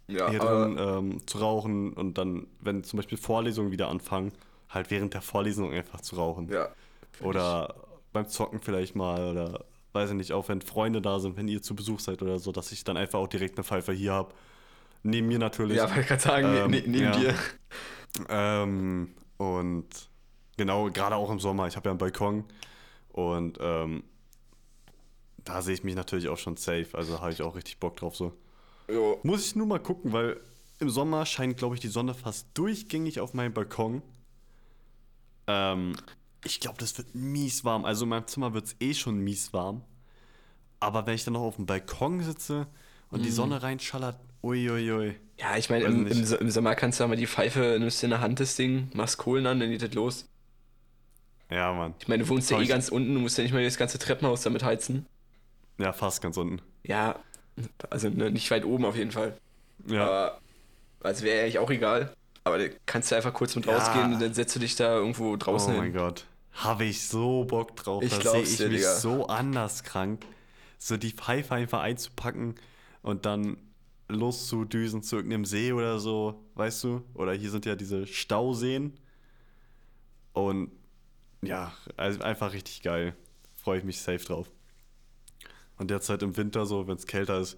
Ja, 0.07 0.29
hier 0.29 0.39
drin 0.39 0.77
ähm, 0.79 1.27
zu 1.27 1.39
rauchen 1.39 1.93
und 1.93 2.17
dann, 2.17 2.47
wenn 2.61 2.83
zum 2.83 2.97
Beispiel 2.97 3.17
Vorlesungen 3.17 3.71
wieder 3.71 3.89
anfangen, 3.89 4.31
halt 4.69 4.89
während 4.89 5.13
der 5.13 5.21
Vorlesung 5.21 5.73
einfach 5.73 6.01
zu 6.01 6.15
rauchen. 6.15 6.49
ja. 6.49 6.69
Oder 7.19 7.73
beim 8.13 8.27
Zocken 8.27 8.59
vielleicht 8.59 8.95
mal 8.95 9.31
oder 9.31 9.65
weiß 9.93 10.11
ich 10.11 10.15
nicht, 10.15 10.31
auch 10.33 10.47
wenn 10.49 10.61
Freunde 10.61 11.01
da 11.01 11.19
sind, 11.19 11.35
wenn 11.35 11.47
ihr 11.47 11.61
zu 11.61 11.75
Besuch 11.75 11.99
seid 11.99 12.21
oder 12.21 12.37
so, 12.39 12.51
dass 12.51 12.71
ich 12.71 12.83
dann 12.83 12.95
einfach 12.95 13.19
auch 13.19 13.27
direkt 13.27 13.57
eine 13.57 13.63
Pfeife 13.63 13.91
hier 13.91 14.13
habe. 14.13 14.33
Neben 15.03 15.27
mir 15.27 15.39
natürlich. 15.39 15.77
Ja, 15.77 15.87
wollte 15.87 16.01
ich 16.01 16.07
gerade 16.07 16.21
sagen, 16.21 16.47
Ähm, 16.55 16.71
ne, 16.71 16.83
neben 16.85 17.03
ja. 17.03 17.11
dir. 17.17 17.35
Ähm, 18.29 19.15
und 19.37 19.87
genau, 20.57 20.89
gerade 20.91 21.15
auch 21.15 21.29
im 21.31 21.39
Sommer, 21.39 21.67
ich 21.67 21.75
habe 21.75 21.89
ja 21.89 21.91
einen 21.91 21.99
Balkon 21.99 22.45
und 23.09 23.57
ähm, 23.61 24.03
da 25.43 25.61
sehe 25.61 25.73
ich 25.73 25.83
mich 25.83 25.95
natürlich 25.95 26.29
auch 26.29 26.37
schon 26.37 26.57
safe, 26.57 26.87
also 26.93 27.19
habe 27.21 27.31
ich 27.31 27.41
auch 27.41 27.55
richtig 27.55 27.79
Bock 27.79 27.95
drauf 27.97 28.15
so. 28.15 28.33
Jo. 28.89 29.19
Muss 29.23 29.45
ich 29.45 29.55
nur 29.55 29.67
mal 29.67 29.79
gucken, 29.79 30.13
weil 30.13 30.39
im 30.79 30.89
Sommer 30.89 31.25
scheint, 31.25 31.57
glaube 31.57 31.75
ich, 31.75 31.81
die 31.81 31.87
Sonne 31.87 32.13
fast 32.13 32.47
durchgängig 32.53 33.19
auf 33.19 33.33
meinem 33.33 33.53
Balkon. 33.53 34.01
Ähm, 35.47 35.95
ich 36.43 36.59
glaube, 36.59 36.77
das 36.79 36.97
wird 36.97 37.15
mies 37.15 37.65
warm. 37.65 37.85
Also 37.85 38.05
in 38.05 38.09
meinem 38.09 38.27
Zimmer 38.27 38.53
wird 38.53 38.65
es 38.65 38.75
eh 38.79 38.93
schon 38.93 39.19
mies 39.19 39.53
warm. 39.53 39.81
Aber 40.79 41.05
wenn 41.07 41.15
ich 41.15 41.23
dann 41.23 41.33
noch 41.33 41.41
auf 41.41 41.55
dem 41.55 41.65
Balkon 41.65 42.21
sitze 42.21 42.67
und 43.09 43.25
die 43.25 43.31
Sonne 43.31 43.63
reinschallert, 43.63 44.19
uiuiui. 44.43 45.15
Ja, 45.39 45.57
ich 45.57 45.69
meine, 45.69 45.85
im, 45.85 46.07
im, 46.07 46.23
im 46.23 46.49
Sommer 46.51 46.75
kannst 46.75 46.99
du 46.99 47.03
ja 47.03 47.07
mal 47.07 47.15
die 47.15 47.27
Pfeife, 47.27 47.77
nimmst 47.79 48.01
du 48.01 48.07
in 48.07 48.11
der 48.11 48.21
Hand 48.21 48.39
das 48.39 48.55
Ding, 48.55 48.89
machst 48.93 49.17
Kohlen 49.17 49.47
an, 49.47 49.59
dann 49.59 49.69
geht 49.69 49.81
das 49.81 49.93
los. 49.93 50.27
Ja, 51.49 51.73
Mann. 51.73 51.93
Ich 51.99 52.07
meine, 52.07 52.23
du 52.23 52.29
wohnst 52.29 52.51
ja 52.51 52.59
eh 52.59 52.65
ganz 52.65 52.89
unten, 52.89 53.13
du 53.13 53.19
musst 53.19 53.37
ja 53.37 53.43
nicht 53.43 53.53
mal 53.53 53.63
das 53.63 53.77
ganze 53.77 53.97
Treppenhaus 53.97 54.41
damit 54.41 54.63
heizen. 54.63 55.05
Ja, 55.77 55.93
fast 55.93 56.21
ganz 56.21 56.37
unten. 56.37 56.61
Ja, 56.83 57.19
also 57.89 58.09
ne, 58.09 58.31
nicht 58.31 58.49
weit 58.51 58.65
oben 58.65 58.85
auf 58.85 58.95
jeden 58.95 59.11
Fall. 59.11 59.37
Ja. 59.87 60.05
Aber, 60.05 60.41
also 61.01 61.23
wäre 61.23 61.41
eigentlich 61.43 61.59
auch 61.59 61.69
egal. 61.69 62.13
Aber 62.43 62.59
kannst 62.85 63.11
du 63.11 63.15
einfach 63.15 63.33
kurz 63.33 63.55
mit 63.55 63.65
Ja. 63.65 63.77
rausgehen 63.77 64.13
und 64.13 64.21
dann 64.21 64.33
setzt 64.33 64.55
du 64.55 64.59
dich 64.59 64.75
da 64.75 64.95
irgendwo 64.95 65.35
draußen 65.35 65.73
oh 65.73 65.77
mein 65.77 65.91
hin. 65.91 65.93
Gott. 65.93 66.25
Habe 66.53 66.85
ich 66.85 67.07
so 67.07 67.43
Bock 67.45 67.75
drauf. 67.75 68.03
Ich 68.03 68.17
da 68.17 68.31
sehe 68.31 68.41
ich 68.41 68.57
dir, 68.57 68.69
mich 68.69 68.77
Digga. 68.77 68.95
so 68.95 69.27
anders 69.27 69.83
krank. 69.83 70.25
So 70.79 70.97
die 70.97 71.11
Pfeife 71.11 71.53
einfach 71.53 71.81
einzupacken 71.81 72.55
und 73.01 73.25
dann 73.25 73.57
loszudüsen 74.09 75.03
zu 75.03 75.17
irgendeinem 75.17 75.45
See 75.45 75.73
oder 75.73 75.99
so, 75.99 76.43
weißt 76.55 76.83
du? 76.85 77.03
Oder 77.13 77.33
hier 77.33 77.51
sind 77.51 77.65
ja 77.65 77.75
diese 77.75 78.07
Stauseen. 78.07 78.93
Und 80.33 80.71
ja, 81.41 81.73
also 81.97 82.21
einfach 82.21 82.53
richtig 82.53 82.81
geil. 82.81 83.15
Freue 83.55 83.79
ich 83.79 83.83
mich 83.83 83.99
safe 83.99 84.23
drauf. 84.23 84.49
Und 85.77 85.89
derzeit 85.91 86.23
im 86.23 86.35
Winter, 86.37 86.65
so, 86.65 86.87
wenn 86.87 86.95
es 86.97 87.05
kälter 87.05 87.39
ist, 87.39 87.57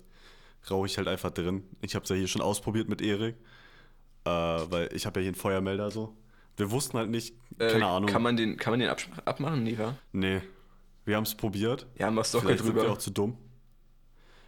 rauche 0.70 0.88
ich 0.88 0.98
halt 0.98 1.08
einfach 1.08 1.32
drin. 1.32 1.64
Ich 1.82 1.96
habe 1.96 2.04
es 2.04 2.10
ja 2.10 2.16
hier 2.16 2.28
schon 2.28 2.42
ausprobiert 2.42 2.90
mit 2.90 3.02
Erik. 3.02 3.36
Äh, 4.26 4.30
weil 4.30 4.90
ich 4.94 5.06
habe 5.06 5.20
ja 5.20 5.24
hier 5.24 5.30
einen 5.30 5.36
Feuermelder 5.36 5.90
so. 5.92 6.16
Wir 6.58 6.70
wussten 6.72 6.98
halt 6.98 7.10
nicht, 7.10 7.34
keine 7.58 7.80
Äh, 7.80 7.84
Ahnung. 7.84 8.10
Kann 8.10 8.22
man 8.22 8.36
den, 8.36 8.58
kann 8.58 8.72
man 8.74 8.82
den 8.82 8.90
absch- 8.90 9.08
abmachen, 9.24 9.66
wa? 9.78 9.96
Nee, 10.12 10.42
wir 11.06 11.16
haben 11.16 11.24
es 11.24 11.34
probiert. 11.36 11.88
Ja, 11.98 12.12
machst 12.12 12.34
doch 12.34 12.42
Vielleicht 12.42 12.64
sind 12.64 12.76
wir 12.76 12.82
drüber. 12.82 12.94
auch 12.94 12.98
zu 12.98 13.12
dumm. 13.12 13.38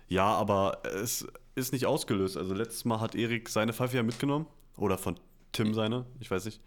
Ja, 0.10 0.26
aber 0.26 0.82
es 0.84 1.26
ist 1.56 1.72
nicht 1.72 1.86
ausgelöst. 1.86 2.36
Also 2.36 2.54
letztes 2.54 2.84
Mal 2.84 3.00
hat 3.00 3.16
Erik 3.16 3.48
seine 3.48 3.72
Pfeife 3.72 3.96
ja 3.96 4.04
mitgenommen. 4.04 4.46
Oder 4.76 4.98
von 4.98 5.18
Tim 5.54 5.74
seine, 5.74 6.06
ich 6.20 6.30
weiß 6.30 6.44
nicht. 6.46 6.62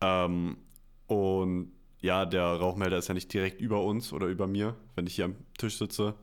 Ähm, 0.00 0.58
und 1.08 1.72
ja, 2.04 2.26
der 2.26 2.44
Rauchmelder 2.44 2.98
ist 2.98 3.08
ja 3.08 3.14
nicht 3.14 3.32
direkt 3.32 3.60
über 3.62 3.82
uns 3.82 4.12
oder 4.12 4.26
über 4.26 4.46
mir, 4.46 4.76
wenn 4.94 5.06
ich 5.06 5.14
hier 5.14 5.24
am 5.24 5.36
Tisch 5.56 5.78
sitze. 5.78 6.14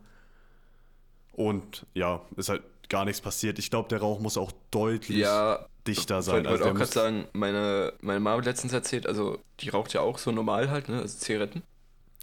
Und 1.31 1.85
ja, 1.93 2.21
ist 2.35 2.49
halt 2.49 2.63
gar 2.89 3.05
nichts 3.05 3.21
passiert. 3.21 3.57
Ich 3.59 3.69
glaube, 3.69 3.89
der 3.89 3.99
Rauch 3.99 4.19
muss 4.19 4.37
auch 4.37 4.51
deutlich 4.69 5.17
Ja, 5.17 5.65
dichter 5.87 6.19
ich 6.19 6.25
sein. 6.25 6.45
wollte 6.45 6.49
wollte 6.49 6.63
der 6.65 6.73
auch 6.73 6.75
gerade 6.75 6.91
sagen, 6.91 7.27
meine, 7.33 7.93
meine 8.01 8.19
Mama 8.19 8.37
hat 8.37 8.45
letztens 8.45 8.73
erzählt, 8.73 9.07
also 9.07 9.39
die 9.59 9.69
raucht 9.69 9.93
ja 9.93 10.01
auch 10.01 10.17
so 10.19 10.31
normal 10.31 10.69
halt, 10.69 10.89
ne, 10.89 10.99
also 11.01 11.17
Zigaretten. 11.17 11.63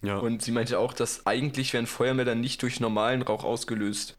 ja. 0.02 0.18
Und 0.18 0.42
sie 0.42 0.52
meinte 0.52 0.78
auch, 0.78 0.92
dass 0.92 1.26
eigentlich 1.26 1.72
werden 1.72 1.86
Feuermelder 1.86 2.34
nicht 2.34 2.62
durch 2.62 2.80
normalen 2.80 3.22
Rauch 3.22 3.44
ausgelöst. 3.44 4.16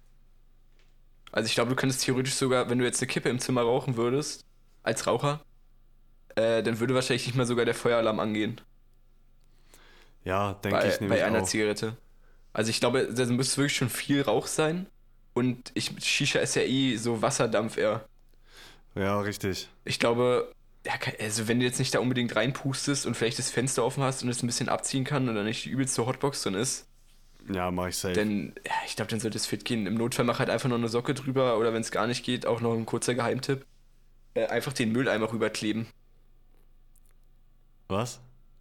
Also 1.31 1.47
ich 1.47 1.55
glaube, 1.55 1.69
du 1.69 1.75
könntest 1.75 2.03
theoretisch 2.03 2.35
sogar, 2.35 2.69
wenn 2.69 2.79
du 2.79 2.85
jetzt 2.85 3.01
eine 3.01 3.07
Kippe 3.07 3.29
im 3.29 3.39
Zimmer 3.39 3.61
rauchen 3.61 3.97
würdest, 3.97 4.45
als 4.83 5.05
Raucher, 5.07 5.41
äh, 6.35 6.63
dann 6.63 6.79
würde 6.79 6.95
wahrscheinlich 6.95 7.27
nicht 7.27 7.35
mal 7.37 7.45
sogar 7.47 7.65
der 7.65 7.75
Feueralarm 7.75 8.19
angehen. 8.19 8.61
Ja, 10.29 10.53
denke 10.53 10.87
ich 10.87 10.99
nämlich 11.01 11.19
bei 11.19 11.25
einer 11.25 11.41
auch. 11.41 11.43
Zigarette. 11.43 11.97
Also 12.53 12.69
ich 12.71 12.79
glaube, 12.79 13.13
da 13.13 13.25
müsste 13.27 13.57
wirklich 13.57 13.75
schon 13.77 13.89
viel 13.89 14.21
Rauch 14.21 14.47
sein. 14.47 14.87
Und 15.33 15.71
ich, 15.75 15.91
Shisha 16.05 16.39
ist 16.39 16.55
ja 16.55 16.63
eh 16.63 16.97
so 16.97 17.21
Wasserdampf 17.21 17.77
eher. 17.77 18.07
Ja, 18.95 19.19
richtig. 19.21 19.69
Ich 19.85 19.99
glaube, 19.99 20.53
ja, 20.85 20.93
also 21.19 21.47
wenn 21.47 21.59
du 21.59 21.65
jetzt 21.65 21.79
nicht 21.79 21.93
da 21.93 21.99
unbedingt 21.99 22.35
reinpustest 22.35 23.05
und 23.05 23.15
vielleicht 23.15 23.39
das 23.39 23.49
Fenster 23.51 23.83
offen 23.83 24.03
hast 24.03 24.23
und 24.23 24.29
es 24.29 24.43
ein 24.43 24.47
bisschen 24.47 24.69
abziehen 24.69 25.03
kann 25.03 25.27
und 25.29 25.35
dann 25.35 25.45
nicht 25.45 25.65
die 25.65 25.69
übelste 25.69 26.05
Hotbox 26.05 26.43
drin 26.43 26.53
ist, 26.55 26.87
Ja, 27.51 27.71
mache 27.71 27.89
ich 27.89 27.97
safe. 27.97 28.13
dann, 28.13 28.53
ja, 28.65 28.73
ich 28.85 28.95
glaube, 28.95 29.09
dann 29.11 29.19
sollte 29.19 29.37
es 29.37 29.45
fit 29.45 29.65
gehen. 29.65 29.87
Im 29.87 29.95
Notfall 29.95 30.25
mach 30.25 30.39
halt 30.39 30.49
einfach 30.49 30.69
noch 30.69 30.77
eine 30.77 30.89
Socke 30.89 31.13
drüber 31.13 31.57
oder 31.57 31.73
wenn 31.73 31.81
es 31.81 31.91
gar 31.91 32.07
nicht 32.07 32.23
geht, 32.25 32.45
auch 32.45 32.61
noch 32.61 32.73
ein 32.75 32.85
kurzer 32.85 33.15
Geheimtipp. 33.15 33.65
Äh, 34.35 34.47
einfach 34.47 34.73
den 34.73 34.91
Mülleimer 34.91 35.31
rüberkleben. 35.31 35.87
Was? 37.89 38.19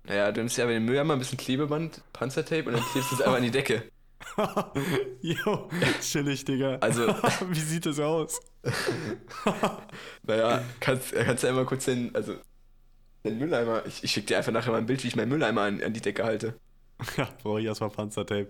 Naja, 0.09 0.33
du 0.33 0.41
nimmst 0.41 0.57
ja 0.57 0.65
bei 0.65 0.73
dem 0.73 0.85
Mülleimer 0.87 1.13
ein 1.15 1.19
bisschen 1.19 1.39
Klebeband, 1.39 2.03
Panzertape 2.13 2.65
und 2.67 2.73
dann 2.75 2.83
klebst 2.83 3.11
du 3.13 3.17
es 3.17 3.21
einfach 3.21 3.37
an 3.37 3.43
die 3.43 3.51
Decke. 3.51 3.91
Jo, 5.23 5.69
chillig, 6.01 6.45
Digga. 6.45 6.77
Also- 6.81 7.07
wie 7.51 7.61
sieht 7.61 7.87
das 7.87 7.99
aus? 8.01 8.41
Naja, 10.23 10.63
kannst, 10.81 11.13
kannst 11.13 11.43
du 11.43 11.49
einmal 11.49 11.65
kurz 11.67 11.85
den, 11.87 12.15
also, 12.15 12.35
den 13.25 13.39
Mülleimer, 13.39 13.85
ich, 13.87 14.05
ich 14.05 14.11
schicke 14.13 14.27
dir 14.29 14.39
einfach 14.39 14.53
nachher 14.53 14.73
mal 14.73 14.79
ein 14.79 14.87
Bild, 14.87 15.03
wie 15.05 15.09
ich 15.09 15.17
meinen 15.17 15.29
Mülleimer 15.31 15.63
an, 15.63 15.83
an 15.83 15.93
die 15.93 16.01
Decke 16.01 16.25
halte. 16.25 16.59
Ja, 17.17 17.29
brauche 17.43 17.61
ich 17.61 17.67
erstmal 17.67 17.91
Panzertape. 17.91 18.49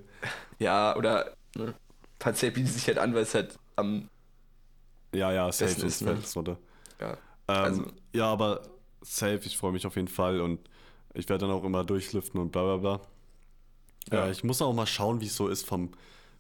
Ja, 0.59 0.97
oder, 0.97 1.35
ne, 1.57 1.75
Panzertape 2.19 2.61
bietet 2.61 2.73
sich 2.75 2.87
halt 2.87 2.99
an, 2.99 3.15
weil 3.15 3.23
es 3.23 3.35
halt 3.35 3.59
am, 3.77 4.09
Ja, 5.15 5.33
ja, 5.33 5.51
safe 5.53 5.73
ist 5.73 5.83
ist, 5.83 6.03
ne? 6.03 6.19
runter. 6.35 6.59
ja, 7.01 7.11
Ähm, 7.13 7.17
Also- 7.49 7.85
ja, 8.15 8.27
aber 8.27 8.63
safe, 9.03 9.41
ich 9.45 9.57
freue 9.57 9.73
mich 9.73 9.87
auf 9.87 9.97
jeden 9.97 10.09
Fall 10.09 10.41
und 10.41 10.61
Ich 11.15 11.29
werde 11.29 11.47
dann 11.47 11.55
auch 11.55 11.65
immer 11.65 11.85
durchlüften 11.85 12.41
und 12.41 12.53
bla 12.53 12.63
bla 12.63 12.77
bla. 12.77 13.01
Ja. 14.13 14.27
Äh, 14.27 14.31
ich 14.31 14.45
muss 14.45 14.63
auch 14.63 14.73
mal 14.73 14.87
schauen, 14.87 15.21
wie 15.21 15.27
es 15.27 15.37
so 15.37 15.49
ist 15.49 15.67
vom, 15.67 15.91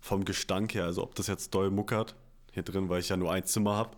vom 0.01 0.25
Gestank 0.25 0.75
her. 0.75 0.85
Also 0.85 1.03
ob 1.03 1.15
das 1.15 1.27
jetzt 1.27 1.55
doll 1.55 1.71
muckert 1.71 2.15
hier 2.53 2.63
drin, 2.63 2.89
weil 2.89 3.01
ich 3.01 3.09
ja 3.09 3.17
nur 3.17 3.33
ein 3.33 3.45
Zimmer 3.45 3.77
habe. 3.77 3.91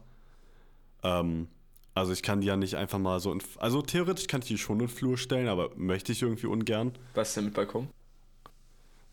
Ähm, 1.02 1.48
also 1.94 2.12
ich 2.12 2.22
kann 2.22 2.40
die 2.40 2.46
ja 2.46 2.56
nicht 2.56 2.76
einfach 2.76 2.98
mal 2.98 3.20
so 3.20 3.32
in, 3.32 3.42
Also 3.58 3.82
theoretisch 3.82 4.26
kann 4.26 4.42
ich 4.42 4.48
die 4.48 4.58
schon 4.58 4.80
in 4.80 4.86
den 4.86 4.88
Flur 4.88 5.18
stellen, 5.18 5.48
aber 5.48 5.70
möchte 5.76 6.12
ich 6.12 6.22
irgendwie 6.22 6.46
ungern. 6.46 6.92
Was 7.14 7.34
denn 7.34 7.46
mit 7.46 7.54
Balkon? 7.54 7.88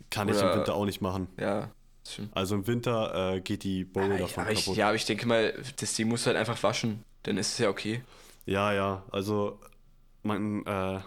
Kann 0.10 0.30
Oder, 0.30 0.38
ich 0.38 0.44
im 0.44 0.60
Winter 0.60 0.76
auch 0.76 0.86
nicht 0.86 1.02
machen. 1.02 1.28
Ja. 1.40 1.72
Also 2.32 2.56
im 2.56 2.66
Winter 2.68 3.34
äh, 3.34 3.42
geht 3.42 3.64
die 3.64 3.84
Bowl 3.84 4.04
aber 4.04 4.18
davon 4.20 4.44
aber 4.44 4.54
kaputt. 4.54 4.72
Ich, 4.72 4.78
ja, 4.78 4.88
aber 4.88 4.96
ich 4.96 5.06
denke 5.06 5.28
mal, 5.28 5.54
das 5.78 5.94
Ding 5.96 6.08
muss 6.08 6.26
halt 6.26 6.38
einfach 6.38 6.62
waschen. 6.64 7.04
Dann 7.24 7.38
ist 7.38 7.54
es 7.54 7.58
ja 7.58 7.70
okay. 7.70 8.02
Ja, 8.46 8.72
ja. 8.72 9.04
Also 9.12 9.60
mein, 10.24 10.66
äh, 10.66 11.00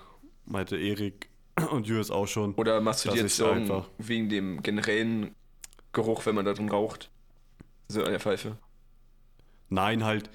meinte 0.51 0.77
Erik 0.77 1.31
und 1.71 1.87
Julius 1.87 2.11
auch 2.11 2.27
schon. 2.27 2.55
Oder 2.55 2.81
machst 2.81 3.05
du 3.05 3.11
dir 3.11 3.23
jetzt 3.23 3.37
Sorgen 3.37 3.85
wegen 3.99 4.29
dem 4.29 4.63
generellen 4.63 5.35
Geruch, 5.93 6.27
wenn 6.27 6.35
man 6.35 6.45
da 6.45 6.53
drin 6.53 6.69
raucht? 6.69 7.11
So 7.89 8.05
an 8.05 8.11
der 8.11 8.21
Pfeife. 8.21 8.57
Nein, 9.69 10.05
halt. 10.05 10.31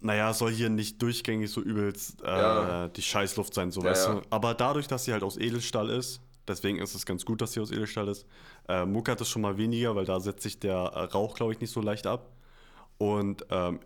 Naja, 0.00 0.32
soll 0.34 0.50
hier 0.50 0.68
nicht 0.68 1.00
durchgängig 1.00 1.50
so 1.50 1.60
übelst 1.60 2.22
äh, 2.22 2.26
ja. 2.26 2.88
die 2.88 3.02
Scheißluft 3.02 3.54
sein, 3.54 3.70
so 3.70 3.82
ja, 3.82 3.90
weißt 3.90 4.08
du. 4.08 4.22
Aber 4.30 4.54
dadurch, 4.54 4.88
dass 4.88 5.04
sie 5.04 5.12
halt 5.12 5.22
aus 5.22 5.36
Edelstahl 5.38 5.90
ist, 5.90 6.20
deswegen 6.48 6.78
ist 6.78 6.96
es 6.96 7.06
ganz 7.06 7.24
gut, 7.24 7.40
dass 7.40 7.52
sie 7.52 7.60
aus 7.60 7.70
Edelstahl 7.70 8.08
ist, 8.08 8.26
äh, 8.68 8.84
muckert 8.84 9.20
es 9.20 9.28
schon 9.28 9.42
mal 9.42 9.58
weniger, 9.58 9.94
weil 9.94 10.04
da 10.04 10.18
setzt 10.18 10.42
sich 10.42 10.58
der 10.58 10.76
Rauch, 10.76 11.34
glaube 11.34 11.52
ich, 11.52 11.60
nicht 11.60 11.72
so 11.72 11.80
leicht 11.80 12.08
ab. 12.08 12.32
Und 12.98 13.46
ähm, 13.50 13.78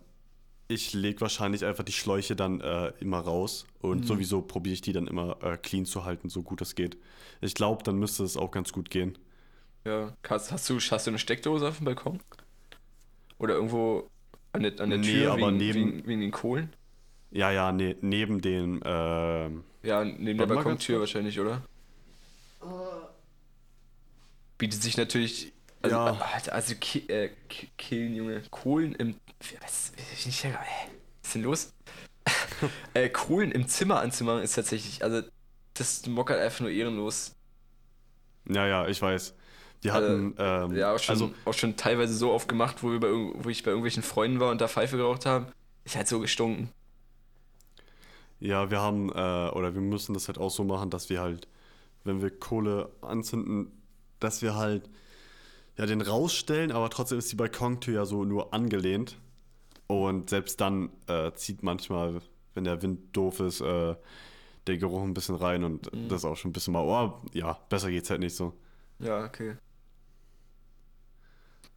ich 0.67 0.93
lege 0.93 1.21
wahrscheinlich 1.21 1.65
einfach 1.65 1.83
die 1.83 1.93
Schläuche 1.93 2.35
dann 2.35 2.61
äh, 2.61 2.91
immer 2.99 3.19
raus 3.19 3.65
und 3.79 4.01
mhm. 4.01 4.03
sowieso 4.03 4.41
probiere 4.41 4.73
ich 4.73 4.81
die 4.81 4.93
dann 4.93 5.07
immer 5.07 5.37
äh, 5.41 5.57
clean 5.57 5.85
zu 5.85 6.03
halten, 6.03 6.29
so 6.29 6.43
gut 6.43 6.61
es 6.61 6.75
geht. 6.75 6.97
Ich 7.41 7.55
glaube, 7.55 7.83
dann 7.83 7.97
müsste 7.97 8.23
es 8.23 8.35
auch 8.35 8.51
ganz 8.51 8.73
gut 8.73 8.89
gehen. 8.89 9.17
Ja, 9.85 10.13
hast, 10.27 10.51
hast, 10.51 10.69
du, 10.69 10.79
hast 10.79 11.07
du 11.07 11.11
eine 11.11 11.19
Steckdose 11.19 11.67
auf 11.67 11.77
dem 11.77 11.85
Balkon? 11.85 12.19
Oder 13.39 13.53
irgendwo 13.53 14.09
an 14.51 14.63
der, 14.63 14.79
an 14.81 14.89
der 14.89 14.99
nee, 14.99 15.07
Tür 15.07 15.31
aber 15.31 15.47
wegen, 15.47 15.57
neben, 15.57 15.75
wegen, 15.75 16.07
wegen, 16.07 16.21
den 16.21 16.31
Kohlen? 16.31 16.73
Ja, 17.31 17.51
ja, 17.51 17.71
ne, 17.71 17.95
neben 18.01 18.41
den. 18.41 18.81
Äh, 18.81 19.49
ja, 19.83 20.03
neben 20.03 20.37
der 20.37 20.47
Balkontür 20.47 20.99
wahrscheinlich, 20.99 21.39
oder? 21.39 21.61
Bietet 24.57 24.81
sich 24.81 24.97
natürlich. 24.97 25.53
Also, 25.81 25.95
ja. 25.95 26.19
also 26.49 26.73
äh, 27.07 27.29
killen, 27.77 28.15
Junge. 28.15 28.41
Kohlen 28.49 28.95
im 28.95 29.15
was, 29.39 29.91
was 29.95 30.25
ist 30.25 31.33
denn 31.35 31.43
los? 31.43 31.73
äh, 32.93 33.09
Kohlen 33.09 33.51
im 33.51 33.67
Zimmer 33.67 34.01
anzumachen 34.01 34.41
ist 34.41 34.55
tatsächlich, 34.55 35.03
also 35.03 35.21
das 35.73 36.05
mockert 36.07 36.39
einfach 36.39 36.61
nur 36.61 36.69
ehrenlos. 36.69 37.35
Ja, 38.49 38.65
ja, 38.65 38.87
ich 38.87 39.01
weiß. 39.01 39.33
Wir 39.81 39.93
hatten, 39.93 40.37
also, 40.37 40.73
ähm, 40.73 40.77
ja, 40.77 40.95
auch 40.95 40.99
schon, 40.99 41.13
also, 41.13 41.33
auch 41.45 41.53
schon 41.53 41.77
teilweise 41.77 42.13
so 42.13 42.31
oft 42.31 42.47
gemacht, 42.49 42.81
wo, 42.81 42.91
wir 42.91 42.99
bei, 42.99 43.09
wo 43.09 43.49
ich 43.49 43.63
bei 43.63 43.69
irgendwelchen 43.69 44.03
Freunden 44.03 44.39
war 44.39 44.51
und 44.51 44.59
da 44.59 44.67
Pfeife 44.67 44.97
geraucht 44.97 45.25
haben. 45.25 45.47
Ist 45.85 45.95
halt 45.95 46.07
so 46.07 46.19
gestunken. 46.19 46.69
Ja, 48.39 48.69
wir 48.71 48.81
haben, 48.81 49.09
äh, 49.09 49.49
oder 49.49 49.73
wir 49.73 49.81
müssen 49.81 50.13
das 50.13 50.27
halt 50.27 50.37
auch 50.37 50.51
so 50.51 50.63
machen, 50.63 50.89
dass 50.89 51.09
wir 51.09 51.21
halt, 51.21 51.47
wenn 52.03 52.21
wir 52.21 52.31
Kohle 52.31 52.91
anzünden, 53.01 53.71
dass 54.19 54.41
wir 54.41 54.55
halt 54.55 54.89
ja 55.77 55.85
den 55.85 56.01
rausstellen, 56.01 56.71
aber 56.71 56.89
trotzdem 56.89 57.19
ist 57.19 57.31
die 57.31 57.35
Balkontür 57.35 57.93
ja 57.93 58.05
so 58.05 58.25
nur 58.25 58.53
angelehnt. 58.53 59.17
Und 59.87 60.29
selbst 60.29 60.59
dann 60.59 60.89
äh, 61.07 61.31
zieht 61.33 61.63
manchmal, 61.63 62.21
wenn 62.53 62.65
der 62.65 62.81
Wind 62.81 63.15
doof 63.15 63.39
ist, 63.39 63.61
äh, 63.61 63.95
der 64.67 64.77
Geruch 64.77 65.01
ein 65.01 65.13
bisschen 65.13 65.35
rein 65.35 65.63
und 65.63 65.93
mhm. 65.93 66.09
das 66.09 66.19
ist 66.21 66.25
auch 66.25 66.35
schon 66.35 66.49
ein 66.49 66.53
bisschen 66.53 66.73
mal, 66.73 66.83
oh, 66.83 67.21
ja, 67.33 67.53
besser 67.69 67.89
geht's 67.89 68.09
halt 68.09 68.19
nicht 68.19 68.35
so. 68.35 68.53
Ja, 68.99 69.23
okay. 69.23 69.55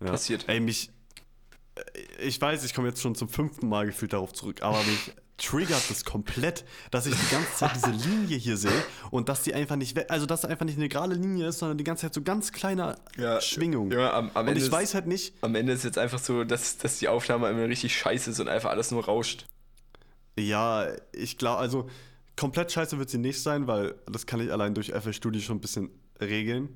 Ja. 0.00 0.06
Passiert. 0.06 0.48
Ey, 0.48 0.60
mich, 0.60 0.90
äh, 1.76 1.82
ich 2.22 2.40
weiß, 2.40 2.64
ich 2.64 2.74
komme 2.74 2.88
jetzt 2.88 3.00
schon 3.00 3.14
zum 3.14 3.28
fünften 3.28 3.68
Mal 3.68 3.86
gefühlt 3.86 4.12
darauf 4.12 4.32
zurück, 4.32 4.62
aber 4.62 4.78
mich 4.78 5.12
triggert 5.40 5.88
das 5.88 6.04
komplett, 6.04 6.64
dass 6.90 7.06
ich 7.06 7.14
die 7.14 7.34
ganze 7.34 7.52
Zeit 7.54 7.72
diese 7.74 7.90
Linie 7.90 8.36
hier 8.36 8.56
sehe 8.56 8.84
und 9.10 9.28
dass 9.28 9.42
die 9.42 9.54
einfach 9.54 9.76
nicht, 9.76 10.10
also 10.10 10.26
dass 10.26 10.44
einfach 10.44 10.66
nicht 10.66 10.78
eine 10.78 10.88
gerade 10.88 11.14
Linie 11.14 11.48
ist, 11.48 11.58
sondern 11.58 11.78
die 11.78 11.84
ganze 11.84 12.02
Zeit 12.02 12.14
so 12.14 12.22
ganz 12.22 12.52
kleine 12.52 12.96
ja, 13.16 13.40
Schwingungen. 13.40 13.90
Ja, 13.90 14.12
am, 14.12 14.30
am 14.34 14.48
und 14.48 14.56
ich 14.56 14.64
ist, 14.64 14.72
weiß 14.72 14.94
halt 14.94 15.06
nicht. 15.06 15.34
Am 15.40 15.54
Ende 15.54 15.72
ist 15.72 15.84
jetzt 15.84 15.98
einfach 15.98 16.18
so, 16.18 16.44
dass, 16.44 16.78
dass 16.78 16.98
die 16.98 17.08
Aufnahme 17.08 17.48
immer 17.48 17.64
richtig 17.64 17.96
scheiße 17.96 18.30
ist 18.30 18.40
und 18.40 18.48
einfach 18.48 18.70
alles 18.70 18.90
nur 18.90 19.04
rauscht. 19.04 19.46
Ja, 20.38 20.86
ich 21.12 21.38
glaube, 21.38 21.58
also 21.58 21.88
komplett 22.36 22.72
scheiße 22.72 22.98
wird 22.98 23.10
sie 23.10 23.18
nicht 23.18 23.42
sein, 23.42 23.66
weil 23.66 23.94
das 24.10 24.26
kann 24.26 24.40
ich 24.40 24.52
allein 24.52 24.74
durch 24.74 24.92
FL 24.92 25.12
Studio 25.12 25.40
schon 25.40 25.56
ein 25.56 25.60
bisschen 25.60 25.90
regeln. 26.20 26.68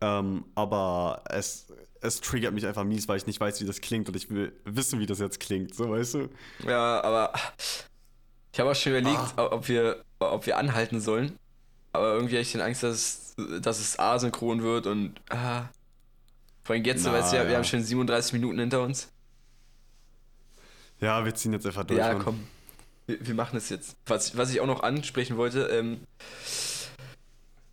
Ähm, 0.00 0.44
aber 0.54 1.24
es, 1.28 1.66
es 2.00 2.20
triggert 2.20 2.54
mich 2.54 2.66
einfach 2.66 2.84
mies, 2.84 3.08
weil 3.08 3.18
ich 3.18 3.26
nicht 3.26 3.40
weiß, 3.40 3.60
wie 3.60 3.66
das 3.66 3.80
klingt 3.80 4.08
und 4.08 4.16
ich 4.16 4.30
will 4.30 4.52
wissen, 4.64 5.00
wie 5.00 5.06
das 5.06 5.18
jetzt 5.18 5.40
klingt, 5.40 5.74
so 5.74 5.90
weißt 5.90 6.14
du? 6.14 6.28
Ja, 6.66 7.02
aber 7.02 7.32
ich 8.52 8.60
habe 8.60 8.70
auch 8.70 8.74
schon 8.74 8.92
überlegt, 8.92 9.34
ah. 9.36 9.48
ob, 9.50 9.68
wir, 9.68 10.04
ob 10.18 10.46
wir 10.46 10.56
anhalten 10.56 11.00
sollen. 11.00 11.38
Aber 11.92 12.14
irgendwie 12.14 12.36
habe 12.36 12.42
ich 12.42 12.52
den 12.52 12.60
Angst, 12.60 12.82
dass, 12.82 13.34
dass 13.60 13.80
es 13.80 13.98
asynchron 13.98 14.62
wird 14.62 14.86
und 14.86 15.20
ah. 15.30 15.64
Vor 16.62 16.74
allem 16.74 16.84
jetzt, 16.84 17.04
Na, 17.04 17.12
weißt 17.12 17.32
du, 17.32 17.36
ja, 17.36 17.48
wir 17.48 17.56
haben 17.56 17.64
schon 17.64 17.82
37 17.82 18.34
Minuten 18.34 18.58
hinter 18.58 18.82
uns. 18.82 19.10
Ja, 21.00 21.24
wir 21.24 21.34
ziehen 21.34 21.52
jetzt 21.52 21.66
einfach 21.66 21.84
durch. 21.84 21.98
Ja, 21.98 22.14
komm. 22.14 22.46
Wir, 23.06 23.26
wir 23.26 23.34
machen 23.34 23.56
es 23.56 23.70
jetzt. 23.70 23.96
Was, 24.06 24.36
was 24.36 24.52
ich 24.52 24.60
auch 24.60 24.66
noch 24.66 24.82
ansprechen 24.82 25.36
wollte, 25.36 25.62
ähm, 25.62 26.00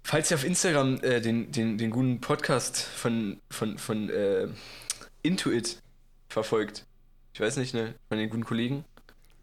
Falls 0.08 0.32
ihr 0.32 0.38
auf 0.38 0.46
Instagram 0.46 1.02
äh, 1.02 1.20
den, 1.20 1.52
den, 1.52 1.78
den 1.78 1.92
guten 1.92 2.22
Podcast 2.22 2.78
von, 2.78 3.42
von, 3.52 3.78
von 3.78 4.10
äh, 4.10 4.48
Intuit 5.22 5.82
verfolgt, 6.30 6.86
ich 7.34 7.42
weiß 7.42 7.58
nicht, 7.58 7.74
ne, 7.74 7.94
von 8.08 8.18
den 8.18 8.30
guten 8.30 8.46
Kollegen. 8.46 8.86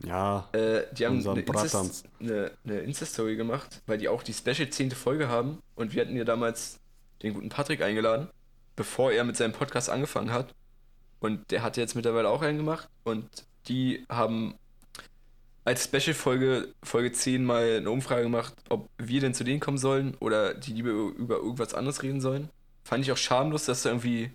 Ja, 0.06 0.48
äh, 0.52 0.84
die 0.92 1.04
haben 1.04 1.18
eine, 1.28 1.42
Insta 1.42 1.84
eine, 2.18 2.50
eine 2.64 2.78
Insta-Story 2.78 3.36
gemacht, 3.36 3.82
weil 3.84 3.98
die 3.98 4.08
auch 4.08 4.22
die 4.22 4.32
Special 4.32 4.70
10. 4.70 4.92
Folge 4.92 5.28
haben 5.28 5.58
und 5.74 5.92
wir 5.92 6.00
hatten 6.00 6.16
ja 6.16 6.24
damals 6.24 6.80
den 7.22 7.34
guten 7.34 7.50
Patrick 7.50 7.82
eingeladen, 7.82 8.30
bevor 8.74 9.12
er 9.12 9.24
mit 9.24 9.36
seinem 9.36 9.52
Podcast 9.52 9.90
angefangen 9.90 10.32
hat. 10.32 10.54
Und 11.20 11.50
der 11.50 11.62
hat 11.62 11.76
jetzt 11.76 11.94
mittlerweile 11.94 12.30
auch 12.30 12.40
einen 12.40 12.56
gemacht 12.56 12.88
und 13.02 13.28
die 13.68 14.06
haben 14.08 14.54
als 15.64 15.84
Special-Folge, 15.84 16.74
Folge 16.82 17.12
10, 17.12 17.44
mal 17.44 17.78
eine 17.78 17.90
Umfrage 17.90 18.22
gemacht, 18.22 18.54
ob 18.68 18.88
wir 18.98 19.20
denn 19.20 19.34
zu 19.34 19.44
denen 19.44 19.60
kommen 19.60 19.78
sollen 19.78 20.14
oder 20.20 20.54
die 20.54 20.72
lieber 20.72 20.90
über 20.90 21.36
irgendwas 21.36 21.74
anderes 21.74 22.02
reden 22.02 22.20
sollen. 22.20 22.50
Fand 22.84 23.02
ich 23.02 23.10
auch 23.10 23.16
schamlos, 23.16 23.64
dass 23.64 23.82
da 23.82 23.88
irgendwie, 23.90 24.30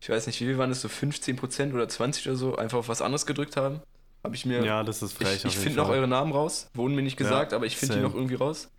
ich 0.00 0.08
weiß 0.08 0.28
nicht, 0.28 0.40
wie 0.40 0.44
viel 0.44 0.58
waren 0.58 0.70
das, 0.70 0.80
so 0.80 0.88
15% 0.88 1.74
oder 1.74 1.88
20 1.88 2.28
oder 2.28 2.36
so, 2.36 2.56
einfach 2.56 2.78
auf 2.78 2.88
was 2.88 3.02
anderes 3.02 3.26
gedrückt 3.26 3.56
haben. 3.56 3.80
Habe 4.22 4.36
ich 4.36 4.46
mir. 4.46 4.64
Ja, 4.64 4.84
das 4.84 5.02
ist 5.02 5.14
frech. 5.14 5.36
Ich, 5.38 5.44
ich 5.44 5.58
finde 5.58 5.78
noch 5.78 5.88
eure 5.88 6.08
Namen 6.08 6.32
raus. 6.32 6.70
Wurden 6.72 6.94
mir 6.94 7.02
nicht 7.02 7.16
gesagt, 7.16 7.52
ja, 7.52 7.56
aber 7.56 7.66
ich 7.66 7.76
finde 7.76 7.96
die 7.96 8.00
noch 8.00 8.14
irgendwie 8.14 8.36
raus. 8.36 8.70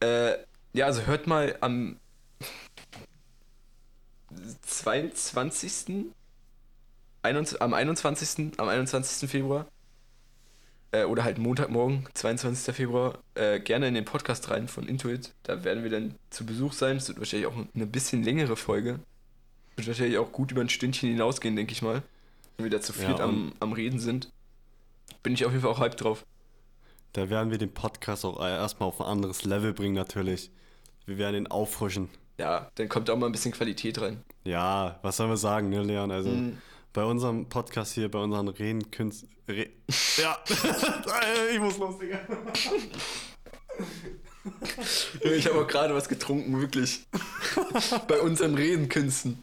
Äh, 0.00 0.38
ja, 0.72 0.86
also 0.86 1.02
hört 1.02 1.26
mal 1.26 1.56
am 1.60 1.98
22. 4.62 6.06
21, 7.22 7.62
am 7.62 7.74
21. 7.74 8.58
am 8.58 8.68
21. 8.68 9.30
Februar 9.30 9.66
äh, 10.94 11.04
oder 11.04 11.24
halt 11.24 11.38
Montagmorgen, 11.38 12.06
22. 12.14 12.74
Februar, 12.74 13.18
äh, 13.34 13.58
gerne 13.58 13.88
in 13.88 13.94
den 13.94 14.04
Podcast 14.04 14.50
rein 14.50 14.68
von 14.68 14.86
Intuit. 14.86 15.32
Da 15.42 15.64
werden 15.64 15.82
wir 15.82 15.90
dann 15.90 16.14
zu 16.30 16.46
Besuch 16.46 16.72
sein. 16.72 16.98
Es 16.98 17.08
wird 17.08 17.18
wahrscheinlich 17.18 17.48
auch 17.48 17.56
eine 17.74 17.86
bisschen 17.86 18.22
längere 18.22 18.56
Folge. 18.56 19.00
Wird 19.76 19.88
wahrscheinlich 19.88 20.18
auch 20.18 20.30
gut 20.30 20.52
über 20.52 20.60
ein 20.60 20.68
Stündchen 20.68 21.10
hinausgehen, 21.10 21.56
denke 21.56 21.72
ich 21.72 21.82
mal. 21.82 22.02
Wenn 22.56 22.64
wir 22.64 22.70
da 22.70 22.80
zu 22.80 22.92
viert 22.92 23.18
ja, 23.18 23.24
am, 23.24 23.52
am 23.58 23.72
Reden 23.72 23.98
sind. 23.98 24.30
Bin 25.24 25.34
ich 25.34 25.44
auf 25.44 25.50
jeden 25.50 25.62
Fall 25.62 25.72
auch 25.72 25.80
hyped 25.80 26.00
drauf. 26.00 26.24
Da 27.12 27.28
werden 27.28 27.50
wir 27.50 27.58
den 27.58 27.74
Podcast 27.74 28.24
auch 28.24 28.40
erstmal 28.40 28.88
auf 28.88 29.00
ein 29.00 29.06
anderes 29.06 29.44
Level 29.44 29.72
bringen, 29.72 29.94
natürlich. 29.94 30.50
Wir 31.06 31.18
werden 31.18 31.36
ihn 31.36 31.46
auffrischen. 31.48 32.08
Ja, 32.38 32.70
dann 32.76 32.88
kommt 32.88 33.10
auch 33.10 33.16
mal 33.16 33.26
ein 33.26 33.32
bisschen 33.32 33.52
Qualität 33.52 34.00
rein. 34.00 34.22
Ja, 34.44 34.98
was 35.02 35.16
sollen 35.16 35.30
wir 35.30 35.36
sagen, 35.36 35.70
ne, 35.70 35.82
Leon? 35.82 36.10
Also. 36.12 36.30
Mm 36.30 36.58
bei 36.94 37.04
unserem 37.04 37.46
Podcast 37.48 37.92
hier, 37.92 38.10
bei 38.10 38.20
unseren 38.20 38.48
Redenkünsten. 38.48 39.28
Re 39.46 39.68
ja, 40.16 40.38
ich 41.52 41.60
muss 41.60 41.76
los, 41.76 41.98
Digga. 41.98 42.20
ich 45.22 45.46
habe 45.46 45.60
auch 45.60 45.66
gerade 45.66 45.94
was 45.94 46.08
getrunken, 46.08 46.58
wirklich. 46.58 47.06
bei 48.08 48.18
unseren 48.20 48.54
Redenkünsten. 48.54 49.42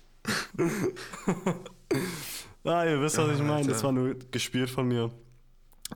ah, 2.64 2.86
ihr 2.86 3.02
wisst, 3.02 3.18
was 3.18 3.36
ich 3.36 3.44
meine. 3.44 3.68
Das 3.68 3.84
war 3.84 3.92
nur 3.92 4.16
gespielt 4.32 4.70
von 4.70 4.88
mir. 4.88 5.12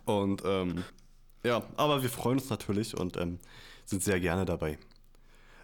Und 0.03 0.43
ähm, 0.45 0.83
ja, 1.43 1.63
aber 1.77 2.03
wir 2.03 2.09
freuen 2.09 2.37
uns 2.37 2.49
natürlich 2.49 2.95
und 2.97 3.17
ähm, 3.17 3.39
sind 3.85 4.03
sehr 4.03 4.19
gerne 4.19 4.45
dabei. 4.45 4.77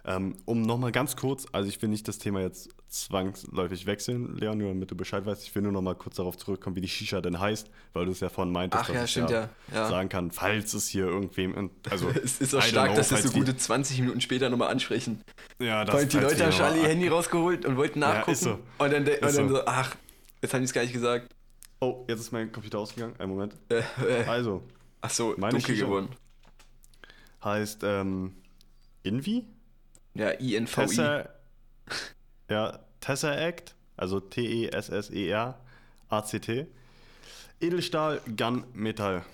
Ähm, 0.04 0.34
um 0.46 0.62
nochmal 0.62 0.90
ganz 0.90 1.14
kurz, 1.14 1.46
also 1.52 1.68
ich 1.68 1.80
will 1.80 1.88
nicht 1.88 2.08
das 2.08 2.18
Thema 2.18 2.40
jetzt 2.40 2.70
zwangsläufig 2.88 3.86
wechseln, 3.86 4.36
Leon, 4.36 4.58
nur 4.58 4.68
damit 4.68 4.90
du 4.90 4.96
Bescheid 4.96 5.24
weißt. 5.24 5.44
Ich 5.44 5.54
will 5.54 5.62
nur 5.62 5.70
nochmal 5.70 5.94
kurz 5.94 6.16
darauf 6.16 6.36
zurückkommen, 6.36 6.74
wie 6.74 6.80
die 6.80 6.88
Shisha 6.88 7.20
denn 7.20 7.38
heißt, 7.38 7.70
weil 7.92 8.06
du 8.06 8.10
es 8.12 8.18
ja 8.18 8.28
vorhin 8.28 8.52
meintest, 8.52 8.82
Ach 8.82 8.86
dass 8.88 8.96
ja, 8.96 9.04
ich 9.04 9.10
stimmt, 9.12 9.30
ja. 9.30 9.48
ja. 9.72 9.88
sagen 9.88 10.08
kann, 10.08 10.32
falls 10.32 10.74
es 10.74 10.88
hier 10.88 11.06
irgendwem. 11.06 11.70
Also, 11.88 12.08
es 12.24 12.40
ist 12.40 12.52
auch 12.54 12.62
stark, 12.62 12.88
know, 12.88 12.96
dass 12.96 13.12
wir 13.12 13.18
so 13.18 13.30
gute 13.30 13.56
20 13.56 14.00
Minuten 14.00 14.20
später 14.20 14.50
nochmal 14.50 14.70
ansprechen. 14.72 15.20
Ja, 15.60 15.84
das 15.84 15.94
Weil 15.94 16.06
die 16.06 16.18
Leute 16.18 16.44
haben 16.46 16.50
nochmal- 16.50 16.82
Handy 16.88 17.06
rausgeholt 17.08 17.64
und 17.64 17.76
wollten 17.76 18.00
nachgucken. 18.00 18.30
Ja, 18.30 18.32
ist 18.32 18.40
so. 18.42 18.58
Und 18.78 18.92
dann, 18.92 19.06
und 19.06 19.22
dann 19.22 19.30
so. 19.32 19.48
so, 19.48 19.64
ach, 19.66 19.94
jetzt 20.42 20.52
haben 20.52 20.60
die 20.62 20.64
es 20.64 20.72
gar 20.72 20.82
nicht 20.82 20.92
gesagt. 20.92 21.32
Oh, 21.80 22.04
jetzt 22.08 22.20
ist 22.20 22.32
mein 22.32 22.50
Computer 22.50 22.80
ausgegangen. 22.80 23.14
Einen 23.18 23.30
Moment. 23.30 23.54
Äh, 23.68 23.82
äh, 24.04 24.24
Also, 24.26 24.62
ach 25.00 25.10
so, 25.10 25.34
Meine 25.36 25.52
dunkel 25.52 25.74
Shisha. 25.76 25.86
geworden. 25.86 26.08
heißt 27.44 27.82
ähm, 27.84 28.34
Invi? 29.04 29.44
Ja, 30.14 30.30
INVI. 30.30 30.66
Tessa, 30.86 31.28
ja, 32.50 32.78
Tesseract, 33.00 33.74
also 33.96 34.18
E 34.18 34.22
T-E-S-S-E-R, 34.30 35.58
A-C-T. 36.08 36.66
Edelstahl, 37.60 38.20
Gun, 38.36 38.64
Metall. 38.74 39.24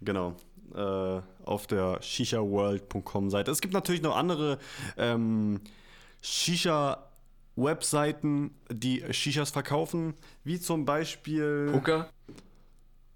Genau. 0.00 0.36
Äh, 0.74 1.20
auf 1.44 1.66
der 1.66 2.00
shishaworld.com 2.02 3.30
Seite. 3.30 3.50
Es 3.50 3.60
gibt 3.60 3.74
natürlich 3.74 4.00
noch 4.02 4.16
andere 4.16 4.58
ähm, 4.96 5.60
Shisha-Webseiten, 6.22 8.54
die 8.70 9.02
Shishas 9.12 9.50
verkaufen, 9.50 10.14
wie 10.44 10.60
zum 10.60 10.84
Beispiel 10.84 11.70
Hooker, 11.74 12.08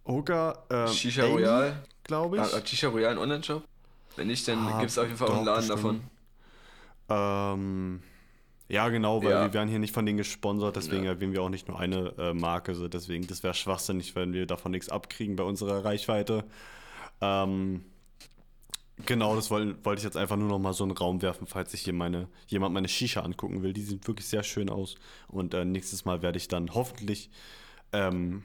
Hooker, 0.07 0.65
ähm, 0.71 0.89
Shisha 0.89 1.25
Royal. 1.25 1.77
glaube 2.05 2.37
ich. 2.37 2.43
Ah, 2.43 2.53
Hat 2.57 2.69
Shisha 2.69 2.89
Royal 2.89 3.17
Online-Shop? 3.19 3.63
Wenn 4.17 4.27
nicht, 4.29 4.47
dann 4.49 4.67
Ah, 4.67 4.79
gibt 4.81 4.91
es 4.91 4.99
auf 4.99 5.07
jeden 5.07 5.19
Fall 5.19 5.29
auch 5.29 5.37
einen 5.37 5.45
Laden 5.47 5.59
bestimmt. 5.69 5.79
davon. 5.79 6.01
Ähm, 7.09 8.03
ja, 8.69 8.89
genau, 8.89 9.23
weil 9.23 9.33
Ja. 9.33 9.41
wir 9.43 9.53
werden 9.53 9.69
hier 9.69 9.79
nicht 9.79 9.95
von 9.95 10.05
denen 10.07 10.19
gesponsert, 10.19 10.77
deswegen 10.77 11.05
Ja. 11.05 11.13
erwähnen 11.13 11.33
wir 11.33 11.43
auch 11.43 11.49
nicht 11.49 11.69
nur 11.69 11.79
eine 11.79 12.15
äh, 12.19 12.35
Marke. 12.35 12.75
So, 12.75 12.89
deswegen, 12.89 13.27
das 13.27 13.43
wäre 13.43 13.55
schwachsinnig, 13.55 14.15
wenn 14.17 14.33
wir 14.33 14.47
davon 14.47 14.73
nichts 14.73 14.89
abkriegen 14.89 15.37
bei 15.37 15.45
unserer 15.45 15.85
Reichweite. 15.85 16.45
Ähm, 17.21 17.85
genau, 19.05 19.37
das 19.37 19.51
wollte 19.51 19.85
wollte 19.85 20.01
ich 20.01 20.05
jetzt 20.05 20.17
einfach 20.17 20.37
nur 20.37 20.49
noch 20.49 20.59
mal 20.59 20.73
so 20.73 20.85
in 20.85 20.91
den 20.91 20.97
Raum 20.99 21.23
werfen, 21.23 21.47
falls 21.47 21.71
sich 21.71 21.83
hier 21.83 21.93
meine, 21.93 22.29
jemand 22.49 22.75
meine 22.75 22.89
Shisha 22.89 23.21
angucken 23.21 23.63
will. 23.63 23.73
Die 23.73 23.83
sieht 23.83 24.07
wirklich 24.09 24.27
sehr 24.27 24.43
schön 24.43 24.69
aus. 24.69 24.97
Und 25.29 25.55
äh, 25.55 25.65
nächstes 25.65 26.05
Mal 26.05 26.23
werde 26.23 26.39
ich 26.39 26.49
dann 26.49 26.75
hoffentlich 26.75 27.31
ähm, 27.93 28.43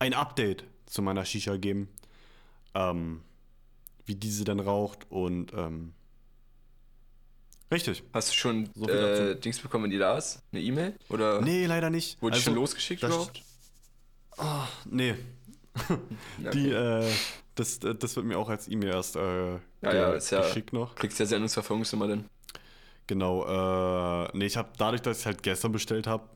ein 0.00 0.14
Update 0.14 0.64
zu 0.86 1.00
meiner 1.00 1.24
Shisha 1.24 1.56
geben. 1.56 1.88
Ähm, 2.74 3.20
wie 4.04 4.16
diese 4.16 4.44
dann 4.44 4.58
raucht 4.58 5.08
und 5.10 5.52
ähm, 5.54 5.92
richtig. 7.72 8.02
Hast 8.12 8.30
du 8.30 8.34
schon 8.34 8.68
So 8.74 8.86
äh. 8.88 9.34
Dings 9.40 9.58
bekommen, 9.58 9.90
die 9.90 9.96
Lars? 9.96 10.40
Eine 10.52 10.62
E-Mail? 10.62 10.94
Oder 11.08 11.40
Nee, 11.40 11.66
leider 11.66 11.90
nicht. 11.90 12.20
wurde 12.22 12.32
die 12.34 12.36
Also, 12.38 12.50
schon 12.50 12.54
losgeschickt 12.54 13.02
überhaupt? 13.02 13.42
Nee, 14.86 15.14
Ja, 16.42 16.50
die, 16.52 16.66
okay. 16.74 17.06
äh, 17.06 17.10
das, 17.54 17.78
äh, 17.78 17.94
das 17.94 18.16
wird 18.16 18.26
mir 18.26 18.38
auch 18.38 18.48
als 18.48 18.68
E-Mail 18.68 18.90
erst 18.90 19.16
äh, 19.16 19.52
Ja, 19.54 19.58
ja, 19.82 20.12
ist 20.12 20.30
ja- 20.30 20.40
geschickt 20.42 20.72
noch. 20.72 20.94
Kriegst 20.94 21.18
ja 21.18 21.26
Sendungsverfolgungsnummer 21.26 22.08
denn. 22.08 22.24
Genau, 23.06 23.44
äh, 23.44 24.28
nee, 24.36 24.46
ich 24.46 24.56
habe 24.56 24.70
dadurch, 24.78 25.02
dass 25.02 25.20
ich 25.20 25.26
halt 25.26 25.42
gestern 25.42 25.72
bestellt 25.72 26.06
habe, 26.06 26.28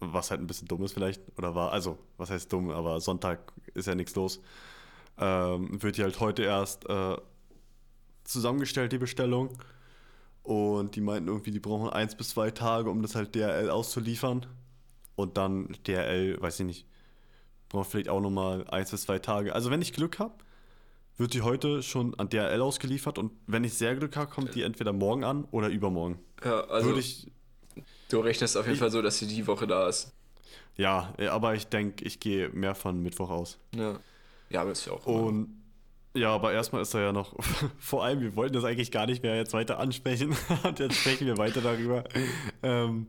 was 0.00 0.30
halt 0.30 0.40
ein 0.40 0.46
bisschen 0.46 0.68
dumm 0.68 0.84
ist 0.84 0.92
vielleicht, 0.92 1.22
oder 1.38 1.54
war, 1.54 1.72
also, 1.72 1.98
was 2.18 2.30
heißt 2.30 2.52
dumm, 2.52 2.70
aber 2.70 3.00
Sonntag 3.00 3.52
ist 3.72 3.86
ja 3.86 3.94
nichts 3.94 4.14
los, 4.14 4.40
ähm, 5.18 5.82
wird 5.82 5.96
die 5.96 6.02
halt 6.02 6.20
heute 6.20 6.42
erst 6.42 6.88
äh, 6.88 7.16
zusammengestellt, 8.24 8.92
die 8.92 8.98
Bestellung. 8.98 9.56
Und 10.44 10.94
die 10.94 11.00
meinten 11.00 11.28
irgendwie, 11.28 11.50
die 11.50 11.58
brauchen 11.58 11.88
eins 11.90 12.14
bis 12.14 12.28
zwei 12.28 12.50
Tage, 12.50 12.90
um 12.90 13.02
das 13.02 13.14
halt 13.16 13.34
DRL 13.34 13.70
auszuliefern. 13.70 14.46
Und 15.16 15.36
dann 15.38 15.74
DRL, 15.86 16.40
weiß 16.40 16.60
ich 16.60 16.66
nicht, 16.66 16.86
braucht 17.70 17.90
vielleicht 17.90 18.08
auch 18.10 18.20
nochmal 18.20 18.66
eins 18.68 18.90
bis 18.90 19.02
zwei 19.02 19.18
Tage. 19.18 19.54
Also 19.54 19.70
wenn 19.70 19.80
ich 19.82 19.92
Glück 19.92 20.18
habe, 20.18 20.34
wird 21.16 21.32
die 21.34 21.42
heute 21.42 21.82
schon 21.82 22.14
an 22.18 22.28
DRL 22.28 22.60
ausgeliefert 22.60 23.18
und 23.18 23.32
wenn 23.46 23.64
ich 23.64 23.74
sehr 23.74 23.94
Glück 23.96 24.16
habe, 24.16 24.30
kommt 24.30 24.54
die 24.54 24.62
entweder 24.62 24.92
morgen 24.92 25.24
an 25.24 25.44
oder 25.50 25.68
übermorgen. 25.68 26.18
Ja, 26.44 26.60
also 26.64 26.88
Würde 26.88 27.00
ich, 27.00 27.28
du 28.10 28.18
rechnest 28.20 28.56
auf 28.56 28.64
jeden 28.64 28.74
Ich- 28.74 28.80
Fall 28.80 28.90
so, 28.90 29.00
dass 29.00 29.18
sie 29.18 29.26
die 29.28 29.46
Woche 29.46 29.66
da 29.68 29.88
ist. 29.88 30.12
ja, 30.76 31.14
äh, 31.16 31.28
aber 31.28 31.54
ich 31.54 31.68
denke, 31.68 32.04
ich 32.04 32.18
gehe 32.20 32.48
mehr 32.50 32.74
von 32.74 33.00
Mittwoch 33.00 33.30
aus. 33.30 33.58
Ja. 33.74 33.98
Ja, 34.50 34.60
aber 34.62 34.72
ist 34.72 34.84
ja 34.86 34.92
auch. 34.92 35.06
Und 35.06 35.63
ja, 36.14 36.30
aber 36.30 36.52
erstmal 36.52 36.82
ist 36.82 36.94
da 36.94 37.00
ja 37.00 37.12
noch, 37.12 37.34
vor 37.78 38.04
allem, 38.04 38.20
wir 38.20 38.36
wollten 38.36 38.54
das 38.54 38.64
eigentlich 38.64 38.90
gar 38.90 39.06
nicht 39.06 39.22
mehr 39.22 39.36
jetzt 39.36 39.52
weiter 39.52 39.78
ansprechen 39.78 40.36
und 40.62 40.78
jetzt 40.78 40.96
sprechen 40.96 41.26
wir 41.26 41.36
weiter 41.38 41.60
darüber. 41.60 42.04
Ähm, 42.62 43.06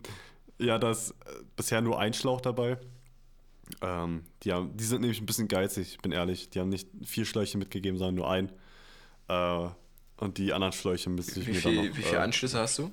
ja, 0.57 0.77
dass 0.79 1.11
äh, 1.11 1.15
bisher 1.55 1.81
nur 1.81 1.99
ein 1.99 2.13
Schlauch 2.13 2.41
dabei. 2.41 2.77
Ähm, 3.81 4.23
die, 4.43 4.53
haben, 4.53 4.75
die 4.77 4.83
sind 4.83 5.01
nämlich 5.01 5.19
ein 5.21 5.25
bisschen 5.25 5.47
geizig, 5.47 5.93
ich 5.93 5.97
bin 5.99 6.11
ehrlich. 6.11 6.49
Die 6.49 6.59
haben 6.59 6.69
nicht 6.69 6.87
vier 7.03 7.25
Schläuche 7.25 7.57
mitgegeben, 7.57 7.97
sondern 7.97 8.15
nur 8.15 8.29
ein. 8.29 8.51
Äh, 9.27 9.69
und 10.17 10.37
die 10.37 10.53
anderen 10.53 10.71
Schläuche 10.73 11.09
müsste 11.09 11.39
ich 11.39 11.47
wie 11.47 11.51
mir 11.51 11.59
viel, 11.59 11.75
dann 11.75 11.85
noch. 11.87 11.97
wie 11.97 12.01
viele 12.03 12.17
äh, 12.17 12.21
Anschlüsse 12.21 12.59
hast 12.59 12.77
du? 12.79 12.91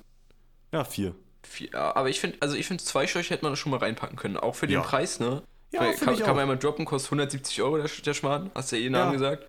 Ja, 0.71 0.83
vier. 0.83 1.15
Vier, 1.43 1.69
ja, 1.73 1.95
aber 1.95 2.09
ich 2.09 2.19
finde, 2.19 2.37
also 2.41 2.55
ich 2.55 2.65
finde, 2.67 2.83
zwei 2.83 3.05
Schläuche 3.07 3.33
hätte 3.33 3.45
man 3.45 3.55
schon 3.55 3.71
mal 3.71 3.77
reinpacken 3.77 4.17
können. 4.17 4.37
Auch 4.37 4.55
für 4.55 4.67
den 4.67 4.73
Ja. 4.75 4.81
Preis, 4.81 5.19
ne? 5.19 5.43
Ja, 5.71 5.81
Weil 5.81 5.95
kann, 5.95 6.13
ich 6.13 6.19
kann 6.19 6.29
auch. 6.31 6.35
man 6.35 6.39
einmal 6.43 6.57
droppen, 6.57 6.85
kostet 6.85 7.07
170 7.11 7.61
Euro 7.61 7.77
der, 7.77 7.87
der 8.05 8.13
Schmarrn. 8.13 8.51
Hast 8.55 8.71
du 8.71 8.77
ja 8.77 8.85
eh 8.85 8.89
Namen 8.89 9.11
Ja. 9.11 9.13
gesagt. 9.13 9.47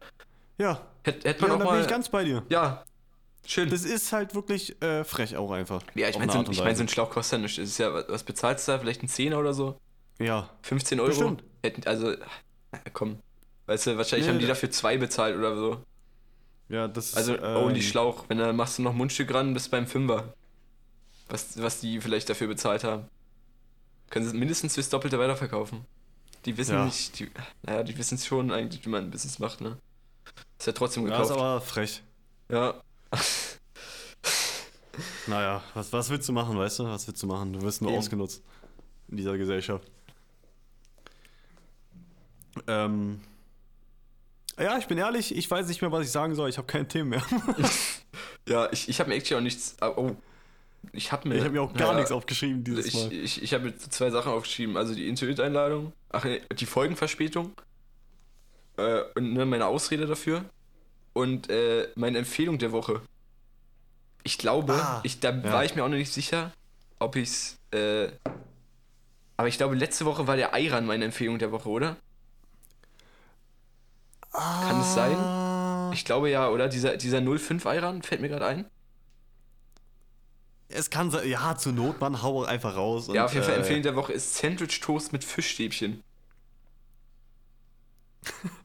Ja, 0.59 0.81
Hätte 1.03 1.29
hätte 1.29 1.43
ja 1.43 1.49
man 1.49 1.59
da 1.59 1.65
auch 1.65 1.69
bin 1.71 1.79
mal. 1.79 1.83
ich 1.83 1.89
ganz 1.89 2.09
bei 2.09 2.25
dir. 2.25 2.43
ja, 2.49 2.85
schön. 3.47 3.69
Das 3.71 3.85
ist 3.85 4.13
halt 4.13 4.35
wirklich 4.35 4.81
äh, 4.83 5.05
frech 5.05 5.37
auch 5.37 5.51
einfach. 5.51 5.83
ja, 5.95 6.09
ich 6.09 6.19
meine, 6.19 6.33
eine 6.33 6.47
so, 6.47 6.53
ich 6.53 6.63
mein, 6.63 6.77
so 6.77 6.83
ein 6.83 6.89
Schlauch 6.89 7.11
kostet 7.11 7.39
ja 7.39 7.43
nichts. 7.43 7.57
Das 7.57 7.69
ist 7.69 7.79
ja, 7.79 7.93
was- 8.09 8.23
bezahlst 8.23 8.69
du 8.69 8.73
da? 8.73 8.79
Vielleicht 8.79 9.03
ein 9.03 9.09
Zehner 9.09 9.39
oder 9.39 9.53
so? 9.53 9.79
Ja, 10.19 10.49
15 10.63 11.01
Euro? 11.01 11.09
Bestimmt. 11.09 11.43
Hätten, 11.63 11.87
also, 11.89 12.15
komm. 12.93 13.19
Weißt 13.67 13.87
du, 13.87 13.97
wahrscheinlich 13.97 14.27
Nee, 14.27 14.33
haben 14.33 14.39
die 14.39 14.47
da- 14.47 14.53
dafür 14.53 14.71
zwei 14.71 14.97
bezahlt 14.97 15.37
oder 15.37 15.57
so. 15.57 15.83
ja, 16.69 16.87
das 16.89 17.09
ist. 17.09 17.17
Also, 17.17 17.37
ähm, 17.37 17.57
only 17.57 17.83
Schlauch. 17.83 18.25
Wenn 18.29 18.39
dann 18.39 18.55
machst 18.55 18.79
du 18.79 18.83
noch 18.83 18.93
Mundstück 18.93 19.33
ran, 19.35 19.53
bist 19.55 19.71
beim 19.71 19.87
Fünfer. 19.87 20.35
Was, 21.29 21.61
was 21.61 21.81
die 21.81 22.01
vielleicht 22.01 22.29
dafür 22.31 22.47
bezahlt 22.49 22.85
haben. 22.85 23.09
Können 24.11 24.29
sie 24.29 24.37
mindestens 24.37 24.75
fürs 24.75 24.91
Doppelte 24.91 25.19
weiterverkaufen. 25.19 25.85
Die 26.45 26.57
wissen 26.59 26.75
Ja. 26.75 26.85
nicht, 26.85 27.19
die, 27.19 27.31
naja, 27.63 27.83
die 27.83 27.97
wissen 27.97 28.17
es 28.17 28.27
schon 28.27 28.53
eigentlich, 28.53 28.85
wie 28.85 28.91
man 28.91 29.05
ein 29.05 29.11
Business 29.11 29.39
macht, 29.39 29.61
ne? 29.63 29.79
Ist 30.59 30.67
ja 30.67 30.73
trotzdem 30.73 31.07
Ja, 31.07 31.21
ist 31.21 31.29
gekauft. 31.29 31.41
aber 31.41 31.61
frech. 31.61 32.03
Ja, 32.51 32.81
Naja, 35.27 35.63
was, 35.75 35.93
was 35.93 36.09
willst 36.11 36.29
du 36.29 36.33
machen, 36.33 36.57
weißt 36.57 36.79
du? 36.79 36.85
Was 36.85 37.07
willst 37.09 37.23
du 37.23 37.27
machen? 37.27 37.53
Du 37.53 37.63
wirst 37.63 37.83
nur 37.83 37.91
Eben. 37.91 37.99
ausgenutzt 37.99 38.43
in 39.09 39.17
dieser 39.17 39.37
Gesellschaft. 39.37 39.91
Ähm. 42.67 43.21
Ja, 44.59 44.79
ich 44.79 44.87
bin 44.87 44.99
ehrlich, 44.99 45.35
ich 45.37 45.51
weiß 45.51 45.67
nicht 45.67 45.83
mehr, 45.83 45.91
was 45.91 46.05
ich 46.07 46.13
sagen 46.13 46.35
soll. 46.37 46.49
Ich 46.49 46.59
habe 46.59 46.67
keine 46.69 46.87
Themen 46.87 47.11
mehr. 47.11 47.23
ja 48.49 48.69
ich, 48.71 48.89
ich 48.89 49.01
habe 49.01 49.09
mir 49.11 49.17
actually 49.17 49.39
auch 49.41 49.43
nichts. 49.43 49.75
ah, 49.81 49.89
Oh, 49.97 50.15
ich 50.93 51.11
habe 51.11 51.29
mir. 51.29 51.37
Ich 51.37 51.41
habe 51.43 51.51
mir 51.55 51.63
auch 51.63 51.73
gar 51.75 51.89
ja, 51.93 51.95
nichts 51.97 52.13
aufgeschrieben 52.13 52.63
dieses 52.63 52.87
Ich, 52.87 52.95
Mal. 52.95 53.13
ich, 53.13 53.43
ich 53.43 53.53
habe 53.55 53.65
mir 53.65 53.77
zwei 53.77 54.11
Sachen 54.11 54.31
aufgeschrieben. 54.31 54.77
Also 54.77 54.95
die 54.95 55.09
Intuit-Einladung, 55.09 55.93
ach 56.11 56.25
die 56.57 56.67
Folgenverspätung 56.67 57.53
äh, 58.77 59.03
und 59.15 59.33
ne, 59.33 59.47
meine 59.47 59.67
Ausrede 59.67 60.07
dafür 60.07 60.45
und 61.13 61.49
äh, 61.51 61.89
meine 61.95 62.19
Empfehlung 62.19 62.59
der 62.59 62.73
Woche. 62.73 63.01
Ich 64.23 64.39
glaube, 64.39 64.75
Ah, 64.75 65.01
ich, 65.03 65.21
da 65.21 65.31
ja. 65.31 65.43
war 65.45 65.65
ich 65.65 65.75
mir 65.75 65.85
auch 65.85 65.89
noch 65.89 65.97
nicht 65.97 66.13
sicher, 66.13 66.53
ob 66.99 67.17
ich's. 67.17 67.59
Äh, 67.73 68.09
aber 69.37 69.49
ich 69.49 69.57
glaube, 69.59 69.75
letzte 69.75 70.05
Woche 70.07 70.27
war 70.27 70.37
der 70.37 70.55
Ayran 70.55 70.87
meine 70.87 71.05
Empfehlung 71.05 71.39
der 71.39 71.53
Woche, 71.53 71.69
oder? 71.69 71.97
Kann 74.33 74.81
es 74.81 74.95
sein? 74.95 75.15
Ah, 75.17 75.91
Ich 75.93 76.05
glaube 76.05 76.31
ja, 76.31 76.49
oder? 76.49 76.69
Dieser, 76.69 76.97
dieser 76.97 77.21
05 77.21 77.67
Ayran 77.67 78.03
fällt 78.03 78.21
mir 78.21 78.29
gerade 78.29 78.47
ein. 78.47 78.65
Es 80.69 80.91
kann 80.91 81.11
sein, 81.11 81.29
ja, 81.29 81.57
zur 81.57 81.73
Not, 81.73 82.01
man 82.01 82.23
hau 82.23 82.43
einfach 82.45 82.75
raus. 82.75 83.07
ja, 83.09 83.13
und, 83.13 83.27
auf 83.27 83.35
jeden 83.35 83.45
Fall 83.45 83.55
äh, 83.55 83.59
Empfehlung 83.59 83.83
der 83.83 83.95
Woche 83.97 84.13
ist 84.13 84.35
Sandwich 84.37 84.81
Toast 84.81 85.13
mit 85.13 85.23
Fischstäbchen. 85.23 86.03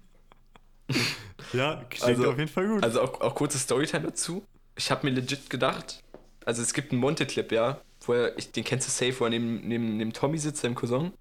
Ja, 1.54 1.84
klingt 1.90 2.04
Also- 2.04 2.30
auf 2.30 2.38
jeden 2.38 2.52
Fall 2.52 2.68
gut. 2.68 2.84
Also 2.84 3.02
auch, 3.02 3.22
auch 3.22 3.34
kurze 3.34 3.58
Storytime 3.58 4.04
dazu. 4.04 4.44
Ich 4.76 4.92
habe 4.92 5.08
mir 5.08 5.14
legit 5.16 5.50
gedacht, 5.50 6.04
also 6.46 6.62
es 6.62 6.74
gibt 6.74 6.92
einen 6.92 7.02
Monte-Clip, 7.02 7.52
ja, 7.52 7.82
wo 8.06 8.14
er, 8.14 8.38
ich, 8.38 8.52
den 8.52 8.64
kennst 8.64 8.88
du 8.88 8.92
safe, 8.92 9.20
wo 9.20 9.24
er 9.26 9.32
neben, 9.32 9.68
neben, 9.68 9.98
neben 9.98 10.14
Tommy 10.14 10.38
sitzt, 10.38 10.62
seinem 10.62 10.76
Cousin, 10.76 11.12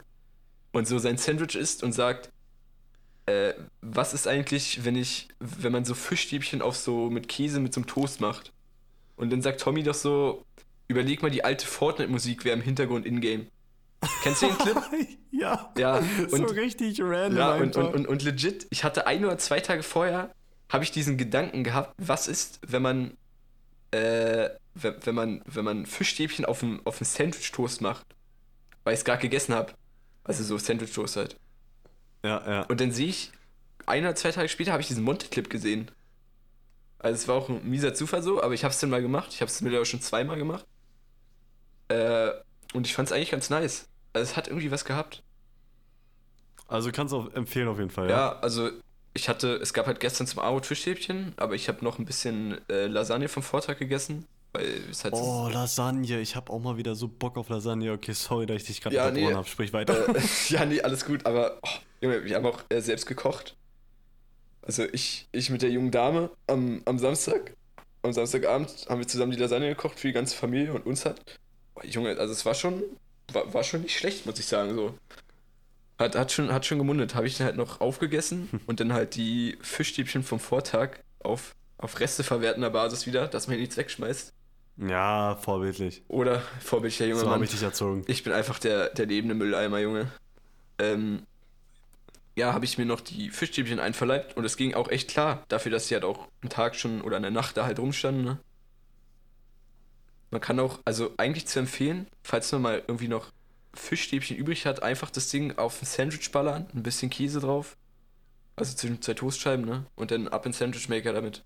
und 0.73 0.87
so 0.87 0.99
sein 0.99 1.16
Sandwich 1.16 1.55
isst 1.55 1.83
und 1.83 1.93
sagt, 1.93 2.31
äh, 3.27 3.55
was 3.81 4.14
ist 4.14 4.27
eigentlich, 4.29 4.85
wenn 4.85 4.97
ich, 4.97 5.29
wenn 5.41 5.73
man 5.73 5.85
so 5.85 5.95
Fischstäbchen 5.95 6.62
auf 6.62 6.77
so 6.77 7.11
mit 7.11 7.29
Käse 7.29 7.59
mit 7.61 7.73
so 7.75 7.81
einem 7.81 7.87
Toast 7.87 8.21
macht? 8.21 8.53
Und 9.16 9.31
dann 9.31 9.43
sagt 9.43 9.61
Tommy 9.61 9.83
doch 9.83 9.95
so, 9.95 10.45
überleg 10.89 11.23
mal 11.23 11.31
die 11.31 11.45
alte 11.45 11.66
Fortnite-Musik, 11.66 12.45
wäre 12.45 12.57
im 12.57 12.62
Hintergrund 12.62 13.07
in-game. 13.07 13.49
Kennst 14.22 14.42
du 14.42 14.46
den 14.46 14.59
Clip? 14.59 14.76
ja, 15.30 15.72
Ja, 15.76 16.03
so 16.28 16.36
und 16.36 16.44
richtig 16.55 17.01
random 17.01 17.38
ja, 17.38 17.55
und, 17.55 17.76
und, 17.76 17.94
und, 17.94 18.09
und 18.09 18.22
legit, 18.22 18.66
ich 18.70 18.84
hatte 18.84 19.07
ein 19.07 19.24
oder 19.24 19.38
zwei 19.38 19.61
Tage 19.61 19.82
vorher, 19.82 20.32
habe 20.68 20.84
ich 20.84 20.92
diesen 20.92 21.16
Gedanken 21.16 21.64
gehabt, 21.64 21.94
was 21.99 22.28
ist, 22.28 22.61
wenn 22.66 22.82
man, 22.82 23.16
äh, 23.90 24.51
wenn, 24.74 24.94
wenn, 25.05 25.14
man, 25.14 25.42
wenn 25.46 25.64
man 25.64 25.86
Fischstäbchen 25.86 26.44
auf 26.44 26.62
ein, 26.62 26.80
auf 26.84 26.99
Sandwich-Toast 26.99 27.80
macht, 27.80 28.07
weil 28.84 28.94
ich 28.94 29.01
es 29.01 29.05
gerade 29.05 29.22
gegessen 29.22 29.55
habe. 29.55 29.72
Also 30.24 30.44
so 30.44 30.59
Sandwich-Toast 30.59 31.16
halt. 31.16 31.36
Ja, 32.24 32.42
ja. 32.46 32.62
Und 32.62 32.80
dann 32.80 32.92
sehe 32.92 33.09
ich, 33.09 33.32
ein 33.86 34.05
oder 34.05 34.14
zwei 34.14 34.30
Tage 34.30 34.49
später 34.49 34.72
habe 34.72 34.82
ich 34.82 34.88
diesen 34.88 35.05
Monte-Clip 35.05 35.49
gesehen. 35.49 35.90
Also 36.99 37.14
es 37.14 37.28
war 37.28 37.36
auch 37.36 37.49
ein 37.49 37.68
mieser 37.68 37.94
Zufall 37.94 38.22
so, 38.22 38.42
aber 38.42 38.55
ich 38.55 38.64
habe 38.64 38.72
es 38.72 38.80
dann 38.80 38.90
mal 38.90 39.03
gemacht. 39.03 39.28
Ich 39.32 39.40
habe 39.40 39.51
es 39.51 39.61
mittlerweile 39.61 39.86
schon 39.86 40.03
zweimal 40.03 40.36
gemacht. 40.36 40.66
Äh, 41.88 42.30
und 42.75 42.87
ich 42.87 42.95
fand 42.95 43.09
es 43.09 43.12
eigentlich 43.12 43.31
ganz 43.31 43.51
nice. 43.51 43.89
Also 44.12 44.31
es 44.31 44.37
hat 44.37 44.49
irgendwie 44.49 44.71
was 44.71 44.85
gehabt. 44.85 45.23
Also 46.66 46.91
kannst 46.93 47.12
du 47.12 47.19
auch 47.19 47.33
empfehlen 47.35 47.69
auf 47.69 47.79
jeden 47.79 47.91
Fall, 47.91 48.11
Ja, 48.11 48.16
ja. 48.16 48.39
also 48.41 48.71
ich 49.14 49.29
hatte, 49.29 49.55
es 49.57 49.73
gab 49.73 49.87
halt 49.87 50.01
gestern 50.01 50.27
zum 50.27 50.41
Abend 50.41 50.66
Fischstäbchen, 50.66 51.33
aber 51.37 51.55
ich 51.55 51.69
habe 51.69 51.83
noch 51.85 51.99
ein 51.99 52.05
bisschen 52.05 52.59
äh, 52.69 52.87
Lasagne 52.87 53.29
vom 53.29 53.43
Vortag 53.43 53.79
gegessen, 53.79 54.27
weil 54.53 54.83
es 54.91 55.03
halt 55.03 55.14
Oh, 55.14 55.49
Lasagne. 55.53 56.21
Ich 56.21 56.37
habe 56.37 56.53
auch 56.53 56.61
mal 56.61 56.77
wieder 56.77 56.95
so 56.95 57.09
Bock 57.09 57.37
auf 57.37 57.49
Lasagne. 57.49 57.93
Okay, 57.93 58.12
sorry, 58.12 58.47
dass 58.47 58.59
ich 58.59 58.64
dich 58.64 58.81
gerade 58.81 58.95
Ja, 58.97 59.11
nee. 59.11 59.33
habe. 59.33 59.49
Sprich 59.49 59.73
weiter. 59.73 60.09
Äh, 60.14 60.21
ja, 60.51 60.64
nee, 60.66 60.81
alles 60.83 61.05
gut, 61.05 61.27
aber 61.27 61.59
oh, 61.62 61.69
Junge, 62.01 62.25
wir 62.25 62.37
haben 62.37 62.47
auch 62.47 62.62
äh, 62.69 62.81
selbst 62.81 63.07
gekocht. 63.07 63.57
Also 64.62 64.85
ich, 64.93 65.27
ich 65.33 65.51
mit 65.51 65.62
der 65.62 65.71
jungen 65.71 65.91
Dame 65.91 66.31
am, 66.47 66.83
am 66.85 66.99
Samstag. 66.99 67.55
Am 68.03 68.12
Samstagabend 68.12 68.87
haben 68.89 69.01
wir 69.01 69.09
zusammen 69.09 69.33
die 69.33 69.39
Lasagne 69.39 69.69
gekocht 69.69 69.99
für 69.99 70.07
die 70.09 70.12
ganze 70.12 70.37
Familie 70.37 70.73
und 70.75 70.87
uns 70.87 71.05
hat. 71.07 71.21
Junge, 71.85 72.16
also 72.18 72.33
es 72.33 72.45
war 72.45 72.55
schon, 72.55 72.83
war, 73.33 73.53
war 73.53 73.64
schon 73.64 73.83
nicht 73.83 73.97
schlecht, 73.97 74.26
muss 74.26 74.39
ich 74.39 74.47
sagen. 74.47 74.74
So. 74.74 74.95
Hat, 75.99 76.14
hat, 76.14 76.33
schon, 76.33 76.53
hat 76.53 76.66
schon 76.66 76.79
gemundet. 76.79 77.14
Habe 77.14 77.26
ich 77.26 77.37
dann 77.37 77.47
halt 77.47 77.57
noch 77.57 77.81
aufgegessen 77.81 78.49
und 78.66 78.81
dann 78.81 78.93
halt 78.93 79.14
die 79.14 79.59
Fischstäbchen 79.61 80.22
vom 80.22 80.41
Vortag 80.41 80.99
auf, 81.20 81.55
auf 81.79 82.01
Reste 82.01 82.22
verwertender 82.22 82.70
Basis 82.70 83.07
wieder, 83.07 83.26
dass 83.29 83.49
man 83.49 83.59
nichts 83.59 83.76
wegschmeißt. 83.76 84.33
ja, 84.76 85.37
vorbildlich. 85.37 86.03
Oder 86.09 86.41
vorbildlicher 86.61 87.07
junger 87.07 87.22
So 87.22 87.31
habe 87.31 87.45
ich 87.45 87.51
dich 87.51 87.62
erzogen. 87.62 88.05
Ich 88.07 88.22
bin 88.22 88.33
einfach 88.33 88.59
der, 88.59 88.91
der 88.91 89.07
lebende 89.07 89.35
Mülleimer, 89.35 89.79
Junge. 89.79 90.12
Ähm, 90.79 91.22
ja, 92.39 92.53
habe 92.53 92.64
ich 92.64 92.79
mir 92.79 92.87
noch 92.87 93.01
die 93.01 93.31
Fischstäbchen 93.31 93.81
einverleibt 93.81 94.37
und 94.37 94.45
es 94.45 94.57
ging 94.57 94.74
auch 94.74 94.89
echt 94.89 95.11
klar, 95.11 95.43
dafür, 95.49 95.72
dass 95.72 95.89
sie 95.89 95.95
halt 95.95 96.05
auch 96.05 96.29
einen 96.41 96.51
Tag 96.51 96.76
schon 96.76 97.03
oder 97.03 97.16
eine 97.16 97.33
Nacht 97.33 97.57
da 97.57 97.66
halt 97.66 97.81
rumstanden. 97.81 98.24
Ne? 98.24 98.39
Man 100.31 100.41
kann 100.41 100.61
auch, 100.61 100.79
also 100.85 101.12
eigentlich 101.16 101.47
zu 101.47 101.59
empfehlen, 101.59 102.07
falls 102.22 102.53
man 102.53 102.62
mal 102.62 102.83
irgendwie 102.87 103.09
noch 103.09 103.33
Fischstäbchen 103.74 104.37
übrig 104.37 104.66
hat, 104.66 104.83
einfach 104.83 105.11
das 105.11 105.29
Ding 105.29 105.57
auf 105.57 105.81
ein 105.83 105.87
Sandwich 105.87 106.31
ballern, 106.33 106.66
ein 106.74 106.83
bisschen 106.83 107.11
Käse 107.11 107.41
drauf. 107.41 107.76
Also 108.57 108.74
zwischen 108.76 109.01
zwei 109.01 109.14
Toastscheiben, 109.14 109.64
ne? 109.64 109.87
Und 109.95 110.11
dann 110.11 110.29
ab 110.29 110.45
in 110.45 110.53
Sandwichmaker 110.53 111.12
damit. 111.12 111.45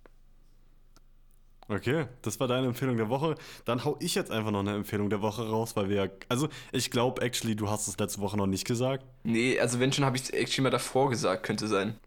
Okay, 1.68 2.07
das 2.22 2.41
war 2.41 2.49
deine 2.49 2.66
Empfehlung 2.66 2.97
der 2.97 3.09
Woche. 3.09 3.37
Dann 3.64 3.85
hau 3.85 3.97
ich 4.01 4.14
jetzt 4.14 4.30
einfach 4.30 4.51
noch 4.51 4.61
eine 4.61 4.74
Empfehlung 4.74 5.11
der 5.11 5.22
Woche 5.22 5.49
raus, 5.49 5.76
weil 5.76 5.89
wir 5.89 6.05
ja. 6.05 6.11
Also, 6.28 6.49
ich 6.72 6.91
glaube, 6.91 7.22
actually, 7.22 7.55
du 7.55 7.70
hast 7.70 7.87
es 7.89 7.99
letzte 7.99 8.20
Woche 8.20 8.37
noch 8.37 8.47
nicht 8.47 8.66
gesagt. 8.66 9.05
Nee, 9.22 9.59
also 9.61 9.78
wenn 9.78 9.93
schon, 9.93 10.05
habe 10.05 10.16
ich 10.16 10.24
es 10.24 10.30
actually 10.30 10.62
mal 10.62 10.70
davor 10.70 11.09
gesagt, 11.11 11.45
könnte 11.45 11.68
sein. 11.68 11.99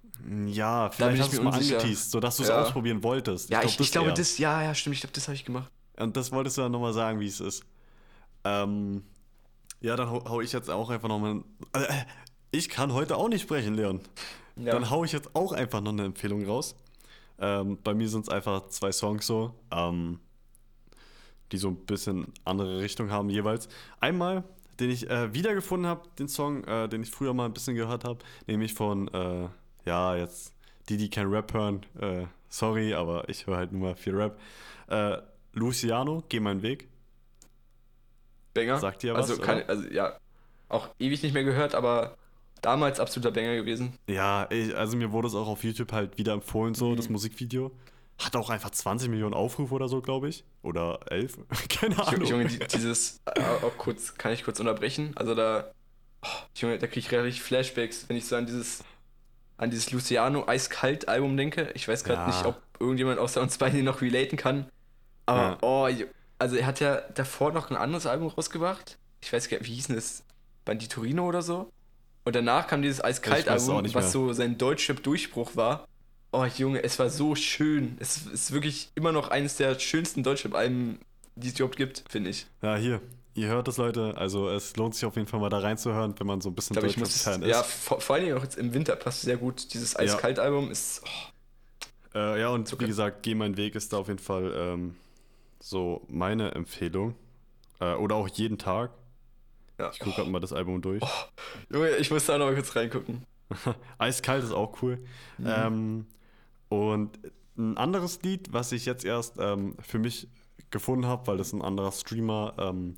Ja, 0.47 0.89
vielleicht 0.91 1.15
ich 1.15 1.21
hast 1.21 1.33
du 1.33 1.37
es 1.37 1.43
mal 1.43 1.53
angeteased, 1.53 2.11
sodass 2.11 2.37
du 2.37 2.43
es 2.43 2.49
Ja. 2.49 2.61
ausprobieren 2.61 3.01
wolltest. 3.03 3.49
Ja, 3.49 3.63
ich, 3.63 3.79
ich 3.79 3.91
glaube, 3.91 4.09
eher. 4.09 4.13
das, 4.15 4.37
ja, 4.37 4.61
ja, 4.63 4.73
stimmt, 4.75 4.95
ich 4.95 5.01
glaube, 5.01 5.13
das 5.13 5.27
habe 5.27 5.35
ich 5.35 5.45
gemacht. 5.45 5.71
Und 5.97 6.17
das 6.17 6.31
wolltest 6.31 6.57
du 6.57 6.61
dann 6.61 6.71
nochmal 6.71 6.93
sagen, 6.93 7.19
wie 7.19 7.27
es 7.27 7.39
ist. 7.39 7.65
Ähm, 8.43 9.03
ja, 9.81 9.95
dann 9.95 10.09
hau, 10.09 10.23
hau 10.27 10.41
ich 10.41 10.51
jetzt 10.51 10.69
auch 10.69 10.89
einfach 10.89 11.09
nochmal. 11.09 11.43
Äh, 11.73 12.03
ich 12.51 12.69
kann 12.69 12.93
heute 12.93 13.17
auch 13.17 13.29
nicht 13.29 13.41
sprechen, 13.41 13.75
Leon. 13.75 14.01
Ja. 14.55 14.73
Dann 14.73 14.89
hau 14.89 15.03
ich 15.03 15.11
jetzt 15.11 15.35
auch 15.35 15.51
einfach 15.51 15.81
noch 15.81 15.91
eine 15.91 16.05
Empfehlung 16.05 16.45
raus. 16.45 16.75
Ähm, 17.39 17.77
bei 17.83 17.93
mir 17.93 18.07
sind 18.07 18.21
es 18.21 18.29
einfach 18.29 18.69
zwei 18.69 18.91
Songs 18.91 19.27
so, 19.27 19.53
ähm, 19.71 20.19
die 21.51 21.57
so 21.57 21.67
ein 21.69 21.85
bisschen 21.85 22.31
andere 22.45 22.79
Richtung 22.79 23.11
haben 23.11 23.29
jeweils. 23.29 23.67
Einmal, 23.99 24.43
den 24.79 24.89
ich 24.89 25.09
äh, 25.09 25.33
wiedergefunden 25.33 25.87
habe, 25.87 26.07
den 26.17 26.29
Song, 26.29 26.63
äh, 26.63 26.87
den 26.87 27.03
ich 27.03 27.11
früher 27.11 27.33
mal 27.33 27.45
ein 27.45 27.53
bisschen 27.53 27.75
gehört 27.75 28.05
habe, 28.05 28.19
nämlich 28.47 28.73
von, 28.73 29.09
äh, 29.09 29.49
ja, 29.85 30.15
jetzt 30.15 30.53
die, 30.87 30.97
die 30.97 31.09
kein 31.09 31.27
Rap 31.27 31.53
hören, 31.53 31.85
äh, 31.99 32.25
sorry, 32.47 32.93
aber 32.93 33.27
ich 33.27 33.47
höre 33.47 33.57
halt 33.57 33.71
nur 33.71 33.81
mal 33.81 33.95
viel 33.95 34.15
Rap. 34.15 34.39
Luciano, 35.55 36.23
Geh 36.29 36.39
meinen 36.39 36.61
Weg. 36.61 36.87
Banger. 38.53 38.77
Sagt 38.79 39.03
dir 39.03 39.13
was, 39.13 39.29
Also, 39.29 39.41
oder? 39.41 39.67
also 39.67 39.87
ja, 39.89 40.17
auch 40.69 40.89
ewig 40.99 41.21
nicht 41.23 41.33
mehr 41.33 41.43
gehört, 41.43 41.75
aber 41.75 42.17
damals 42.61 42.99
absoluter 42.99 43.31
Banger 43.31 43.55
gewesen. 43.55 43.93
Ja, 44.07 44.47
ich, 44.49 44.75
also 44.75 44.95
mir 44.97 45.11
wurde 45.11 45.27
es 45.27 45.35
auch 45.35 45.47
auf 45.47 45.63
YouTube 45.63 45.91
halt 45.91 46.17
wieder 46.17 46.33
empfohlen, 46.33 46.73
so, 46.73 46.91
Mhm. 46.91 46.95
das 46.97 47.09
Musikvideo. 47.09 47.71
Hat 48.17 48.35
auch 48.37 48.49
einfach 48.49 48.69
20 48.69 49.09
Millionen 49.09 49.33
Aufrufe 49.33 49.73
oder 49.73 49.89
so, 49.89 50.01
glaube 50.01 50.29
ich. 50.29 50.45
Oder 50.61 50.99
11. 51.11 51.37
Keine 51.69 51.99
Ahnung. 52.07 52.21
Junge, 52.25 52.43
Junge, 52.43 52.45
die, 52.47 52.59
dieses, 52.59 53.19
äh, 53.25 53.41
auch 53.41 53.77
kurz, 53.77 54.15
kann 54.15 54.31
ich 54.31 54.43
kurz 54.45 54.59
unterbrechen? 54.61 55.11
Also 55.15 55.35
da, 55.35 55.69
oh, 56.23 56.27
Junge, 56.55 56.77
da 56.79 56.87
kriege 56.87 56.99
ich 57.01 57.11
richtig 57.11 57.43
Flashbacks, 57.43 58.07
wenn 58.07 58.15
ich 58.15 58.25
so 58.25 58.37
an 58.37 58.45
dieses, 58.45 58.85
an 59.57 59.69
dieses 59.69 59.91
Luciano 59.91 60.47
Eiskalt-Album 60.47 61.35
denke. 61.35 61.71
Ich 61.75 61.89
weiß 61.89 62.05
gerade 62.05 62.21
Ja. 62.21 62.27
nicht, 62.27 62.45
ob 62.45 62.61
irgendjemand 62.79 63.19
außer 63.19 63.41
uns 63.41 63.57
beiden 63.57 63.83
noch 63.83 64.01
relaten 64.01 64.37
kann. 64.37 64.65
Aber, 65.25 65.41
Ja. 65.41 65.57
oh, 65.61 65.87
also 66.39 66.55
er 66.55 66.65
hat 66.65 66.79
ja 66.79 67.01
davor 67.13 67.51
noch 67.51 67.69
ein 67.71 67.77
anderes 67.77 68.05
Album 68.05 68.27
rausgebracht. 68.29 68.97
Ich 69.21 69.31
weiß 69.33 69.49
gar 69.49 69.57
nicht, 69.59 69.69
wie 69.69 69.73
hieß 69.75 69.87
denn 69.87 69.95
das? 69.95 70.23
Banditorino 70.65 71.25
oder 71.27 71.41
so? 71.41 71.69
Und 72.25 72.35
danach 72.35 72.67
kam 72.67 72.81
dieses 72.81 73.03
Eiskalt-Album, 73.03 73.93
was 73.93 74.11
so 74.11 74.33
sein 74.33 74.57
Deutschrap-Durchbruch 74.57 75.55
war. 75.55 75.87
Oh, 76.31 76.43
Junge, 76.45 76.83
es 76.83 76.97
war 76.99 77.09
so 77.09 77.35
schön. 77.35 77.97
Es 77.99 78.25
ist 78.25 78.51
wirklich 78.51 78.89
immer 78.95 79.11
noch 79.11 79.29
eines 79.29 79.57
der 79.57 79.77
schönsten 79.79 80.23
Deutschrap-Alben, 80.23 80.99
die 81.35 81.47
es 81.49 81.53
überhaupt 81.55 81.77
gibt, 81.77 82.03
finde 82.09 82.31
ich. 82.31 82.47
Ja, 82.61 82.75
hier. 82.75 82.99
Ihr 83.35 83.47
hört 83.49 83.67
es, 83.67 83.77
Leute. 83.77 84.13
Also 84.17 84.49
es 84.49 84.75
lohnt 84.75 84.95
sich 84.95 85.05
auf 85.05 85.15
jeden 85.17 85.27
Fall 85.27 85.39
mal 85.39 85.49
da 85.49 85.59
reinzuhören, 85.59 86.15
wenn 86.17 86.25
man 86.27 86.41
so 86.41 86.49
ein 86.49 86.55
bisschen 86.55 86.75
Deutschrap-Fan 86.75 87.41
ist. 87.43 87.49
ja, 87.49 87.61
vor, 87.63 88.01
vor 88.01 88.15
allen 88.15 88.25
Dingen 88.25 88.37
auch 88.37 88.43
jetzt 88.43 88.57
im 88.57 88.73
Winter 88.73 88.95
passt 88.95 89.21
sehr 89.21 89.37
gut. 89.37 89.73
Dieses 89.73 89.95
Eiskalt-Album 89.95 90.71
ist, 90.71 91.03
oh, 91.05 92.17
Äh, 92.17 92.41
ja, 92.41 92.49
und 92.49 92.67
Zucker. 92.67 92.83
wie 92.83 92.87
gesagt, 92.87 93.23
Geh 93.23 93.35
mein 93.35 93.55
Weg 93.57 93.75
ist 93.75 93.93
da 93.93 93.97
auf 93.97 94.07
jeden 94.07 94.19
Fall 94.19 94.51
ähm, 94.55 94.95
so 95.65 96.05
meine 96.07 96.51
Empfehlung. 96.51 97.15
Äh, 97.79 97.95
oder 97.95 98.15
auch 98.15 98.27
jeden 98.27 98.59
Tag. 98.59 98.91
ja. 99.79 99.89
Ich 99.91 99.99
gucke 99.99 100.17
gerade 100.17 100.29
mal 100.29 100.39
das 100.39 100.53
Album 100.53 100.81
durch. 100.81 101.03
Junge, 101.71 101.89
ich 101.97 102.11
muss 102.11 102.27
da 102.27 102.37
noch 102.37 102.45
mal 102.45 102.53
kurz 102.53 102.75
reingucken. 102.75 103.25
Eiskalt 103.97 104.43
ist 104.43 104.51
auch 104.51 104.81
cool. 104.83 105.03
Mhm. 105.39 105.45
Ähm, 105.47 106.05
und 106.69 107.19
ein 107.57 107.77
anderes 107.77 108.21
Lied, 108.21 108.53
was 108.53 108.71
ich 108.71 108.85
jetzt 108.85 109.05
erst 109.05 109.37
ähm, 109.39 109.75
für 109.79 109.97
mich 109.97 110.27
gefunden 110.69 111.07
habe, 111.07 111.25
weil 111.25 111.37
das 111.37 111.51
ein 111.51 111.63
anderer 111.63 111.91
Streamer 111.91 112.53
ähm, 112.59 112.97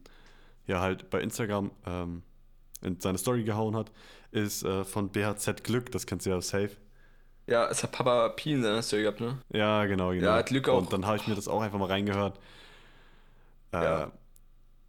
ja 0.66 0.82
halt 0.82 1.10
bei 1.10 1.22
Instagram 1.22 1.72
ähm, 1.86 2.22
in 2.82 3.00
seine 3.00 3.18
Story 3.18 3.44
gehauen 3.44 3.78
hat, 3.78 3.94
ist 4.32 4.64
äh, 4.64 4.84
von 4.84 5.10
BHZ 5.10 5.64
Glück, 5.64 5.92
das 5.94 6.06
kennst 6.06 6.26
du 6.26 6.32
ja 6.32 6.42
safe. 6.42 6.72
Ja, 7.48 7.68
es 7.70 7.82
hat 7.82 7.94
Papa 7.94 8.28
Pi 8.30 8.52
in 8.54 8.62
seiner 8.64 8.82
Story 8.82 9.04
gehabt, 9.04 9.22
ne? 9.22 9.38
Ja, 9.54 9.86
genau, 9.86 10.10
genau. 10.12 10.26
Ja, 10.26 10.42
Glück 10.42 10.68
auch. 10.70 10.80
Und 10.80 10.92
dann 10.92 11.06
habe 11.06 11.16
ich 11.18 11.28
mir 11.28 11.36
das 11.36 11.48
auch 11.48 11.62
einfach 11.62 11.80
mal 11.80 11.86
reingehört. 11.88 12.38
Äh, 13.74 13.84
Ja. 13.84 14.12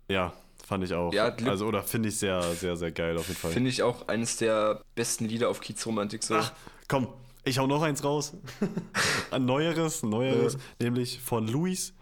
ja. 0.09 0.33
fand 0.67 0.85
ich 0.85 0.93
auch. 0.93 1.13
Ja, 1.15 1.29
Glück- 1.31 1.49
also, 1.51 1.67
oder 1.67 1.83
finde 1.83 2.09
ich 2.11 2.19
sehr, 2.19 2.43
sehr, 2.43 2.77
sehr 2.77 2.91
geil 2.91 3.17
auf 3.17 3.29
jeden 3.29 3.39
Fall. 3.41 3.53
Finde 3.53 3.71
ich 3.71 3.83
auch 3.83 4.09
eines 4.09 4.37
der 4.37 4.83
besten 4.97 5.25
Lieder 5.27 5.49
auf 5.49 5.61
Kiezromantik 5.61 6.23
so. 6.23 6.35
Ach, 6.35 6.53
komm, 6.89 7.09
ich 7.45 7.59
hau 7.59 7.67
noch 7.67 7.81
eins 7.83 8.03
raus. 8.05 8.35
ein 9.31 9.45
neueres, 9.47 10.03
ein 10.03 10.11
neueres, 10.11 10.55
Ja. 10.55 10.61
nämlich 10.81 11.21
von 11.21 11.47
Luis. 11.49 11.95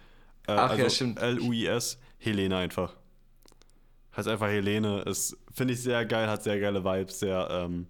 Äh, 0.48 0.52
Ach, 0.52 0.76
ja, 0.76 0.84
also 0.84 0.88
stimmt. 0.96 1.20
L-U-I-S, 1.20 1.98
Helene 2.18 2.56
einfach. 2.56 2.94
Heißt 4.16 4.26
einfach 4.28 4.48
Helene. 4.48 5.02
Ist, 5.02 5.36
finde 5.52 5.74
ich 5.74 5.82
sehr 5.82 6.04
geil, 6.06 6.28
hat 6.28 6.42
sehr 6.42 6.58
geile 6.58 6.82
Vibes, 6.82 7.18
sehr, 7.20 7.46
ähm, 7.50 7.86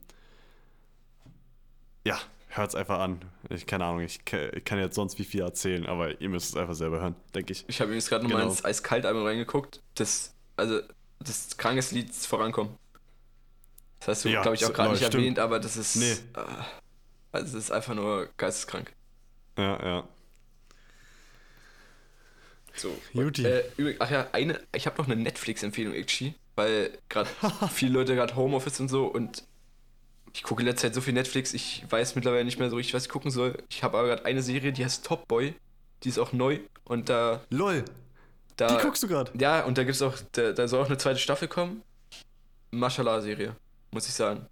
ja, 2.05 2.19
hört's 2.57 2.75
einfach 2.75 2.99
an. 3.01 3.21
Ich, 3.51 3.67
keine 3.67 3.85
Ahnung, 3.85 4.01
ich, 4.01 4.21
ich 4.33 4.65
kann 4.65 4.79
jetzt 4.79 4.95
sonst 4.95 5.19
wie 5.19 5.25
viel 5.25 5.43
erzählen, 5.43 5.87
aber 5.87 6.21
ihr 6.21 6.29
müsst 6.29 6.51
es 6.51 6.57
einfach 6.57 6.75
selber 6.75 7.01
hören, 7.01 7.17
denke 7.35 7.53
ich. 7.53 7.65
Ich 7.69 7.81
habe 7.81 7.89
übrigens 7.89 8.09
gerade 8.09 8.25
nochmal 8.25 8.41
Genau. 8.43 8.53
ins 8.53 8.65
Eiskalt-Album 8.65 9.25
reingeguckt. 9.25 9.83
Das, 9.95 10.35
also, 10.57 10.81
das 11.21 11.57
krankeste 11.57 11.95
Lied 11.95 12.11
ist 12.11 12.27
Vorankommen. 12.27 12.75
Das 14.01 14.09
hast 14.09 14.25
du, 14.25 14.29
Ja, 14.29 14.43
glaube 14.43 14.57
ich, 14.57 14.65
auch 14.65 14.73
gerade 14.73 14.91
nicht 14.91 14.99
stimmt. 14.99 15.15
erwähnt, 15.15 15.39
aber 15.39 15.59
das 15.61 15.77
ist. 15.77 15.97
Nee. 15.97 16.13
Äh, 16.13 16.41
also, 17.33 17.59
es 17.59 17.65
ist 17.65 17.71
einfach 17.71 17.95
nur 17.95 18.29
geisteskrank. 18.37 18.93
Ja, 19.59 19.83
ja. 19.85 20.09
So. 22.75 22.95
Juti. 23.15 23.45
Äh, 23.45 23.65
übrig, 23.79 23.97
ach 24.01 24.11
ja, 24.11 24.29
eine, 24.33 24.61
ich 24.75 24.87
habe 24.87 24.99
noch 24.99 25.07
eine 25.09 25.17
Netflix-Empfehlung, 25.17 25.95
Ikchi, 25.95 26.35
weil 26.57 26.99
gerade 27.09 27.31
viele 27.73 27.93
Leute 27.95 28.15
gerade 28.15 28.37
Homeoffice 28.37 28.81
und 28.81 28.89
so 28.89 29.07
und 29.07 29.45
ich 30.37 30.43
gucke 30.43 30.61
in 30.61 30.67
letzter 30.67 30.89
Zeit 30.89 30.95
so 30.95 31.01
viel 31.01 31.15
Netflix, 31.15 31.55
ich 31.55 31.83
weiß 31.89 32.15
mittlerweile 32.15 32.45
nicht 32.45 32.59
mehr 32.59 32.69
so 32.69 32.77
richtig, 32.77 32.93
was 32.93 33.05
ich 33.05 33.09
gucken 33.09 33.31
soll. 33.31 33.57
Ich 33.71 33.83
habe 33.83 33.97
aber 33.97 34.09
gerade 34.09 34.27
eine 34.27 34.43
Serie, 34.43 34.71
die 34.71 34.85
heißt 34.85 35.07
Top 35.07 35.27
Boy, 35.29 35.55
die 36.03 36.11
ist 36.11 36.19
auch 36.19 36.35
neu 36.35 36.61
und 36.85 37.09
da. 37.09 37.41
LOL, 37.49 37.87
da 38.57 38.77
die 38.77 38.83
guckst 38.83 39.03
du 39.03 39.09
gerade. 39.09 39.33
Ja, 39.39 39.65
und 39.65 39.79
da 39.79 39.85
gibt's 39.85 40.03
auch, 40.03 40.15
da, 40.33 40.53
da 40.53 40.69
soll 40.69 40.83
auch 40.83 40.89
eine 40.89 40.99
zweite 40.99 41.19
Staffel 41.19 41.49
kommen. 41.49 41.81
Mashallah-Serie, 42.71 43.57
muss 43.93 44.09
ich 44.09 44.13
sagen. 44.13 44.45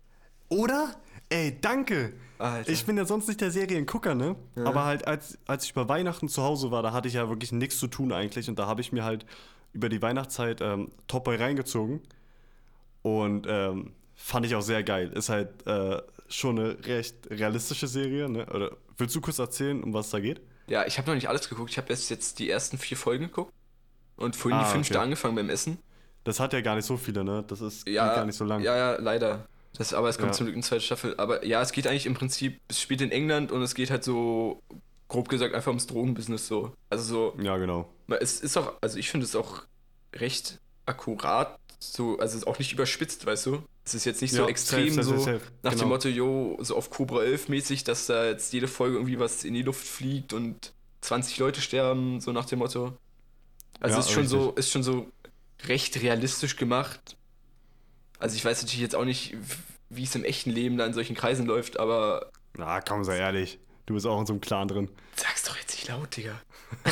Oder? 0.48 0.94
Ey, 1.28 1.58
danke! 1.60 2.14
Alter. 2.38 2.72
Ich 2.72 2.86
bin 2.86 2.96
ja 2.96 3.04
sonst 3.04 3.28
nicht 3.28 3.42
der 3.42 3.50
Seriengucker, 3.50 4.14
ne? 4.14 4.36
Ja. 4.56 4.64
Aber 4.64 4.86
halt, 4.86 5.06
als, 5.06 5.38
als 5.46 5.64
ich 5.64 5.72
über 5.72 5.88
Weihnachten 5.90 6.30
zu 6.30 6.42
Hause 6.42 6.70
war, 6.70 6.82
da 6.82 6.92
hatte 6.92 7.08
ich 7.08 7.14
ja 7.14 7.28
wirklich 7.28 7.52
nichts 7.52 7.78
zu 7.78 7.88
tun 7.88 8.10
eigentlich. 8.10 8.48
Und 8.48 8.58
da 8.58 8.66
habe 8.66 8.80
ich 8.80 8.90
mir 8.90 9.04
halt 9.04 9.26
über 9.74 9.90
die 9.90 10.00
Weihnachtszeit 10.00 10.60
ähm, 10.62 10.90
Top 11.08 11.24
Boy 11.24 11.36
reingezogen. 11.36 12.00
Und 13.02 13.46
ähm, 13.48 13.92
fand 14.14 14.46
ich 14.46 14.54
auch 14.54 14.62
sehr 14.62 14.82
geil. 14.82 15.10
Ist 15.14 15.28
halt 15.28 15.66
äh, 15.66 16.00
schon 16.28 16.58
eine 16.58 16.76
recht 16.86 17.28
realistische 17.30 17.86
Serie, 17.88 18.28
ne? 18.28 18.46
Oder 18.46 18.76
willst 18.96 19.14
du 19.14 19.20
kurz 19.20 19.38
erzählen, 19.38 19.82
um 19.82 19.92
was 19.92 20.06
es 20.06 20.12
da 20.12 20.20
geht? 20.20 20.40
Ja, 20.66 20.86
ich 20.86 20.96
habe 20.98 21.08
noch 21.08 21.14
nicht 21.14 21.28
alles 21.28 21.48
geguckt. 21.48 21.70
Ich 21.70 21.78
habe 21.78 21.88
erst 21.90 22.08
jetzt 22.10 22.38
die 22.38 22.48
ersten 22.48 22.78
vier 22.78 22.96
Folgen 22.96 23.26
geguckt. 23.26 23.52
Und 24.16 24.36
vorhin 24.36 24.60
Ah, 24.60 24.64
die 24.64 24.70
fünfte 24.70 24.94
okay. 24.94 25.02
angefangen 25.04 25.34
beim 25.34 25.50
Essen. 25.50 25.78
Das 26.22 26.38
hat 26.40 26.52
ja 26.52 26.60
gar 26.60 26.76
nicht 26.76 26.86
so 26.86 26.96
viele, 26.96 27.24
ne? 27.24 27.44
Das 27.46 27.60
ist 27.60 27.86
Ja, 27.88 28.14
gar 28.14 28.24
nicht 28.24 28.36
so 28.36 28.44
lang. 28.44 28.62
Ja, 28.62 28.76
ja, 28.76 28.96
leider. 29.00 29.46
Das, 29.76 29.92
aber 29.92 30.08
es 30.08 30.16
kommt 30.18 30.28
Ja. 30.30 30.32
zum 30.34 30.46
Glück 30.46 30.54
eine 30.54 30.62
zweite 30.62 30.82
Staffel. 30.82 31.14
Aber 31.18 31.44
ja, 31.44 31.60
es 31.60 31.72
geht 31.72 31.86
eigentlich 31.86 32.06
im 32.06 32.14
Prinzip, 32.14 32.60
es 32.68 32.80
spielt 32.80 33.00
in 33.00 33.10
England 33.10 33.50
und 33.50 33.60
es 33.62 33.74
geht 33.74 33.90
halt 33.90 34.04
so, 34.04 34.62
grob 35.08 35.28
gesagt, 35.28 35.52
einfach 35.54 35.68
ums 35.68 35.86
Drogenbusiness 35.88 36.46
so. 36.46 36.72
Also 36.90 37.32
so, 37.34 37.42
Ja, 37.42 37.56
genau. 37.58 37.92
es 38.20 38.40
ist 38.40 38.56
auch, 38.56 38.74
also 38.80 38.98
ich 38.98 39.10
finde 39.10 39.26
es 39.26 39.34
auch 39.36 39.64
recht 40.14 40.60
akkurat, 40.86 41.58
so, 41.92 42.18
also 42.18 42.36
ist 42.38 42.46
auch 42.46 42.58
nicht 42.58 42.72
überspitzt, 42.72 43.24
weißt 43.26 43.46
du? 43.46 43.62
Es 43.84 43.94
ist 43.94 44.04
jetzt 44.04 44.22
nicht 44.22 44.32
so 44.32 44.42
Ja, 44.42 44.48
extrem 44.48 44.88
safe, 44.94 45.02
safe, 45.08 45.18
so 45.18 45.24
safe, 45.24 45.40
nach 45.62 45.72
dem 45.72 45.78
Genau. 45.80 45.90
Motto, 45.90 46.08
jo, 46.08 46.56
so 46.60 46.76
auf 46.76 46.90
Cobra 46.90 47.22
11 47.22 47.48
mäßig, 47.48 47.84
dass 47.84 48.06
da 48.06 48.26
jetzt 48.26 48.52
jede 48.52 48.68
Folge 48.68 48.96
irgendwie 48.96 49.18
was 49.18 49.44
in 49.44 49.54
die 49.54 49.62
Luft 49.62 49.86
fliegt 49.86 50.32
und 50.32 50.72
20 51.02 51.38
Leute 51.38 51.60
sterben, 51.60 52.20
so 52.20 52.32
nach 52.32 52.46
dem 52.46 52.60
Motto. 52.60 52.96
Also 53.80 53.94
Ja, 53.96 54.00
ist 54.00 54.10
schon 54.10 54.22
richtig. 54.22 54.30
so, 54.40 54.50
ist 54.52 54.70
schon 54.70 54.82
so 54.82 55.06
recht 55.66 56.00
realistisch 56.00 56.56
gemacht. 56.56 57.16
Also 58.18 58.36
ich 58.36 58.44
weiß 58.44 58.62
natürlich 58.62 58.80
jetzt 58.80 58.94
auch 58.94 59.04
nicht, 59.04 59.36
wie 59.90 60.04
es 60.04 60.14
im 60.14 60.24
echten 60.24 60.50
Leben 60.50 60.78
da 60.78 60.86
in 60.86 60.94
solchen 60.94 61.14
Kreisen 61.14 61.46
läuft, 61.46 61.78
aber 61.78 62.30
Na, 62.56 62.80
komm, 62.80 63.04
sei 63.04 63.18
ehrlich. 63.18 63.58
Du 63.86 63.94
bist 63.94 64.06
auch 64.06 64.18
in 64.18 64.24
so 64.26 64.32
einem 64.32 64.40
Clan 64.40 64.66
drin. 64.68 64.88
sag's 65.16 65.42
doch 65.42 65.56
jetzt 65.58 65.72
nicht 65.74 65.88
laut, 65.88 66.16
Digga. 66.16 66.40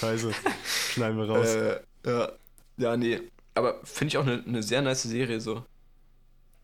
Scheiße. 0.00 0.32
Schneiden 0.92 1.16
wir 1.18 1.28
raus. 1.28 1.46
Äh, 1.48 1.80
ja. 2.04 2.32
Ja, 2.76 2.96
nee. 2.96 3.20
Aber 3.54 3.80
finde 3.84 4.08
ich 4.08 4.18
auch 4.18 4.26
eine 4.26 4.42
eine 4.44 4.62
sehr 4.62 4.82
nice 4.82 5.02
Serie 5.02 5.40
so. 5.40 5.64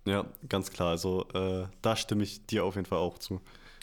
Ja, 0.07 0.27
ganz 0.49 0.71
klar. 0.71 0.91
Also, 0.91 1.27
äh, 1.35 1.67
da 1.83 1.97
stimme 1.97 2.23
ich 2.25 2.47
dir 2.47 2.65
auf 2.65 2.75
jeden 2.75 2.87
Fall 2.87 2.99
auch 2.99 3.19
zu. 3.19 3.41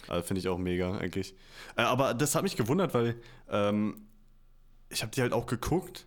Äh, 0.10 0.22
Finde 0.22 0.40
ich 0.40 0.48
auch 0.48 0.58
mega, 0.58 0.98
eigentlich. 0.98 1.36
Äh, 1.76 1.82
aber 1.82 2.14
das 2.14 2.36
hat 2.36 2.44
mich 2.44 2.56
gewundert, 2.56 2.94
weil 2.94 3.20
ähm, 3.50 4.08
ich 4.90 5.02
habe 5.02 5.12
die 5.12 5.22
halt 5.22 5.34
auch 5.34 5.46
geguckt, 5.46 6.06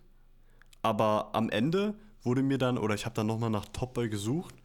aber 0.81 1.29
am 1.33 1.49
Ende 1.49 1.93
wurde 2.23 2.43
mir 2.43 2.57
dann, 2.57 2.77
oder 2.77 2.95
ich 2.95 3.05
habe 3.05 3.15
dann 3.15 3.27
nochmal 3.27 3.49
nach 3.49 3.65
Top 3.67 3.93
Boy 3.93 4.09
gesucht 4.09 4.55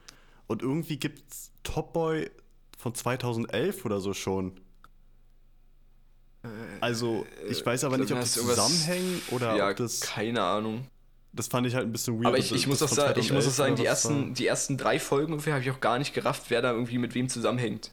und 0.46 0.62
irgendwie 0.62 0.98
gibt 0.98 1.30
es 1.30 1.50
Top 1.62 1.92
Boy 1.92 2.30
von 2.78 2.94
2011 2.94 3.84
oder 3.84 4.00
so 4.00 4.14
schon. 4.14 4.60
Also, 6.80 7.26
ich 7.48 7.64
weiß 7.64 7.84
aber 7.84 7.96
ich 7.96 8.02
nicht, 8.02 8.12
ob 8.12 8.18
glaub, 8.18 8.20
das 8.20 8.32
zusammenhängen 8.32 9.20
oder 9.32 9.56
ja, 9.56 9.70
ob 9.70 9.76
das. 9.76 10.00
keine 10.00 10.42
Ahnung. 10.42 10.86
Das 11.36 11.48
fand 11.48 11.66
ich 11.66 11.74
halt 11.74 11.86
ein 11.86 11.92
bisschen 11.92 12.16
weird. 12.16 12.26
Aber 12.26 12.38
ich, 12.38 12.52
ich, 12.52 12.66
muss 12.66 12.82
auch 12.82 12.88
das 12.88 12.96
sagen, 12.96 13.20
ich 13.20 13.32
muss 13.32 13.46
auch 13.46 13.52
2011 13.52 13.56
sagen, 13.56 13.76
die 13.76 13.82
war. 13.82 13.88
ersten, 13.90 14.34
die 14.34 14.46
ersten 14.46 14.76
drei 14.78 14.98
Folgen 14.98 15.32
ungefähr 15.32 15.52
habe 15.54 15.62
ich 15.62 15.70
auch 15.70 15.80
gar 15.80 15.98
nicht 15.98 16.14
gerafft, 16.14 16.44
wer 16.48 16.62
da 16.62 16.72
irgendwie 16.72 16.98
mit 16.98 17.14
wem 17.14 17.28
zusammenhängt. 17.28 17.92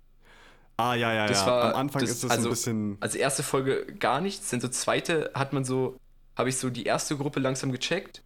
Ah, 0.78 0.96
ja, 0.96 1.14
ja, 1.14 1.28
Das 1.28 1.42
ja. 1.42 1.48
war- 1.48 1.64
Am 1.74 1.76
Anfang 1.82 2.02
das- 2.02 2.10
ist 2.12 2.24
das 2.24 2.32
also- 2.32 2.48
ein 2.48 2.50
bisschen. 2.50 2.98
Also 3.00 3.18
erste 3.18 3.44
Folge 3.44 3.86
gar 4.00 4.22
nichts, 4.22 4.50
dann 4.50 4.60
so 4.62 4.68
zweite 4.70 5.32
hat 5.36 5.54
man 5.54 5.64
so, 5.66 5.98
habe 6.36 6.50
ich 6.50 6.58
so 6.58 6.70
die 6.70 6.86
erste 6.86 7.16
Gruppe 7.18 7.40
langsam 7.40 7.72
gecheckt. 7.72 8.24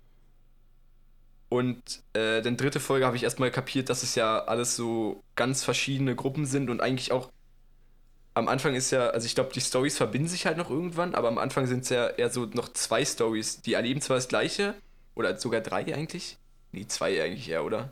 Und 1.50 2.04
äh, 2.14 2.42
dann 2.42 2.58
dritte 2.58 2.80
Folge 2.80 3.06
habe 3.06 3.16
ich 3.16 3.24
erstmal 3.24 3.52
kapiert, 3.52 3.90
dass 3.90 4.04
es 4.04 4.16
ja 4.16 4.40
alles 4.44 4.76
so 4.76 5.24
ganz 5.36 5.64
verschiedene 5.64 6.14
Gruppen 6.16 6.46
sind 6.46 6.70
und 6.70 6.82
eigentlich 6.82 7.12
auch 7.12 7.30
am 8.34 8.50
Anfang 8.50 8.76
ist 8.76 8.92
ja, 8.92 9.08
also 9.08 9.26
ich 9.26 9.34
glaube, 9.34 9.52
die 9.54 9.62
Stories 9.62 9.98
verbinden 9.98 10.28
sich 10.28 10.46
halt 10.46 10.58
noch 10.58 10.70
irgendwann, 10.70 11.16
aber 11.16 11.28
am 11.28 11.40
Anfang 11.40 11.66
sind 11.66 11.84
es 11.84 11.90
ja 11.90 12.08
eher 12.08 12.30
so 12.30 12.46
noch 12.46 12.72
zwei 12.74 13.04
Stories. 13.04 13.62
Die 13.62 13.74
erleben 13.74 14.00
zwar 14.00 14.18
das 14.18 14.28
gleiche, 14.28 14.76
oder 15.18 15.38
sogar 15.38 15.62
drei 15.62 15.94
eigentlich. 15.94 16.38
Nee, 16.72 16.86
zwei 16.88 17.22
eigentlich 17.22 17.50
eher, 17.50 17.66
oder? 17.66 17.92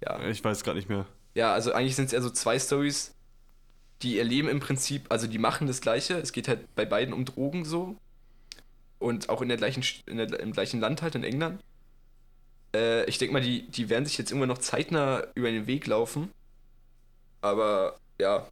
Ja. 0.00 0.20
Ich 0.28 0.42
weiß 0.42 0.64
gerade 0.64 0.78
nicht 0.78 0.88
mehr. 0.88 1.06
Ja, 1.34 1.52
also 1.52 1.72
eigentlich 1.72 1.96
sind 1.96 2.06
es 2.06 2.12
eher 2.12 2.22
so 2.22 2.30
zwei 2.30 2.58
Stories, 2.58 3.14
die 4.02 4.18
erleben 4.18 4.48
im 4.48 4.60
Prinzip, 4.60 5.06
also 5.10 5.26
die 5.26 5.38
machen 5.38 5.66
das 5.66 5.80
Gleiche. 5.80 6.14
Es 6.14 6.32
geht 6.32 6.48
halt 6.48 6.74
bei 6.74 6.84
beiden 6.84 7.12
um 7.12 7.24
Drogen 7.24 7.64
so. 7.64 7.96
Und 8.98 9.28
auch 9.28 9.42
in 9.42 9.48
der 9.48 9.58
gleichen, 9.58 9.84
in 10.06 10.16
der, 10.16 10.40
im 10.40 10.52
gleichen 10.52 10.80
Land 10.80 11.02
halt, 11.02 11.14
in 11.14 11.24
England. 11.24 11.62
Äh, 12.74 13.04
ich 13.04 13.18
denke 13.18 13.32
mal, 13.32 13.42
die, 13.42 13.68
die 13.68 13.88
werden 13.88 14.06
sich 14.06 14.18
jetzt 14.18 14.30
irgendwann 14.30 14.48
noch 14.48 14.58
zeitnah 14.58 15.24
über 15.34 15.50
den 15.50 15.66
Weg 15.66 15.86
laufen. 15.86 16.32
Aber 17.40 17.98
ja, 18.20 18.48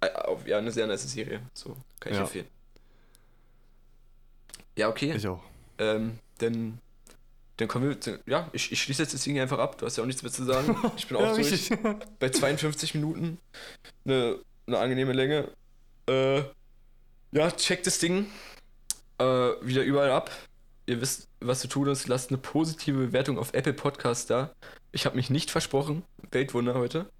äh, 0.00 0.10
auf, 0.12 0.46
ja, 0.46 0.58
eine 0.58 0.70
sehr 0.70 0.86
nice 0.86 1.10
Serie. 1.10 1.40
So, 1.54 1.76
kann 2.00 2.12
ich 2.12 2.18
Ja. 2.18 2.24
empfehlen. 2.24 2.46
Ja, 4.76 4.88
okay. 4.88 5.14
Ich 5.16 5.26
auch. 5.26 5.42
Ähm, 5.78 6.18
dann, 6.38 6.78
dann 7.56 7.68
kommen 7.68 7.88
wir, 7.88 8.00
zu, 8.00 8.18
ja, 8.26 8.48
ich, 8.52 8.72
ich 8.72 8.82
schließe 8.82 9.02
jetzt 9.02 9.14
das 9.14 9.24
Ding 9.24 9.38
einfach 9.40 9.58
ab. 9.58 9.78
Du 9.78 9.86
hast 9.86 9.96
ja 9.96 10.02
auch 10.02 10.06
nichts 10.06 10.22
mehr 10.22 10.32
zu 10.32 10.44
sagen. 10.44 10.76
Ich 10.96 11.06
bin 11.06 11.16
auch 11.18 11.22
ja, 11.22 11.34
durch 11.34 11.50
richtig. 11.50 11.78
bei 12.18 12.28
52 12.28 12.94
Minuten. 12.94 13.38
Eine, 14.04 14.38
eine 14.66 14.78
angenehme 14.78 15.12
Länge. 15.12 15.48
Äh, 16.08 16.42
ja, 17.32 17.50
checkt 17.50 17.86
das 17.86 17.98
Ding 17.98 18.26
äh, 19.18 19.24
wieder 19.24 19.82
überall 19.82 20.10
ab. 20.10 20.30
Ihr 20.86 21.00
wisst, 21.00 21.28
was 21.40 21.60
zu 21.60 21.68
tun 21.68 21.88
ist. 21.88 22.06
Lasst 22.08 22.30
eine 22.30 22.38
positive 22.38 22.98
Bewertung 22.98 23.38
auf 23.38 23.54
Apple 23.54 23.72
Podcast 23.72 24.30
da. 24.30 24.54
Ich 24.92 25.04
habe 25.04 25.16
mich 25.16 25.30
nicht 25.30 25.50
versprochen. 25.50 26.04
Weltwunder 26.30 26.74
heute. 26.74 27.10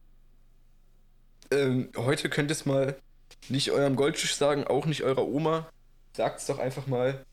Ähm, 1.50 1.90
heute 1.96 2.28
könnt 2.28 2.50
ihr 2.50 2.54
es 2.54 2.66
mal 2.66 2.96
nicht 3.48 3.70
eurem 3.70 3.96
Goldfisch 3.96 4.34
sagen, 4.34 4.64
auch 4.64 4.86
nicht 4.86 5.02
eurer 5.02 5.26
Oma. 5.26 5.68
Sagt 6.12 6.40
es 6.40 6.46
doch 6.46 6.58
einfach 6.58 6.86
mal. 6.86 7.24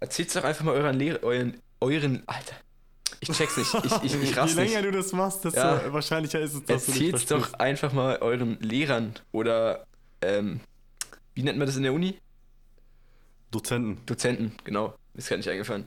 Erzählt 0.00 0.34
doch 0.36 0.44
einfach 0.44 0.64
mal 0.64 0.74
euren 0.74 0.98
Lehrer, 0.98 1.22
euren, 1.22 1.60
euren, 1.80 2.22
Alter. 2.26 2.54
Ich 3.20 3.30
check's 3.30 3.56
nicht. 3.56 3.72
Ich, 3.74 4.02
ich, 4.14 4.22
ich 4.22 4.36
raff's 4.36 4.54
Je 4.54 4.60
nicht. 4.62 4.72
länger 4.72 4.82
du 4.82 4.92
das 4.92 5.12
machst, 5.12 5.44
desto 5.44 5.58
Ja. 5.58 5.92
wahrscheinlicher 5.92 6.40
ist 6.40 6.54
es, 6.54 6.64
dass 6.64 6.86
du 6.86 6.92
nicht 6.92 7.12
Erzählt's 7.12 7.26
doch 7.26 7.54
einfach 7.54 7.92
mal 7.92 8.18
euren 8.18 8.58
Lehrern 8.60 9.14
oder 9.32 9.86
ähm, 10.20 10.60
wie 11.34 11.42
nennt 11.42 11.58
man 11.58 11.66
das 11.66 11.76
in 11.76 11.82
der 11.82 11.92
Uni? 11.94 12.18
Dozenten. 13.50 14.04
Dozenten, 14.06 14.52
genau. 14.64 14.94
Ist 15.14 15.28
gerade 15.28 15.38
nicht 15.38 15.48
eingefallen. 15.48 15.86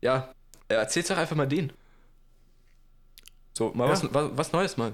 Ja, 0.00 0.32
äh, 0.68 0.74
erzählt's 0.74 1.08
doch 1.08 1.16
einfach 1.18 1.36
mal 1.36 1.46
denen. 1.46 1.72
So, 3.52 3.72
mal 3.74 3.84
Ja. 3.86 3.92
was, 3.92 4.12
was, 4.12 4.30
was 4.36 4.52
Neues 4.52 4.76
mal. 4.76 4.92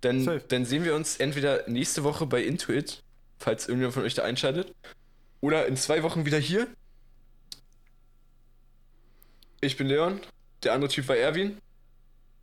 Dann, 0.00 0.22
Safe. 0.22 0.44
dann 0.48 0.64
sehen 0.64 0.84
wir 0.84 0.94
uns 0.94 1.16
entweder 1.16 1.68
nächste 1.68 2.04
Woche 2.04 2.24
bei 2.26 2.42
Intuit, 2.42 3.02
falls 3.38 3.66
irgendjemand 3.66 3.94
von 3.94 4.04
euch 4.04 4.14
da 4.14 4.22
einschaltet, 4.22 4.72
oder 5.40 5.66
in 5.66 5.76
zwei 5.76 6.02
Wochen 6.04 6.24
wieder 6.24 6.38
hier. 6.38 6.68
Ich 9.60 9.76
bin 9.76 9.88
Leon, 9.88 10.20
der 10.62 10.72
andere 10.72 10.88
Typ 10.88 11.08
war 11.08 11.16
Erwin. 11.16 11.58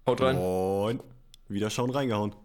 Haut 0.06 0.20
rein. 0.22 0.38
Und 0.38 1.02
wieder 1.48 1.70
schauen 1.70 1.90
reingehauen. 1.90 2.36